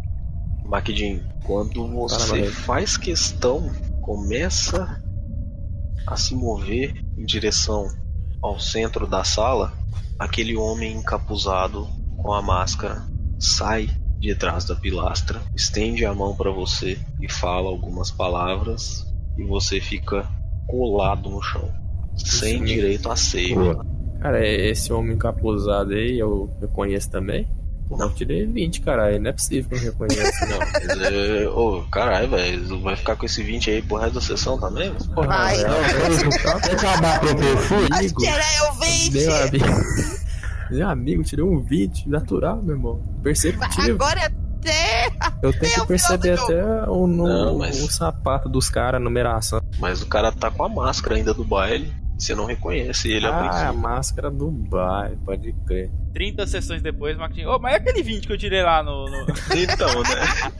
Makidin, 0.64 1.22
quando 1.44 1.86
você 1.88 2.40
Caramba. 2.40 2.52
faz 2.52 2.96
questão, 2.96 3.70
começa 4.02 5.00
a 6.06 6.16
se 6.16 6.34
mover 6.34 6.94
em 7.16 7.24
direção 7.24 7.88
ao 8.42 8.58
centro 8.58 9.06
da 9.06 9.24
sala, 9.24 9.72
aquele 10.18 10.56
homem 10.56 10.96
encapuzado 10.96 11.86
com 12.16 12.32
a 12.32 12.40
máscara 12.40 13.04
sai 13.38 13.90
de 14.18 14.34
trás 14.34 14.64
da 14.64 14.74
pilastra, 14.74 15.40
estende 15.54 16.04
a 16.04 16.14
mão 16.14 16.34
para 16.34 16.50
você 16.50 16.98
e 17.20 17.30
fala 17.30 17.68
algumas 17.68 18.10
palavras 18.10 19.06
e 19.38 19.44
você 19.44 19.80
fica 19.80 20.26
colado 20.66 21.28
no 21.30 21.42
chão, 21.42 21.70
sem 22.16 22.58
Sim. 22.58 22.64
direito 22.64 23.10
a 23.10 23.16
save. 23.16 23.54
Pô, 23.54 23.84
Cara, 24.20 24.44
é 24.44 24.70
esse 24.70 24.92
homem 24.92 25.14
encapuzado 25.14 25.92
aí, 25.92 26.18
eu, 26.18 26.50
eu 26.60 26.68
conheço 26.68 27.10
também? 27.10 27.46
Pô, 27.88 28.02
eu 28.02 28.10
tirei 28.10 28.44
20, 28.44 28.80
caralho. 28.80 29.20
Não 29.20 29.30
é 29.30 29.32
possível 29.32 29.68
que 29.68 29.76
eu 29.76 29.92
reconheça, 29.92 30.46
não. 30.46 30.58
Mas 30.98 31.12
é, 31.12 31.48
ô, 31.48 31.82
caralho, 31.92 32.30
velho, 32.30 32.80
vai 32.80 32.96
ficar 32.96 33.14
com 33.14 33.26
esse 33.26 33.42
20 33.44 33.70
aí 33.70 33.82
pro 33.82 33.98
resto 33.98 34.14
da 34.14 34.20
sessão 34.20 34.58
também? 34.58 34.92
Porra, 35.14 35.28
Ai. 35.30 35.56
é, 35.60 35.64
Quer 36.66 36.74
acabar 36.74 37.16
a 37.16 37.18
profecia? 37.20 37.76
amigo. 37.96 38.20
Tirar 38.20 38.56
eu 38.64 38.72
20! 38.74 39.12
Meu 39.12 39.36
amigo. 39.36 40.15
Meu 40.70 40.88
amigo, 40.88 41.22
tirei 41.22 41.44
um 41.44 41.60
20, 41.60 42.08
natural, 42.08 42.60
meu 42.62 42.76
irmão. 42.76 43.02
Perceptível. 43.22 43.94
Agora 43.94 44.20
é 44.20 44.24
até. 44.26 45.08
Eu 45.42 45.52
tenho 45.52 45.74
que 45.80 45.86
perceber 45.86 46.38
até 46.38 46.88
o, 46.88 47.06
no, 47.06 47.26
Não, 47.26 47.58
mas- 47.58 47.82
o 47.82 47.90
sapato 47.90 48.48
dos 48.48 48.68
caras, 48.68 49.00
a 49.00 49.04
numeração. 49.04 49.60
Mas 49.78 50.02
o 50.02 50.06
cara 50.06 50.32
tá 50.32 50.50
com 50.50 50.64
a 50.64 50.68
máscara 50.68 51.14
ainda 51.16 51.32
do 51.32 51.44
baile, 51.44 51.92
você 52.18 52.34
não 52.34 52.46
reconhece 52.46 53.10
ele 53.12 53.26
a 53.26 53.30
Ah, 53.30 53.38
a 53.44 53.48
princípio. 53.48 53.78
máscara 53.80 54.30
do 54.30 54.50
bairro, 54.50 55.16
pode 55.24 55.52
crer. 55.66 55.90
30 56.14 56.46
sessões 56.46 56.82
depois, 56.82 57.16
o 57.16 57.20
Marquinhos. 57.20 57.50
Ô, 57.54 57.58
mas 57.58 57.74
é 57.74 57.76
aquele 57.76 58.02
20 58.02 58.26
que 58.26 58.32
eu 58.32 58.38
tirei 58.38 58.62
lá 58.62 58.82
no. 58.82 59.04
no- 59.04 59.26
Então, 59.54 60.02
né? 60.02 60.52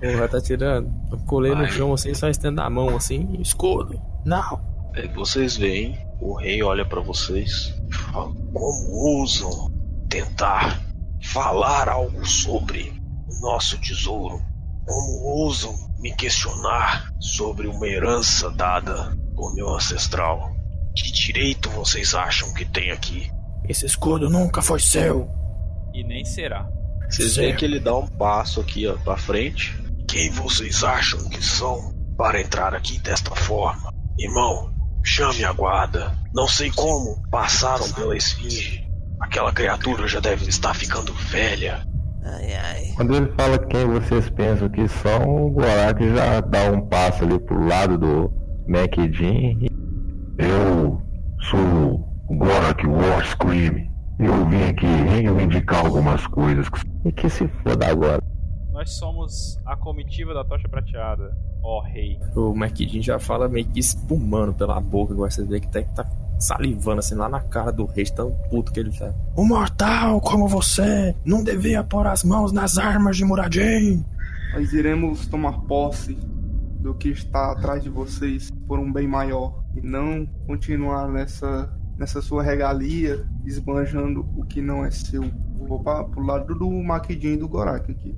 Porra, 0.00 0.28
tá 0.28 0.40
tirando. 0.40 0.90
Eu 1.12 1.18
colei 1.26 1.52
no 1.52 1.58
Vai. 1.62 1.70
chão 1.70 1.92
assim, 1.92 2.12
só 2.14 2.28
estendo 2.28 2.60
a 2.60 2.68
mão 2.68 2.96
assim, 2.96 3.36
escudo. 3.40 4.00
Não. 4.24 4.73
Aí 4.94 5.08
vocês 5.08 5.56
veem, 5.56 5.98
o 6.20 6.34
rei 6.38 6.62
olha 6.62 6.84
pra 6.84 7.00
vocês 7.00 7.74
e 7.88 7.94
fala: 7.94 8.32
Como 8.52 8.90
ousam 8.92 9.72
tentar 10.08 10.80
falar 11.20 11.88
algo 11.88 12.24
sobre 12.24 12.92
o 13.28 13.40
nosso 13.40 13.78
tesouro? 13.80 14.40
Como 14.86 15.24
ousam 15.24 15.74
me 15.98 16.14
questionar 16.14 17.10
sobre 17.18 17.66
uma 17.66 17.86
herança 17.86 18.50
dada 18.50 19.16
por 19.34 19.52
meu 19.54 19.68
ancestral? 19.70 20.54
Que 20.94 21.10
direito 21.10 21.68
vocês 21.70 22.14
acham 22.14 22.54
que 22.54 22.64
tem 22.64 22.92
aqui? 22.92 23.28
Esse 23.68 23.86
escudo 23.86 24.30
nunca 24.30 24.62
foi 24.62 24.78
seu. 24.78 25.28
E 25.92 26.04
nem 26.04 26.24
será. 26.24 26.68
Vocês 27.10 27.34
veem 27.36 27.56
que 27.56 27.64
ele 27.64 27.80
dá 27.80 27.96
um 27.96 28.06
passo 28.06 28.60
aqui 28.60 28.86
ó, 28.86 28.96
pra 28.98 29.16
frente. 29.16 29.76
Quem 30.08 30.30
vocês 30.30 30.84
acham 30.84 31.28
que 31.28 31.42
são 31.42 31.92
para 32.16 32.40
entrar 32.40 32.74
aqui 32.74 32.98
desta 33.00 33.34
forma? 33.34 33.92
Irmão, 34.18 34.73
chame 35.04 35.44
a 35.44 35.52
guarda. 35.52 36.12
Não 36.34 36.48
sei 36.48 36.70
como 36.72 37.22
passaram 37.30 37.90
pela 37.92 38.16
esfinge. 38.16 38.82
Aquela 39.20 39.52
criatura 39.52 40.08
já 40.08 40.18
deve 40.18 40.48
estar 40.48 40.74
ficando 40.74 41.12
velha. 41.14 41.86
Ai, 42.24 42.54
ai. 42.54 42.92
Quando 42.96 43.14
ele 43.14 43.32
fala 43.32 43.58
quem 43.58 43.86
vocês 43.86 44.28
pensam 44.30 44.68
que 44.70 44.88
são, 44.88 45.46
o 45.46 45.50
Gorak 45.50 46.02
já 46.14 46.40
dá 46.40 46.70
um 46.70 46.88
passo 46.88 47.22
ali 47.22 47.38
pro 47.38 47.66
lado 47.66 47.98
do 47.98 48.32
MacDin. 48.66 49.66
Eu 50.38 51.00
sou 51.50 51.60
o 52.28 52.36
Gorak 52.36 52.86
Warscream. 52.86 53.92
Eu 54.18 54.48
vim 54.48 54.64
aqui 54.64 54.86
reivindicar 54.86 55.84
algumas 55.84 56.26
coisas. 56.28 56.66
E 57.04 57.12
que 57.12 57.28
se 57.28 57.46
foda 57.62 57.88
agora. 57.88 58.22
Nós 58.72 58.96
somos 58.96 59.60
a 59.66 59.76
comitiva 59.76 60.32
da 60.32 60.44
tocha 60.44 60.68
prateada, 60.68 61.36
ó 61.64 61.80
rei. 61.80 62.20
O 62.36 62.52
McKean 62.54 63.02
já 63.02 63.18
fala 63.18 63.48
meio 63.48 63.66
que 63.66 63.80
espumando 63.80 64.52
pela 64.52 64.80
boca, 64.80 65.14
agora 65.14 65.30
você 65.30 65.42
vê 65.44 65.58
que 65.58 65.68
tá, 65.68 65.82
tá 65.82 66.08
salivando 66.38 66.98
assim 66.98 67.14
lá 67.14 67.28
na 67.28 67.40
cara 67.40 67.72
do 67.72 67.86
rei, 67.86 68.04
tão 68.04 68.32
puto 68.50 68.72
que 68.72 68.80
ele 68.80 68.92
tá. 68.92 69.12
Um 69.36 69.46
mortal 69.46 70.20
como 70.20 70.46
você 70.46 71.16
não 71.24 71.42
devia 71.42 71.82
pôr 71.82 72.06
as 72.06 72.22
mãos 72.22 72.52
nas 72.52 72.76
armas 72.76 73.16
de 73.16 73.24
Muradin. 73.24 74.04
Nós 74.52 74.72
iremos 74.72 75.26
tomar 75.26 75.60
posse 75.62 76.14
do 76.80 76.94
que 76.94 77.08
está 77.08 77.52
atrás 77.52 77.82
de 77.82 77.88
vocês 77.88 78.50
por 78.68 78.78
um 78.78 78.92
bem 78.92 79.08
maior 79.08 79.64
e 79.74 79.80
não 79.80 80.26
continuar 80.46 81.08
nessa 81.08 81.72
nessa 81.96 82.20
sua 82.20 82.42
regalia 82.42 83.24
esbanjando 83.44 84.28
o 84.36 84.44
que 84.44 84.60
não 84.60 84.84
é 84.84 84.90
seu. 84.90 85.22
Vou 85.56 85.82
para 85.82 86.04
pro 86.04 86.22
lado 86.22 86.54
do 86.54 86.68
Maquidinho 86.70 87.34
e 87.34 87.36
do 87.38 87.48
Gorak 87.48 87.90
aqui. 87.90 88.14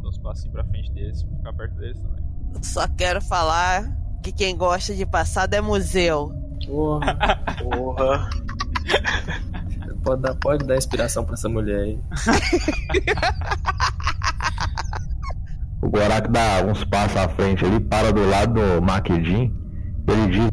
Dou 0.00 0.10
uns 0.10 0.18
passinhos 0.18 0.52
pra 0.52 0.64
frente 0.64 0.90
deles, 0.92 1.22
pra 1.22 1.36
ficar 1.36 1.52
perto 1.52 1.76
deles 1.76 1.98
também. 2.00 2.19
Só 2.62 2.86
quero 2.88 3.20
falar 3.20 3.90
que 4.22 4.32
quem 4.32 4.56
gosta 4.56 4.94
de 4.94 5.06
passado 5.06 5.54
é 5.54 5.60
museu. 5.60 6.32
Porra, 6.66 7.16
Porra. 7.58 8.30
pode 10.02 10.22
dar, 10.22 10.34
pode 10.36 10.66
dar 10.66 10.76
inspiração 10.76 11.24
pra 11.24 11.34
essa 11.34 11.48
mulher 11.48 11.80
aí. 11.80 11.98
O 15.82 15.88
Gorak 15.88 16.28
dá 16.30 16.62
uns 16.66 16.84
passos 16.84 17.16
à 17.16 17.28
frente 17.30 17.64
ali, 17.64 17.80
para 17.80 18.12
do 18.12 18.28
lado 18.28 18.52
do 18.54 18.82
Maquedin. 18.82 19.50
Ele 20.06 20.26
diz: 20.30 20.50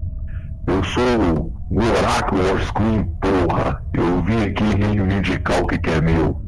Eu 0.68 0.84
sou 0.86 1.04
o 1.36 1.58
Gorak 1.70 2.34
Warscream, 2.34 3.06
porra. 3.22 3.84
Eu 3.94 4.24
vim 4.24 4.42
aqui 4.44 4.64
reivindicar 4.64 5.62
o 5.62 5.68
que, 5.68 5.78
que 5.80 5.90
é 5.90 6.02
meu. 6.02 6.42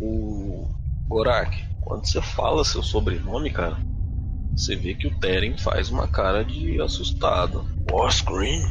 O 0.00 0.68
Gorak, 1.08 1.64
quando 1.84 2.06
você 2.06 2.20
fala 2.20 2.64
seu 2.64 2.82
sobrenome, 2.82 3.50
cara, 3.50 3.76
você 4.56 4.74
vê 4.74 4.94
que 4.94 5.06
o 5.06 5.18
Teren 5.18 5.56
faz 5.58 5.90
uma 5.90 6.08
cara 6.08 6.44
de 6.44 6.80
assustado. 6.80 7.64
Warscream? 7.90 8.62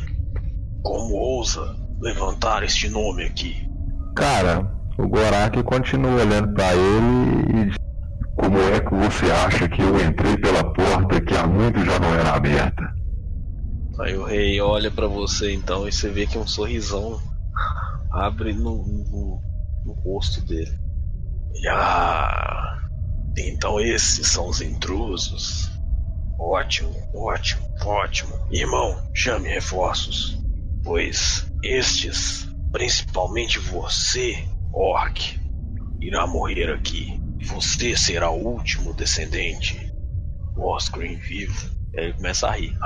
Como 0.81 1.13
ousa 1.13 1.75
levantar 2.01 2.63
este 2.63 2.89
nome 2.89 3.23
aqui? 3.23 3.69
Cara, 4.15 4.69
o 4.97 5.07
Gorak 5.07 5.61
continua 5.63 6.21
olhando 6.21 6.53
pra 6.53 6.73
ele 6.73 7.49
e 7.49 7.65
diz: 7.65 7.75
Como 8.35 8.57
é 8.57 8.79
que 8.79 8.93
você 8.93 9.31
acha 9.31 9.69
que 9.69 9.81
eu 9.81 10.01
entrei 10.05 10.37
pela 10.37 10.63
porta 10.73 11.21
que 11.21 11.35
há 11.35 11.47
muito 11.47 11.83
já 11.85 11.99
não 11.99 12.13
era 12.13 12.33
aberta? 12.33 12.93
Aí 13.99 14.17
o 14.17 14.25
rei 14.25 14.59
olha 14.59 14.89
pra 14.89 15.07
você 15.07 15.53
então 15.53 15.87
e 15.87 15.91
você 15.91 16.09
vê 16.09 16.25
que 16.25 16.37
um 16.37 16.47
sorrisão 16.47 17.19
abre 18.11 18.53
no, 18.53 18.85
no, 18.85 19.41
no 19.85 19.93
rosto 19.93 20.41
dele. 20.45 20.71
Ele, 21.53 21.67
ah, 21.69 22.82
então 23.37 23.79
esses 23.79 24.27
são 24.27 24.47
os 24.47 24.61
intrusos. 24.61 25.71
Ótimo, 26.39 26.93
ótimo, 27.13 27.61
ótimo. 27.85 28.33
Irmão, 28.51 29.01
chame 29.13 29.49
reforços. 29.49 30.37
Pois 30.83 31.47
estes, 31.63 32.47
principalmente 32.71 33.59
você, 33.59 34.43
Orc, 34.73 35.39
irá 36.01 36.27
morrer 36.27 36.71
aqui. 36.71 37.19
Você 37.45 37.95
será 37.95 38.29
o 38.29 38.45
último 38.45 38.93
descendente. 38.93 39.91
Warscreen 40.55 41.17
vivo. 41.17 41.69
Aí 41.97 42.05
ele 42.05 42.13
começa 42.13 42.47
a 42.47 42.51
rir. 42.51 42.77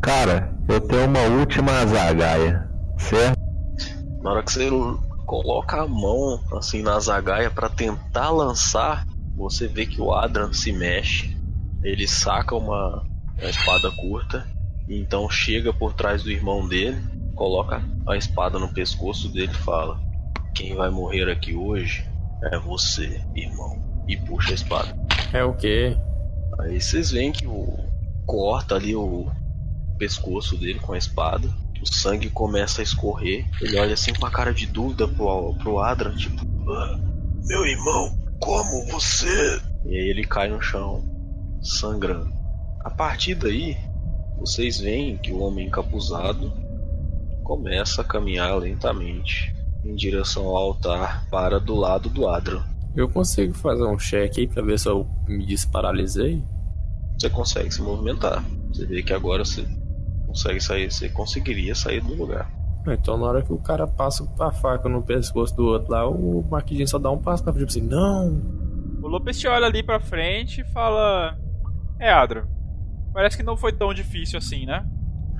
Cara, 0.00 0.52
eu 0.68 0.80
tenho 0.80 1.06
uma 1.06 1.20
última 1.20 1.86
zagaia, 1.86 2.68
certo? 2.98 3.40
Na 4.22 4.32
hora 4.32 4.42
que 4.42 4.52
você 4.52 4.68
coloca 5.32 5.80
a 5.80 5.88
mão 5.88 6.38
assim 6.52 6.82
na 6.82 7.00
zagaia 7.00 7.50
pra 7.50 7.70
tentar 7.70 8.28
lançar, 8.28 9.06
você 9.34 9.66
vê 9.66 9.86
que 9.86 9.98
o 9.98 10.12
Adran 10.12 10.52
se 10.52 10.70
mexe. 10.72 11.34
Ele 11.82 12.06
saca 12.06 12.54
uma, 12.54 13.02
uma 13.40 13.48
espada 13.48 13.90
curta 13.92 14.46
e 14.86 15.00
então 15.00 15.30
chega 15.30 15.72
por 15.72 15.94
trás 15.94 16.22
do 16.22 16.30
irmão 16.30 16.68
dele, 16.68 17.02
coloca 17.34 17.82
a 18.06 18.14
espada 18.14 18.58
no 18.58 18.74
pescoço 18.74 19.30
dele 19.30 19.52
e 19.52 19.62
fala: 19.64 19.98
Quem 20.54 20.74
vai 20.74 20.90
morrer 20.90 21.30
aqui 21.30 21.54
hoje 21.54 22.06
é 22.52 22.58
você, 22.58 23.24
irmão. 23.34 24.04
E 24.06 24.18
puxa 24.18 24.50
a 24.50 24.54
espada. 24.54 24.94
É 25.32 25.42
o 25.42 25.54
quê? 25.54 25.96
Aí 26.60 26.78
vocês 26.78 27.10
veem 27.10 27.32
que 27.32 27.46
o 27.46 27.78
corta 28.26 28.74
ali 28.74 28.94
o 28.94 29.30
pescoço 29.96 30.58
dele 30.58 30.78
com 30.78 30.92
a 30.92 30.98
espada. 30.98 31.48
O 31.82 31.86
sangue 31.92 32.30
começa 32.30 32.80
a 32.80 32.84
escorrer. 32.84 33.44
Ele 33.60 33.78
olha 33.78 33.94
assim 33.94 34.12
com 34.12 34.24
a 34.24 34.30
cara 34.30 34.54
de 34.54 34.66
dúvida 34.66 35.08
pro, 35.08 35.54
pro 35.54 35.80
Adran, 35.80 36.14
tipo, 36.14 36.40
"Ah, 36.70 37.00
meu 37.44 37.66
irmão, 37.66 38.16
como 38.40 38.86
você? 38.86 39.60
E 39.84 39.96
aí 39.96 40.10
ele 40.10 40.24
cai 40.24 40.48
no 40.48 40.62
chão, 40.62 41.04
sangrando. 41.60 42.32
A 42.84 42.90
partir 42.90 43.34
daí, 43.34 43.76
vocês 44.38 44.78
veem 44.78 45.16
que 45.16 45.32
o 45.32 45.40
homem 45.40 45.66
encapuzado 45.66 46.52
começa 47.42 48.02
a 48.02 48.04
caminhar 48.04 48.56
lentamente 48.56 49.52
em 49.84 49.94
direção 49.94 50.46
ao 50.46 50.56
altar 50.56 51.26
para 51.28 51.58
do 51.58 51.74
lado 51.74 52.08
do 52.08 52.28
Adran. 52.28 52.62
Eu 52.94 53.08
consigo 53.08 53.54
fazer 53.54 53.84
um 53.84 53.98
check 53.98 54.38
aí 54.38 54.46
pra 54.46 54.62
ver 54.62 54.78
se 54.78 54.88
eu 54.88 55.06
me 55.26 55.44
desparalisei? 55.44 56.42
você 57.18 57.30
consegue 57.30 57.70
se 57.70 57.80
movimentar. 57.80 58.44
Você 58.72 58.84
vê 58.84 59.02
que 59.02 59.12
agora 59.12 59.44
você 59.44 59.64
consegue 60.32 60.60
sair, 60.60 60.90
você 60.90 61.08
conseguiria 61.10 61.74
sair 61.74 62.00
do 62.00 62.14
lugar. 62.14 62.50
Então 62.86 63.16
na 63.16 63.26
hora 63.26 63.42
que 63.42 63.52
o 63.52 63.58
cara 63.58 63.86
passa 63.86 64.26
a 64.40 64.50
faca 64.50 64.88
no 64.88 65.02
pescoço 65.02 65.54
do 65.54 65.66
outro 65.66 65.92
lá, 65.92 66.08
o 66.08 66.42
Maquidinho 66.50 66.88
só 66.88 66.98
dá 66.98 67.10
um 67.10 67.18
passo 67.18 67.44
pra 67.44 67.52
frente 67.52 67.68
assim, 67.68 67.86
não! 67.86 68.62
O 69.00 69.06
Lopes 69.06 69.38
te 69.38 69.46
olha 69.46 69.66
ali 69.66 69.82
pra 69.82 70.00
frente 70.00 70.62
e 70.62 70.64
fala: 70.64 71.36
É, 71.98 72.10
Adro, 72.10 72.48
parece 73.12 73.36
que 73.36 73.42
não 73.42 73.56
foi 73.56 73.72
tão 73.72 73.92
difícil 73.92 74.38
assim, 74.38 74.64
né? 74.64 74.86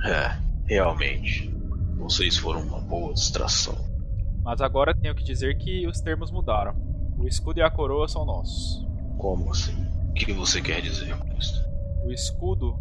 É, 0.05 0.36
realmente. 0.66 1.53
Vocês 1.97 2.36
foram 2.36 2.62
uma 2.62 2.80
boa 2.80 3.14
distração. 3.14 3.76
Mas 4.43 4.61
agora 4.61 4.95
tenho 4.95 5.14
que 5.14 5.22
dizer 5.22 5.57
que 5.59 5.86
os 5.86 6.01
termos 6.01 6.32
mudaram. 6.32 6.74
O 7.16 7.26
escudo 7.28 7.61
e 7.61 7.62
a 7.62 7.70
coroa 7.70 8.09
são 8.09 8.24
nossos. 8.24 8.84
Como 9.16 9.51
assim? 9.51 9.86
O 10.11 10.12
que 10.12 10.32
você 10.32 10.61
quer 10.61 10.80
dizer 10.80 11.16
com 11.16 11.38
isso? 11.38 11.64
O 12.05 12.11
escudo 12.11 12.76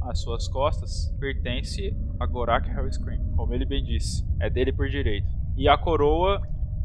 às 0.00 0.20
suas 0.20 0.48
costas 0.48 1.14
pertence 1.18 1.96
a 2.18 2.26
Gorak 2.26 2.68
Hellscream, 2.68 3.32
como 3.36 3.54
ele 3.54 3.64
bem 3.64 3.84
disse. 3.84 4.26
É 4.40 4.48
dele 4.48 4.72
por 4.72 4.88
direito. 4.88 5.28
E 5.56 5.68
a 5.68 5.76
coroa 5.76 6.40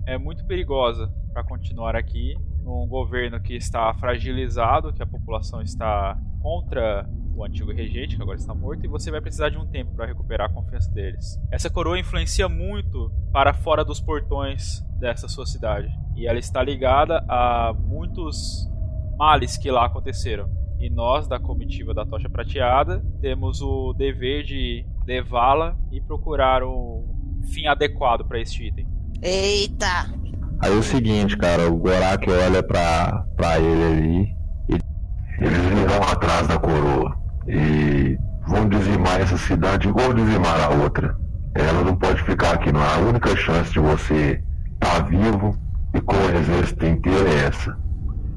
é 0.05 0.17
muito 0.17 0.45
perigosa 0.45 1.11
para 1.33 1.43
continuar 1.43 1.95
aqui 1.95 2.35
num 2.63 2.87
governo 2.87 3.39
que 3.39 3.55
está 3.55 3.93
fragilizado, 3.93 4.93
que 4.93 5.03
a 5.03 5.07
população 5.07 5.61
está 5.61 6.17
contra 6.41 7.07
o 7.35 7.43
antigo 7.43 7.71
regente, 7.71 8.15
que 8.15 8.21
agora 8.21 8.37
está 8.37 8.53
morto, 8.55 8.85
e 8.85 8.87
você 8.87 9.11
vai 9.11 9.19
precisar 9.19 9.49
de 9.49 9.57
um 9.57 9.67
tempo 9.67 9.93
para 9.93 10.05
recuperar 10.05 10.49
a 10.49 10.53
confiança 10.53 10.89
deles. 10.91 11.39
Essa 11.51 11.69
coroa 11.69 11.99
influencia 11.99 12.47
muito 12.47 13.11
para 13.31 13.53
fora 13.53 13.83
dos 13.83 13.99
portões 13.99 14.81
dessa 14.99 15.27
sua 15.27 15.45
cidade, 15.45 15.89
e 16.15 16.27
ela 16.27 16.39
está 16.39 16.63
ligada 16.63 17.23
a 17.27 17.73
muitos 17.73 18.69
males 19.17 19.57
que 19.57 19.69
lá 19.69 19.85
aconteceram. 19.85 20.49
E 20.85 20.89
nós, 20.91 21.27
da 21.27 21.39
comitiva 21.39 21.95
da 21.95 22.05
Tocha 22.05 22.29
Prateada, 22.29 23.03
temos 23.19 23.59
o 23.59 23.91
dever 23.93 24.43
de 24.43 24.85
levá-la 25.07 25.75
e 25.91 25.99
procurar 25.99 26.61
um 26.63 27.41
fim 27.51 27.65
adequado 27.65 28.23
para 28.23 28.39
este 28.39 28.67
item. 28.67 28.87
Eita! 29.19 30.13
Aí 30.59 30.71
é 30.71 30.75
o 30.75 30.83
seguinte, 30.83 31.35
cara, 31.37 31.67
o 31.67 31.77
Gorak 31.77 32.29
olha 32.29 32.61
pra, 32.61 33.25
pra 33.35 33.59
ele 33.59 33.83
ali 33.83 34.27
e 34.69 35.43
eles 35.43 35.91
vão 35.91 36.03
atrás 36.07 36.47
da 36.47 36.59
coroa 36.59 37.17
e 37.47 38.15
vão 38.47 38.69
dizimar 38.69 39.19
essa 39.19 39.39
cidade 39.39 39.89
igual 39.89 40.13
dizimar 40.13 40.65
a 40.65 40.69
outra. 40.83 41.17
Ela 41.55 41.83
não 41.83 41.95
pode 41.95 42.21
ficar 42.21 42.51
aqui, 42.53 42.71
não. 42.71 42.83
A 42.83 42.99
única 42.99 43.35
chance 43.35 43.73
de 43.73 43.79
você 43.79 44.39
estar 44.75 44.99
tá 44.99 45.01
vivo 45.01 45.57
e 45.95 46.01
com 46.01 46.15
o 46.15 46.37
exército 46.37 46.85
inteiro 46.85 47.27
é 47.27 47.47
essa. 47.47 47.75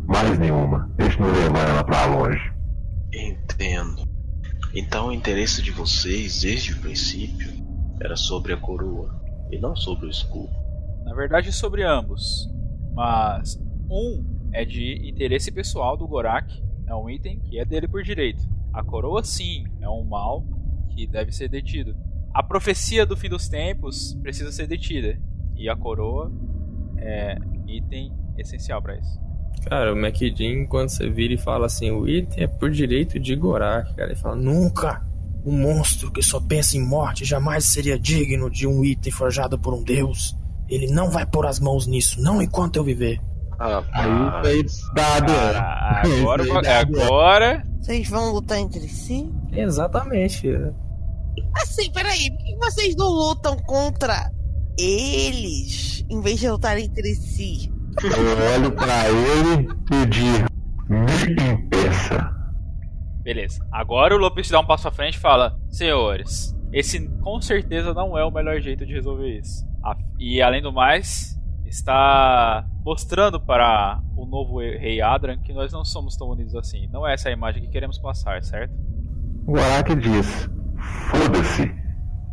Mais 0.09 0.39
nenhuma. 0.39 0.91
Deixa 0.97 1.21
não 1.21 1.31
levar 1.31 1.69
ela 1.69 1.85
pra 1.85 2.07
longe. 2.07 2.53
Entendo. 3.13 4.09
Então 4.75 5.09
o 5.09 5.13
interesse 5.13 5.61
de 5.61 5.71
vocês, 5.71 6.41
desde 6.41 6.73
o 6.73 6.81
princípio, 6.81 7.53
era 8.01 8.17
sobre 8.17 8.55
a 8.55 8.57
coroa 8.57 9.21
e 9.51 9.59
não 9.59 9.77
sobre 9.77 10.07
o 10.07 10.11
escudo. 10.11 10.51
Na 11.05 11.15
verdade, 11.15 11.53
sobre 11.53 11.83
ambos. 11.85 12.49
Mas 12.95 13.61
um 13.91 14.25
é 14.53 14.65
de 14.65 15.07
interesse 15.07 15.53
pessoal 15.53 15.95
do 15.95 16.09
Gorak, 16.09 16.63
é 16.87 16.95
um 16.95 17.11
item 17.11 17.39
que 17.41 17.59
é 17.59 17.65
dele 17.67 17.87
por 17.87 18.03
direito. 18.03 18.43
A 18.73 18.83
coroa, 18.83 19.23
sim, 19.23 19.65
é 19.81 19.89
um 19.91 20.05
mal 20.05 20.43
que 20.91 21.07
deve 21.07 21.33
ser 21.33 21.49
detido. 21.49 21.95
A 22.33 22.43
profecia 22.43 23.05
do 23.05 23.17
fim 23.17 23.29
dos 23.29 23.47
tempos 23.47 24.15
precisa 24.23 24.51
ser 24.53 24.67
detida. 24.67 25.21
E 25.55 25.69
a 25.69 25.77
coroa 25.77 26.33
é 26.97 27.37
item 27.67 28.11
essencial 28.39 28.81
para 28.81 28.97
isso. 28.97 29.28
Cara, 29.69 29.93
o 29.93 29.97
MacDin, 29.97 30.65
quando 30.67 30.89
você 30.89 31.11
vira 31.11 31.35
e 31.35 31.39
fala 31.39 31.67
assim, 31.67 31.91
o 31.91 32.09
item 32.09 32.45
é 32.45 32.47
por 32.47 32.71
direito 32.71 33.19
de 33.19 33.37
Gorak, 33.37 33.95
cara, 33.95 34.11
ele 34.13 34.19
fala, 34.19 34.37
nunca! 34.37 35.07
Um 35.45 35.53
monstro 35.53 36.11
que 36.11 36.23
só 36.23 36.41
pensa 36.41 36.77
em 36.77 36.81
morte 36.85 37.25
jamais 37.25 37.65
seria 37.65 37.99
digno 37.99 38.51
de 38.51 38.67
um 38.67 38.85
item 38.85 39.13
forjado 39.13 39.59
por 39.59 39.73
um 39.73 39.83
deus. 39.83 40.37
Ele 40.69 40.89
não 40.89 41.11
vai 41.11 41.25
pôr 41.25 41.47
as 41.47 41.59
mãos 41.61 41.87
nisso, 41.87 42.21
não 42.21 42.43
enquanto 42.43 42.77
eu 42.77 42.85
viver. 42.85 43.21
Ah, 43.59 43.83
Aí 43.93 44.43
foi 44.43 44.67
dado. 44.95 45.33
Ah, 45.33 46.03
agora, 46.21 46.81
agora. 46.81 47.67
Vocês 47.81 48.09
vão 48.09 48.33
lutar 48.33 48.59
entre 48.59 48.89
si? 48.89 49.31
Exatamente. 49.53 50.49
Assim, 51.55 51.91
peraí, 51.93 52.31
por 52.31 52.45
que 52.45 52.57
vocês 52.57 52.97
não 52.97 53.09
lutam 53.09 53.57
contra 53.59 54.31
eles 54.79 56.05
em 56.09 56.21
vez 56.21 56.39
de 56.41 56.51
lutar 56.51 56.79
entre 56.79 57.15
si? 57.15 57.73
Eu 58.03 58.55
olho 58.55 58.73
pra 58.73 59.09
ele 59.09 59.69
e 59.91 60.07
digo: 60.07 60.49
me 60.89 61.53
impeça. 61.53 62.33
Beleza. 63.23 63.67
Agora 63.73 64.15
o 64.15 64.19
Lopes 64.19 64.49
dá 64.49 64.61
um 64.61 64.67
passo 64.67 64.89
à 64.89 64.91
frente 64.91 65.17
e 65.17 65.21
fala: 65.21 65.59
Senhores, 65.69 66.57
esse 66.73 67.09
com 67.21 67.41
certeza 67.41 67.93
não 67.93 68.17
é 68.17 68.25
o 68.25 68.31
melhor 68.31 68.61
jeito 68.61 68.87
de 68.87 68.95
resolver 68.95 69.39
isso. 69.39 69.67
E 70.19 70.41
além 70.41 70.63
do 70.63 70.73
mais, 70.73 71.39
está 71.67 72.65
mostrando 72.85 73.41
para 73.41 74.01
o 74.17 74.25
novo 74.25 74.59
rei 74.59 75.01
Adran 75.01 75.39
que 75.39 75.53
nós 75.53 75.73
não 75.73 75.85
somos 75.85 76.17
tão 76.17 76.29
unidos 76.29 76.55
assim. 76.55 76.89
Não 76.93 77.07
é 77.07 77.15
essa 77.15 77.29
a 77.29 77.33
imagem 77.33 77.63
que 77.63 77.69
queremos 77.69 77.99
passar, 77.99 78.43
certo? 78.43 78.73
O 79.47 79.57
Arak 79.59 79.95
diz: 79.97 80.49
Foda-se, 81.11 81.75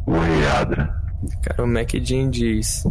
o 0.05 0.19
rei 0.19 0.47
Adran. 0.47 0.89
Cara, 1.41 1.63
o 1.63 1.67
MacDin 1.67 2.29
diz: 2.29 2.83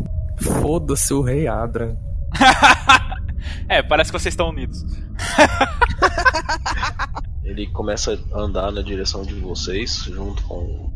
Foda-se 0.60 1.14
o 1.14 1.22
rei 1.22 1.46
Adran. 1.46 1.96
é, 3.68 3.82
parece 3.82 4.12
que 4.12 4.18
vocês 4.18 4.32
estão 4.32 4.50
unidos. 4.50 4.84
Ele 7.44 7.66
começa 7.68 8.18
a 8.32 8.40
andar 8.40 8.72
na 8.72 8.82
direção 8.82 9.22
de 9.22 9.34
vocês, 9.34 10.04
junto 10.04 10.42
com, 10.44 10.90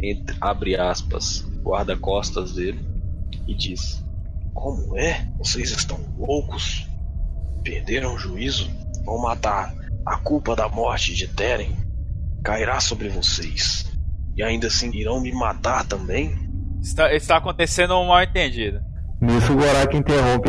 entre, 0.00 0.36
abre 0.40 0.76
aspas, 0.76 1.44
guarda-costas 1.62 2.52
dele, 2.52 2.84
e 3.46 3.54
diz: 3.54 4.04
Como 4.52 4.98
é? 4.98 5.26
Vocês 5.38 5.70
estão 5.70 5.98
loucos? 6.18 6.86
Perderam 7.62 8.14
o 8.14 8.18
juízo? 8.18 8.68
Vão 9.04 9.18
matar. 9.18 9.74
A 10.04 10.18
culpa 10.18 10.54
da 10.54 10.68
morte 10.68 11.14
de 11.14 11.26
Teren 11.26 11.74
cairá 12.44 12.78
sobre 12.78 13.08
vocês. 13.08 13.90
E 14.36 14.42
ainda 14.42 14.68
assim 14.68 14.94
irão 14.94 15.20
me 15.20 15.32
matar 15.32 15.84
também? 15.84 16.32
Está, 16.80 17.12
está 17.12 17.38
acontecendo 17.38 17.98
um 17.98 18.06
mal 18.06 18.22
entendido. 18.22 18.80
Nisso 19.20 19.52
o 19.52 19.56
Gorak 19.56 19.96
interrompe. 19.96 20.48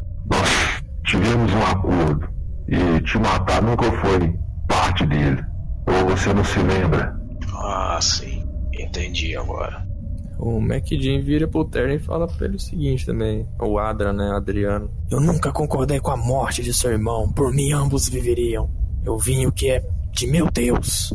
Nós 1.28 1.34
tivemos 1.34 1.54
um 1.54 1.62
acordo. 1.64 2.30
E 2.70 3.02
te 3.02 3.18
matar 3.18 3.62
nunca 3.62 3.92
foi 4.02 4.34
parte 4.68 5.06
dele. 5.06 5.44
Ou 5.88 6.10
você 6.10 6.34
não 6.34 6.44
se 6.44 6.60
lembra? 6.60 7.20
Ah, 7.54 8.00
sim. 8.02 8.46
Entendi 8.74 9.36
agora. 9.36 9.86
O 10.40 10.62
MacDin 10.62 11.22
vira 11.22 11.48
pro 11.48 11.66
Terry 11.66 11.96
e 11.96 12.00
fala 12.00 12.28
pra 12.28 12.46
ele 12.46 12.56
o 12.56 12.60
seguinte 12.60 13.06
também. 13.06 13.48
O 13.60 13.78
Adra, 13.80 14.14
né, 14.14 14.32
Adriano. 14.36 14.90
Eu 15.10 15.20
nunca 15.20 15.52
concordei 15.52 16.00
com 16.00 16.12
a 16.12 16.18
morte 16.18 16.62
de 16.62 16.74
seu 16.74 16.92
irmão. 16.92 17.32
Por 17.32 17.52
mim 17.52 17.74
ambos 17.74 18.08
viveriam. 18.08 18.70
Eu 19.04 19.18
vim 19.18 19.46
o 19.46 19.52
que 19.52 19.70
é 19.70 19.84
de 20.12 20.28
meu 20.28 20.50
Deus. 20.52 21.14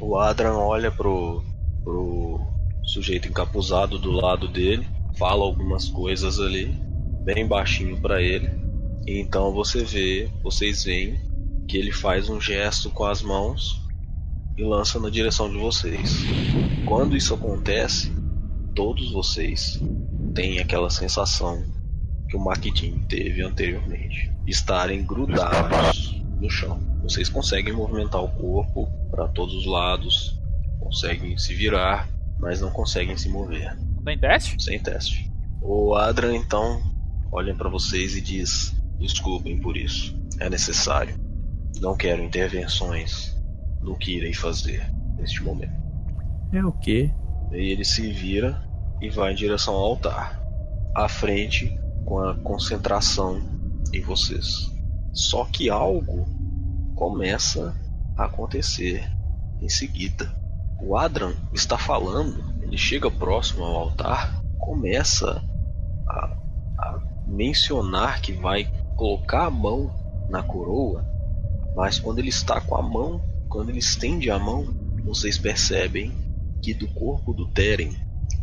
O 0.00 0.16
Adran 0.16 0.54
olha 0.54 0.90
pro, 0.90 1.42
pro 1.82 2.40
sujeito 2.84 3.28
encapuzado 3.28 3.98
do 3.98 4.10
lado 4.12 4.48
dele, 4.48 4.86
fala 5.18 5.44
algumas 5.44 5.88
coisas 5.88 6.38
ali, 6.38 6.74
bem 7.24 7.46
baixinho 7.46 8.00
para 8.00 8.22
ele. 8.22 8.69
E 9.06 9.18
então 9.18 9.52
você 9.52 9.84
vê, 9.84 10.30
vocês 10.42 10.84
veem 10.84 11.20
que 11.66 11.76
ele 11.76 11.92
faz 11.92 12.28
um 12.28 12.40
gesto 12.40 12.90
com 12.90 13.04
as 13.04 13.22
mãos 13.22 13.80
e 14.56 14.62
lança 14.62 14.98
na 14.98 15.08
direção 15.08 15.50
de 15.50 15.56
vocês. 15.56 16.18
Quando 16.84 17.16
isso 17.16 17.34
acontece, 17.34 18.12
todos 18.74 19.12
vocês 19.12 19.80
têm 20.34 20.58
aquela 20.58 20.90
sensação 20.90 21.64
que 22.28 22.36
o 22.36 22.40
Makidin 22.40 22.98
teve 23.08 23.42
anteriormente, 23.42 24.32
estarem 24.46 25.04
grudados 25.04 26.20
no 26.40 26.48
chão. 26.48 26.80
Vocês 27.02 27.28
conseguem 27.28 27.72
movimentar 27.72 28.22
o 28.22 28.28
corpo 28.28 28.88
para 29.10 29.26
todos 29.28 29.54
os 29.54 29.66
lados, 29.66 30.38
conseguem 30.78 31.36
se 31.36 31.54
virar, 31.54 32.08
mas 32.38 32.60
não 32.60 32.70
conseguem 32.70 33.16
se 33.16 33.28
mover. 33.28 33.76
Tem 34.04 34.18
teste? 34.18 34.62
Sem 34.62 34.78
teste. 34.78 35.30
O 35.60 35.94
Adran 35.94 36.36
então 36.36 36.80
olha 37.32 37.54
para 37.54 37.68
vocês 37.68 38.16
e 38.16 38.20
diz: 38.20 38.74
Desculpem 39.00 39.58
por 39.58 39.76
isso. 39.76 40.14
É 40.38 40.48
necessário. 40.50 41.18
Não 41.80 41.96
quero 41.96 42.22
intervenções 42.22 43.34
no 43.80 43.96
que 43.96 44.16
irei 44.16 44.34
fazer 44.34 44.84
neste 45.16 45.42
momento. 45.42 45.72
É 46.52 46.64
o 46.64 46.72
quê? 46.72 47.10
E 47.52 47.72
ele 47.72 47.84
se 47.84 48.12
vira 48.12 48.62
e 49.00 49.08
vai 49.08 49.32
em 49.32 49.34
direção 49.34 49.74
ao 49.74 49.84
altar, 49.84 50.40
à 50.94 51.08
frente 51.08 51.78
com 52.04 52.18
a 52.18 52.34
concentração 52.34 53.40
em 53.92 54.02
vocês. 54.02 54.70
Só 55.12 55.44
que 55.46 55.70
algo 55.70 56.28
começa 56.94 57.74
a 58.16 58.24
acontecer 58.24 59.10
em 59.60 59.68
seguida. 59.68 60.30
O 60.82 60.96
Adran 60.96 61.34
está 61.52 61.78
falando, 61.78 62.44
ele 62.62 62.76
chega 62.76 63.10
próximo 63.10 63.64
ao 63.64 63.76
altar, 63.76 64.42
começa 64.58 65.42
a, 66.06 66.36
a 66.78 67.00
mencionar 67.26 68.20
que 68.20 68.32
vai 68.32 68.70
colocar 69.00 69.46
a 69.46 69.50
mão 69.50 69.90
na 70.28 70.42
coroa, 70.42 71.02
mas 71.74 71.98
quando 71.98 72.18
ele 72.18 72.28
está 72.28 72.60
com 72.60 72.76
a 72.76 72.82
mão, 72.82 73.18
quando 73.48 73.70
ele 73.70 73.78
estende 73.78 74.30
a 74.30 74.38
mão, 74.38 74.74
vocês 75.02 75.38
percebem 75.38 76.12
que 76.60 76.74
do 76.74 76.86
corpo 76.88 77.32
do 77.32 77.46
Teren 77.46 77.94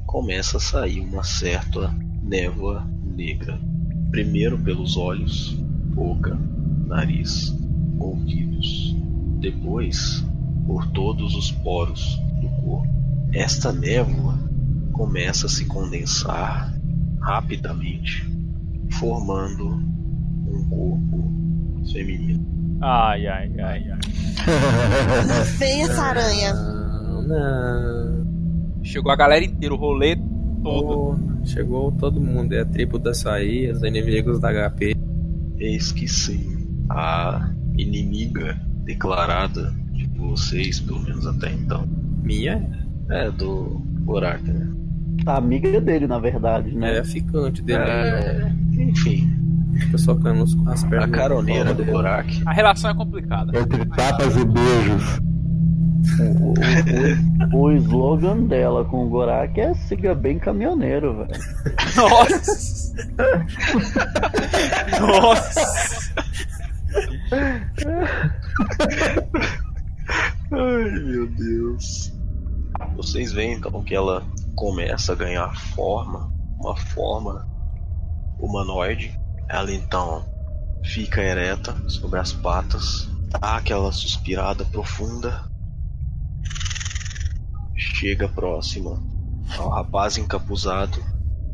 começa 0.07 0.57
a 0.57 0.59
sair 0.59 0.99
uma 0.99 1.23
certa 1.23 1.95
névoa 2.23 2.83
negra. 3.03 3.61
Primeiro 4.09 4.57
pelos 4.57 4.97
olhos, 4.97 5.51
boca, 5.93 6.35
nariz, 6.87 7.55
ouvidos. 7.99 8.95
Depois 9.39 10.25
por 10.65 10.87
todos 10.87 11.35
os 11.35 11.51
poros 11.51 12.19
do 12.41 12.49
corpo. 12.63 12.89
Esta 13.31 13.71
névoa 13.71 14.39
começa 14.91 15.45
a 15.45 15.49
se 15.49 15.65
condensar 15.65 16.73
rapidamente, 17.21 18.27
formando 18.93 19.86
um 20.49 20.69
corpo 20.69 21.87
feminino. 21.91 22.45
Ai, 22.81 23.27
ai, 23.27 23.51
ai, 23.59 23.89
ai. 23.91 23.99
Vem 25.57 25.83
essa 25.83 26.01
aranha. 26.03 26.53
Não, 26.53 27.21
não. 27.23 28.27
Chegou 28.83 29.11
a 29.11 29.15
galera 29.15 29.43
inteira, 29.43 29.73
o 29.73 29.77
rolê 29.77 30.15
todo. 30.63 30.87
Pô, 30.87 31.17
chegou 31.45 31.91
todo 31.91 32.21
mundo. 32.21 32.53
É 32.53 32.61
a 32.61 32.65
tribo 32.65 32.99
da 32.99 33.11
açaí, 33.11 33.69
os 33.71 33.81
inimigos 33.83 34.39
da 34.39 34.69
HP. 34.69 34.95
Eis 35.57 35.91
que 35.91 36.07
sim. 36.07 36.67
A 36.89 37.51
inimiga 37.77 38.59
declarada 38.85 39.73
de 39.91 40.05
vocês, 40.17 40.79
pelo 40.79 40.99
menos 41.01 41.25
até 41.25 41.51
então. 41.51 41.87
Minha 42.23 42.69
É, 43.09 43.31
do 43.31 43.81
Gorak, 44.03 44.43
né? 44.49 44.69
A 45.25 45.37
amiga 45.37 45.81
dele, 45.81 46.07
na 46.07 46.19
verdade, 46.19 46.69
é 46.69 46.73
né? 46.73 46.99
a 46.99 47.03
ficante 47.03 47.61
dele. 47.61 47.79
É, 47.81 48.51
enfim, 48.77 49.29
Fica 49.80 49.97
socando 49.97 50.43
as 50.70 50.84
a 50.84 50.88
pernas. 50.88 51.11
caroneira 51.11 51.74
do 51.74 51.86
Gorak. 51.86 52.41
A 52.45 52.51
relação 52.53 52.89
é 52.91 52.95
complicada. 52.95 53.57
Entre 53.57 53.86
tapas 53.86 54.36
e 54.36 54.45
beijos. 54.45 55.20
O, 56.20 57.57
o- 57.59 57.65
o 57.65 57.72
slogan 57.74 58.43
dela 58.45 58.86
com 58.86 59.05
o 59.05 59.09
Gorak 59.09 59.59
é 59.59 59.74
siga 59.74 60.15
bem 60.15 60.39
caminhoneiro, 60.39 61.18
velho. 61.18 61.32
Nossa! 61.95 62.95
Nossa! 64.99 66.13
Ai, 70.51 70.91
meu 71.03 71.28
Deus. 71.28 72.13
Vocês 72.95 73.32
veem 73.34 73.53
então 73.53 73.84
que 73.84 73.93
ela 73.95 74.24
começa 74.55 75.13
a 75.13 75.15
ganhar 75.15 75.53
forma, 75.76 76.32
uma 76.59 76.76
forma 76.76 77.47
humanoide. 78.39 79.20
Ela 79.49 79.71
então 79.73 80.25
fica 80.83 81.21
ereta 81.21 81.75
sobre 81.87 82.19
as 82.19 82.33
patas, 82.33 83.07
dá 83.29 83.57
aquela 83.57 83.91
suspirada 83.91 84.65
profunda, 84.65 85.49
chega 87.75 88.27
próxima 88.27 89.01
ao 89.57 89.69
rapaz 89.69 90.17
encapuzado 90.17 91.01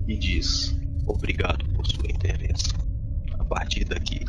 e 0.08 0.18
diz: 0.18 0.76
Obrigado 1.06 1.66
por 1.74 1.86
sua 1.86 2.10
intervenção. 2.10 2.80
A 3.38 3.46
partir 3.46 3.86
daqui 3.86 4.26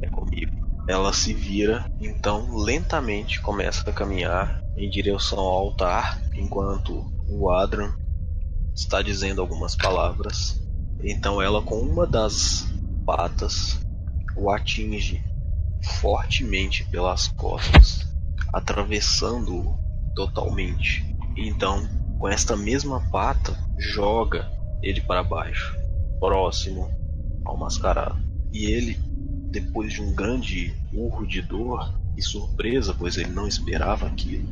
é 0.00 0.08
comigo. 0.08 0.64
Ela 0.88 1.12
se 1.12 1.32
vira, 1.32 1.90
então 2.00 2.56
lentamente 2.56 3.40
começa 3.40 3.88
a 3.88 3.92
caminhar 3.92 4.62
em 4.76 4.88
direção 4.90 5.38
ao 5.38 5.66
altar, 5.66 6.20
enquanto 6.34 7.06
o 7.28 7.50
Adran 7.50 7.92
está 8.74 9.00
dizendo 9.00 9.40
algumas 9.40 9.74
palavras. 9.74 10.60
Então 11.02 11.40
ela 11.40 11.62
com 11.62 11.80
uma 11.80 12.06
das 12.06 12.66
patas 13.04 13.80
o 14.36 14.50
atinge 14.50 15.22
fortemente 16.00 16.84
pelas 16.84 17.28
costas, 17.28 18.00
atravessando-o 18.52 19.78
totalmente. 20.14 21.04
Então, 21.36 21.86
com 22.18 22.28
esta 22.28 22.56
mesma 22.56 23.00
pata, 23.10 23.56
joga 23.78 24.50
ele 24.82 25.00
para 25.00 25.22
baixo, 25.22 25.76
próximo 26.18 26.90
ao 27.44 27.56
mascarado. 27.56 28.18
E 28.52 28.66
ele 28.66 28.98
depois 29.50 29.92
de 29.92 30.02
um 30.02 30.12
grande 30.12 30.74
urro 30.92 31.26
de 31.26 31.40
dor 31.40 31.94
e 32.16 32.22
surpresa, 32.22 32.92
pois 32.92 33.16
ele 33.16 33.30
não 33.30 33.46
esperava 33.46 34.06
aquilo, 34.06 34.48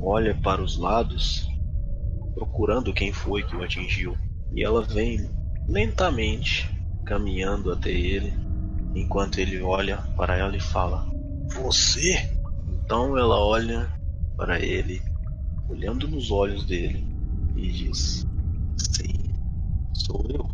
olha 0.00 0.34
para 0.34 0.62
os 0.62 0.76
lados, 0.76 1.48
procurando 2.34 2.92
quem 2.92 3.12
foi 3.12 3.42
que 3.42 3.56
o 3.56 3.62
atingiu. 3.62 4.16
E 4.54 4.62
ela 4.62 4.82
vem 4.82 5.28
lentamente 5.68 6.70
caminhando 7.04 7.72
até 7.72 7.90
ele, 7.90 8.32
enquanto 8.94 9.38
ele 9.38 9.60
olha 9.60 9.98
para 10.16 10.36
ela 10.36 10.56
e 10.56 10.60
fala: 10.60 11.06
Você? 11.54 12.30
Então 12.68 13.16
ela 13.16 13.38
olha 13.38 13.88
para 14.36 14.58
ele, 14.60 15.02
olhando 15.68 16.08
nos 16.08 16.30
olhos 16.30 16.64
dele, 16.64 17.06
e 17.56 17.70
diz: 17.70 18.26
Sim, 18.76 19.32
sou 19.94 20.24
eu, 20.28 20.48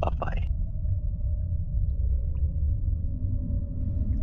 papai. 0.00 0.48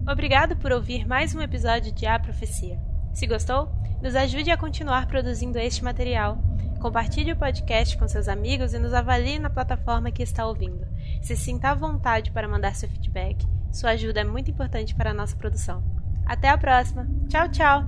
Obrigado 0.08 0.56
por 0.58 0.72
ouvir 0.72 1.08
mais 1.08 1.34
um 1.34 1.42
episódio 1.42 1.92
de 1.92 2.06
A 2.06 2.20
Profecia. 2.20 2.80
Se 3.12 3.26
gostou, 3.26 3.70
nos 4.04 4.16
ajude 4.16 4.52
a 4.52 4.58
continuar 4.58 5.08
produzindo 5.08 5.58
este 5.58 5.84
material. 5.84 6.38
Compartilhe 6.80 7.32
o 7.32 7.36
podcast 7.36 7.98
com 7.98 8.08
seus 8.08 8.28
amigos 8.28 8.76
e 8.76 8.80
nos 8.80 8.94
avalie 8.94 9.40
na 9.40 9.50
plataforma 9.50 10.12
que 10.12 10.22
está 10.22 10.46
ouvindo. 10.46 10.86
Se 11.26 11.36
sinta 11.36 11.72
à 11.72 11.74
vontade 11.74 12.32
para 12.32 12.48
mandar 12.48 12.76
seu 12.76 12.88
feedback. 12.88 13.48
Sua 13.74 13.90
ajuda 13.90 14.20
é 14.20 14.24
muito 14.24 14.52
importante 14.52 14.94
para 14.94 15.10
a 15.10 15.14
nossa 15.14 15.36
produção. 15.36 15.84
Até 16.24 16.50
a 16.50 16.56
próxima. 16.56 17.08
Tchau, 17.28 17.50
tchau! 17.50 17.84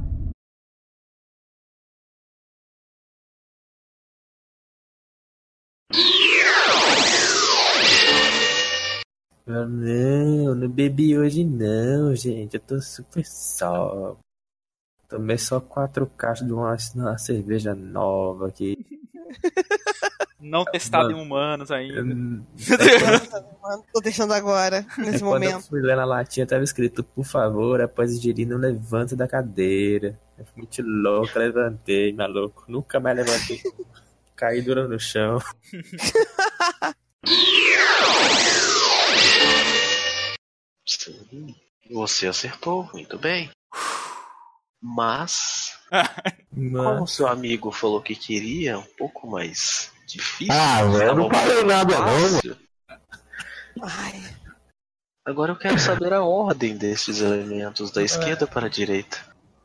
Não, 9.46 10.56
não 10.56 10.68
bebi 10.68 11.16
hoje 11.16 11.46
não, 11.46 12.16
gente. 12.16 12.56
Eu 12.56 12.60
tô 12.60 12.82
super 12.82 13.24
só. 13.24 14.18
Tomei 15.08 15.38
só 15.38 15.62
quatro 15.62 16.08
caixas 16.08 16.48
de 16.48 16.54
uma, 16.54 16.76
uma 16.96 17.18
cerveja 17.20 17.76
nova 17.76 18.48
aqui. 18.48 18.84
Não 20.40 20.64
testado 20.66 21.10
Mano. 21.10 21.18
em 21.20 21.22
humanos 21.26 21.72
ainda. 21.72 22.04
Mano, 23.62 23.84
tô 23.92 24.00
deixando 24.02 24.34
agora, 24.34 24.86
nesse 24.98 25.20
Quando 25.20 25.44
eu 25.44 25.50
momento. 25.52 25.68
fui 25.68 25.82
ler 25.82 25.96
na 25.96 26.06
latinha, 26.06 26.46
tava 26.46 26.64
escrito, 26.64 27.04
por 27.04 27.26
favor, 27.26 27.82
após 27.82 28.14
ingerir, 28.14 28.48
não 28.48 28.58
levante 28.58 29.16
da 29.16 29.28
cadeira. 29.28 30.20
Eu 30.38 30.46
fui 30.46 30.58
muito 30.58 30.82
louco, 30.84 31.38
levantei, 31.40 32.14
maluco. 32.14 32.66
Nunca 32.68 33.00
mais 33.00 33.18
levantei. 33.18 33.60
Caí 34.36 34.62
duro 34.62 34.88
no 34.88 35.00
chão. 35.00 35.40
Sim, 40.86 41.56
você 41.92 42.28
acertou, 42.28 42.90
muito 42.94 43.18
bem. 43.18 43.50
Mas, 44.82 45.72
como 46.72 47.08
seu 47.08 47.28
amigo 47.28 47.72
falou 47.72 48.02
que 48.02 48.16
queria 48.16 48.78
um 48.78 48.86
pouco 48.98 49.28
mais 49.28 49.92
difícil, 50.08 50.54
Ah, 50.54 50.84
velho, 50.86 51.04
eu 51.10 51.16
não 51.16 51.30
falei 51.30 51.64
nada 51.64 51.96
não, 52.00 52.06
mano. 52.06 52.30
fácil. 52.36 52.58
Ai, 53.82 54.38
Agora 55.26 55.52
eu 55.52 55.58
quero 55.58 55.78
saber 55.78 56.14
a 56.14 56.24
ordem 56.24 56.78
desses 56.78 57.20
elementos 57.20 57.92
da 57.92 58.02
esquerda 58.02 58.48
para 58.48 58.68
a 58.68 58.70
direita. 58.70 59.18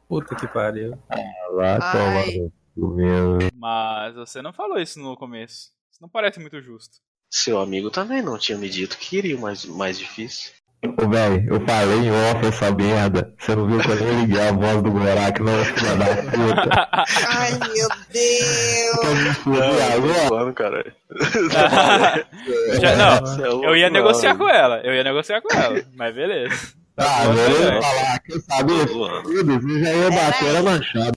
puta 0.08 0.34
que 0.34 0.46
pariu. 0.48 0.98
No 1.08 2.52
cu 2.74 2.88
mesmo. 2.94 3.38
Mas 3.54 4.14
você 4.14 4.42
não 4.42 4.52
falou 4.52 4.78
isso 4.78 4.98
no 4.98 5.16
começo. 5.16 5.70
Isso 5.90 6.00
não 6.02 6.08
parece 6.08 6.40
muito 6.40 6.60
justo. 6.60 6.96
Seu 7.30 7.60
amigo 7.60 7.90
também 7.90 8.20
não 8.20 8.36
tinha 8.36 8.58
me 8.58 8.68
dito 8.68 8.98
que 8.98 9.08
queria 9.10 9.36
o 9.36 9.40
mais, 9.40 9.64
mais 9.64 9.96
difícil. 9.98 10.52
Ô, 10.84 11.08
velho, 11.08 11.54
eu 11.54 11.60
falei 11.66 11.98
em 11.98 12.10
off 12.10 12.44
essa 12.46 12.70
merda. 12.72 13.32
Você 13.38 13.54
não 13.54 13.66
viu 13.68 13.78
que 13.78 13.88
eu 13.88 13.96
nem 13.96 14.20
liguei 14.22 14.40
a 14.48 14.52
voz 14.52 14.82
do 14.82 14.90
Gorak, 14.90 15.40
não, 15.40 15.64
filha 15.64 15.94
da 15.96 16.06
puta. 16.06 16.88
ai, 17.28 17.52
meu 17.52 17.88
Deus. 18.12 19.00
Quer 19.00 19.14
me 19.14 19.34
fuder 19.34 19.92
agora? 19.94 20.52
Caralho. 20.52 20.92
Já- 22.80 22.96
não, 22.96 23.44
é 23.62 23.68
eu 23.68 23.76
ia 23.76 23.90
negociar 23.90 24.36
com 24.36 24.48
ela. 24.48 24.80
Eu 24.82 24.92
ia 24.94 25.04
negociar 25.04 25.40
com 25.40 25.56
ela. 25.56 25.80
Mas 25.96 26.14
beleza. 26.14 26.54
Ah, 26.98 27.24
eu 27.26 27.34
ia 27.34 27.82
falar, 27.82 28.20
saber? 28.50 28.88
Zoando. 28.88 29.22
Foda-se, 29.32 29.80
já 29.84 29.90
ia 29.92 30.10
bater 30.10 30.56
a 30.56 30.62
manchada. 30.62 31.12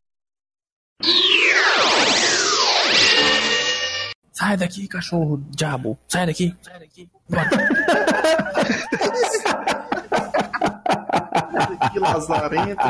Sai 4.35 4.57
daqui, 4.57 4.87
cachorro 4.87 5.37
diabo. 5.49 5.97
Sai 6.07 6.25
daqui. 6.25 6.55
Sai 6.61 6.79
daqui. 6.79 7.09
Que 11.91 11.99
lazarento. 11.99 12.83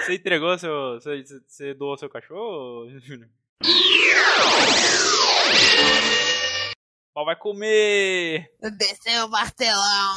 Você 0.00 0.14
entregou 0.14 0.56
seu. 0.58 0.94
Você, 0.94 1.22
você 1.46 1.74
doou 1.74 1.96
seu 1.98 2.08
cachorro, 2.08 2.88
Júnior? 3.00 3.28
Vai 7.14 7.36
comer! 7.36 8.50
Desceu 8.78 9.26
o 9.26 9.30
martelão. 9.30 10.14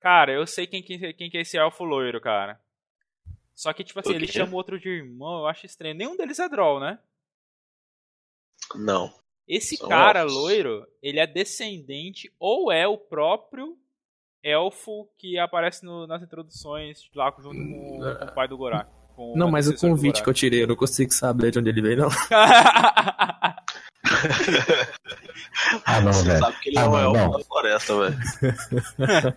Cara, 0.00 0.32
eu 0.32 0.46
sei 0.46 0.66
quem, 0.66 0.82
quem, 0.82 0.98
quem 1.14 1.30
que 1.30 1.38
é 1.38 1.40
esse 1.40 1.58
elfo 1.58 1.84
loiro, 1.84 2.20
cara. 2.20 2.60
Só 3.54 3.72
que, 3.72 3.84
tipo 3.84 4.00
assim, 4.00 4.14
ele 4.14 4.26
chama 4.26 4.52
o 4.52 4.56
outro 4.56 4.78
de 4.78 4.88
irmão, 4.88 5.40
eu 5.40 5.46
acho 5.46 5.66
estranho. 5.66 5.94
Nenhum 5.94 6.16
deles 6.16 6.38
é 6.38 6.48
Droll, 6.48 6.80
né? 6.80 6.98
Não. 8.74 9.12
Esse 9.52 9.76
São 9.76 9.88
cara 9.88 10.20
elfos. 10.20 10.34
loiro, 10.34 10.86
ele 11.02 11.18
é 11.18 11.26
descendente 11.26 12.30
ou 12.38 12.70
é 12.70 12.86
o 12.86 12.96
próprio 12.96 13.76
elfo 14.44 15.08
que 15.18 15.36
aparece 15.38 15.84
no- 15.84 16.06
nas 16.06 16.22
introduções 16.22 17.10
lá 17.14 17.34
junto 17.38 17.56
com, 17.56 17.98
com 17.98 18.24
o 18.26 18.32
pai 18.34 18.46
do 18.46 18.56
Gorak. 18.56 18.88
Não, 19.34 19.50
mas 19.50 19.66
o 19.68 19.76
convite 19.76 20.22
que 20.22 20.30
eu 20.30 20.32
tirei, 20.34 20.62
eu 20.62 20.66
não 20.68 20.76
consigo 20.76 21.12
saber 21.12 21.50
de 21.50 21.58
onde 21.58 21.68
ele 21.68 21.82
veio, 21.82 21.96
não. 21.98 22.08
Ah, 25.84 26.00
não, 26.00 26.12
Você 26.12 26.28
velho. 26.28 26.38
sabe 26.38 26.56
que 26.60 26.68
ele 26.70 26.78
Ah, 26.78 26.82
é 26.82 26.88
não, 26.88 26.98
elfo 27.00 27.16
não. 27.18 27.30
da 27.32 27.44
floresta, 27.44 27.94
velho. 27.98 29.36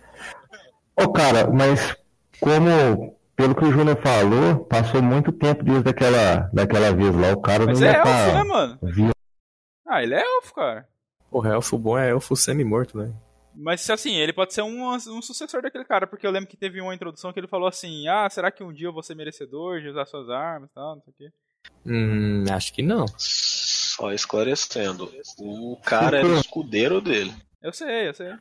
Ô, 0.96 1.12
cara, 1.12 1.50
mas 1.50 1.96
Como, 2.40 3.16
pelo 3.36 3.54
que 3.54 3.64
o 3.64 3.72
Júnior 3.72 3.96
falou, 4.00 4.64
passou 4.66 5.02
muito 5.02 5.32
tempo 5.32 5.62
desde 5.64 5.88
aquela, 5.88 6.48
daquela 6.52 6.92
vez 6.92 7.14
lá. 7.16 7.32
O 7.32 7.40
cara 7.40 7.66
Mas 7.66 7.80
não 7.80 7.88
é 7.88 7.94
elfo, 7.96 8.04
tá 8.04 8.32
né, 8.32 8.44
mano? 8.44 8.78
Ah, 9.94 10.02
ele 10.02 10.14
é 10.14 10.20
elfo, 10.20 10.52
cara. 10.52 10.88
Porra, 11.30 11.50
elfo 11.50 11.78
bom 11.78 11.96
é 11.96 12.10
elfo 12.10 12.34
semi-morto, 12.34 12.98
velho. 12.98 13.14
Mas 13.54 13.88
assim, 13.88 14.16
ele 14.16 14.32
pode 14.32 14.52
ser 14.52 14.62
um, 14.62 14.92
um 14.92 15.22
sucessor 15.22 15.62
daquele 15.62 15.84
cara, 15.84 16.04
porque 16.04 16.26
eu 16.26 16.32
lembro 16.32 16.48
que 16.48 16.56
teve 16.56 16.80
uma 16.80 16.92
introdução 16.92 17.32
que 17.32 17.38
ele 17.38 17.46
falou 17.46 17.68
assim: 17.68 18.08
Ah, 18.08 18.28
será 18.28 18.50
que 18.50 18.64
um 18.64 18.72
dia 18.72 18.88
eu 18.88 18.92
vou 18.92 19.04
ser 19.04 19.14
merecedor 19.14 19.80
de 19.80 19.88
usar 19.88 20.04
suas 20.06 20.28
armas 20.28 20.68
e 20.68 20.74
tal, 20.74 20.96
não 20.96 21.02
sei 21.02 21.12
o 21.12 21.16
quê. 21.16 21.32
Hum, 21.86 22.44
acho 22.50 22.72
que 22.74 22.82
não. 22.82 23.06
Só 23.16 24.12
esclarecendo, 24.12 25.08
o 25.38 25.76
cara 25.84 26.18
era 26.18 26.26
o 26.26 26.40
escudeiro 26.40 27.00
dele. 27.00 27.32
Eu 27.62 27.72
sei, 27.72 28.08
eu 28.08 28.14
sei. 28.14 28.32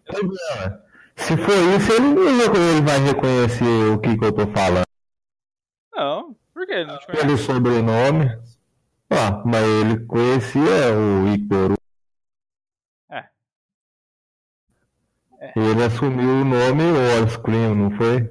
Se 1.15 1.37
for 1.37 1.77
isso, 1.77 1.91
ele, 1.93 2.19
ele 2.19 2.81
vai 2.81 2.99
reconhecer 2.99 3.91
o 3.91 3.99
que, 3.99 4.17
que 4.17 4.25
eu 4.25 4.33
tô 4.33 4.47
falando. 4.47 4.87
Não, 5.93 6.35
por 6.51 6.65
que 6.65 6.73
ele 6.73 6.85
não 6.85 6.97
te 6.97 7.05
conhece? 7.05 7.25
Pelo 7.25 7.37
sobrenome. 7.37 8.31
Ah, 9.15 9.43
mas 9.45 9.63
ele 9.63 10.05
conhecia 10.07 10.97
o 10.97 11.27
Ictoru. 11.35 11.75
É. 13.11 13.29
É. 15.39 15.53
Ele 15.55 15.83
assumiu 15.83 16.41
o 16.41 16.45
nome 16.45 16.83
Warscream, 16.91 17.75
não 17.75 17.91
foi? 17.91 18.27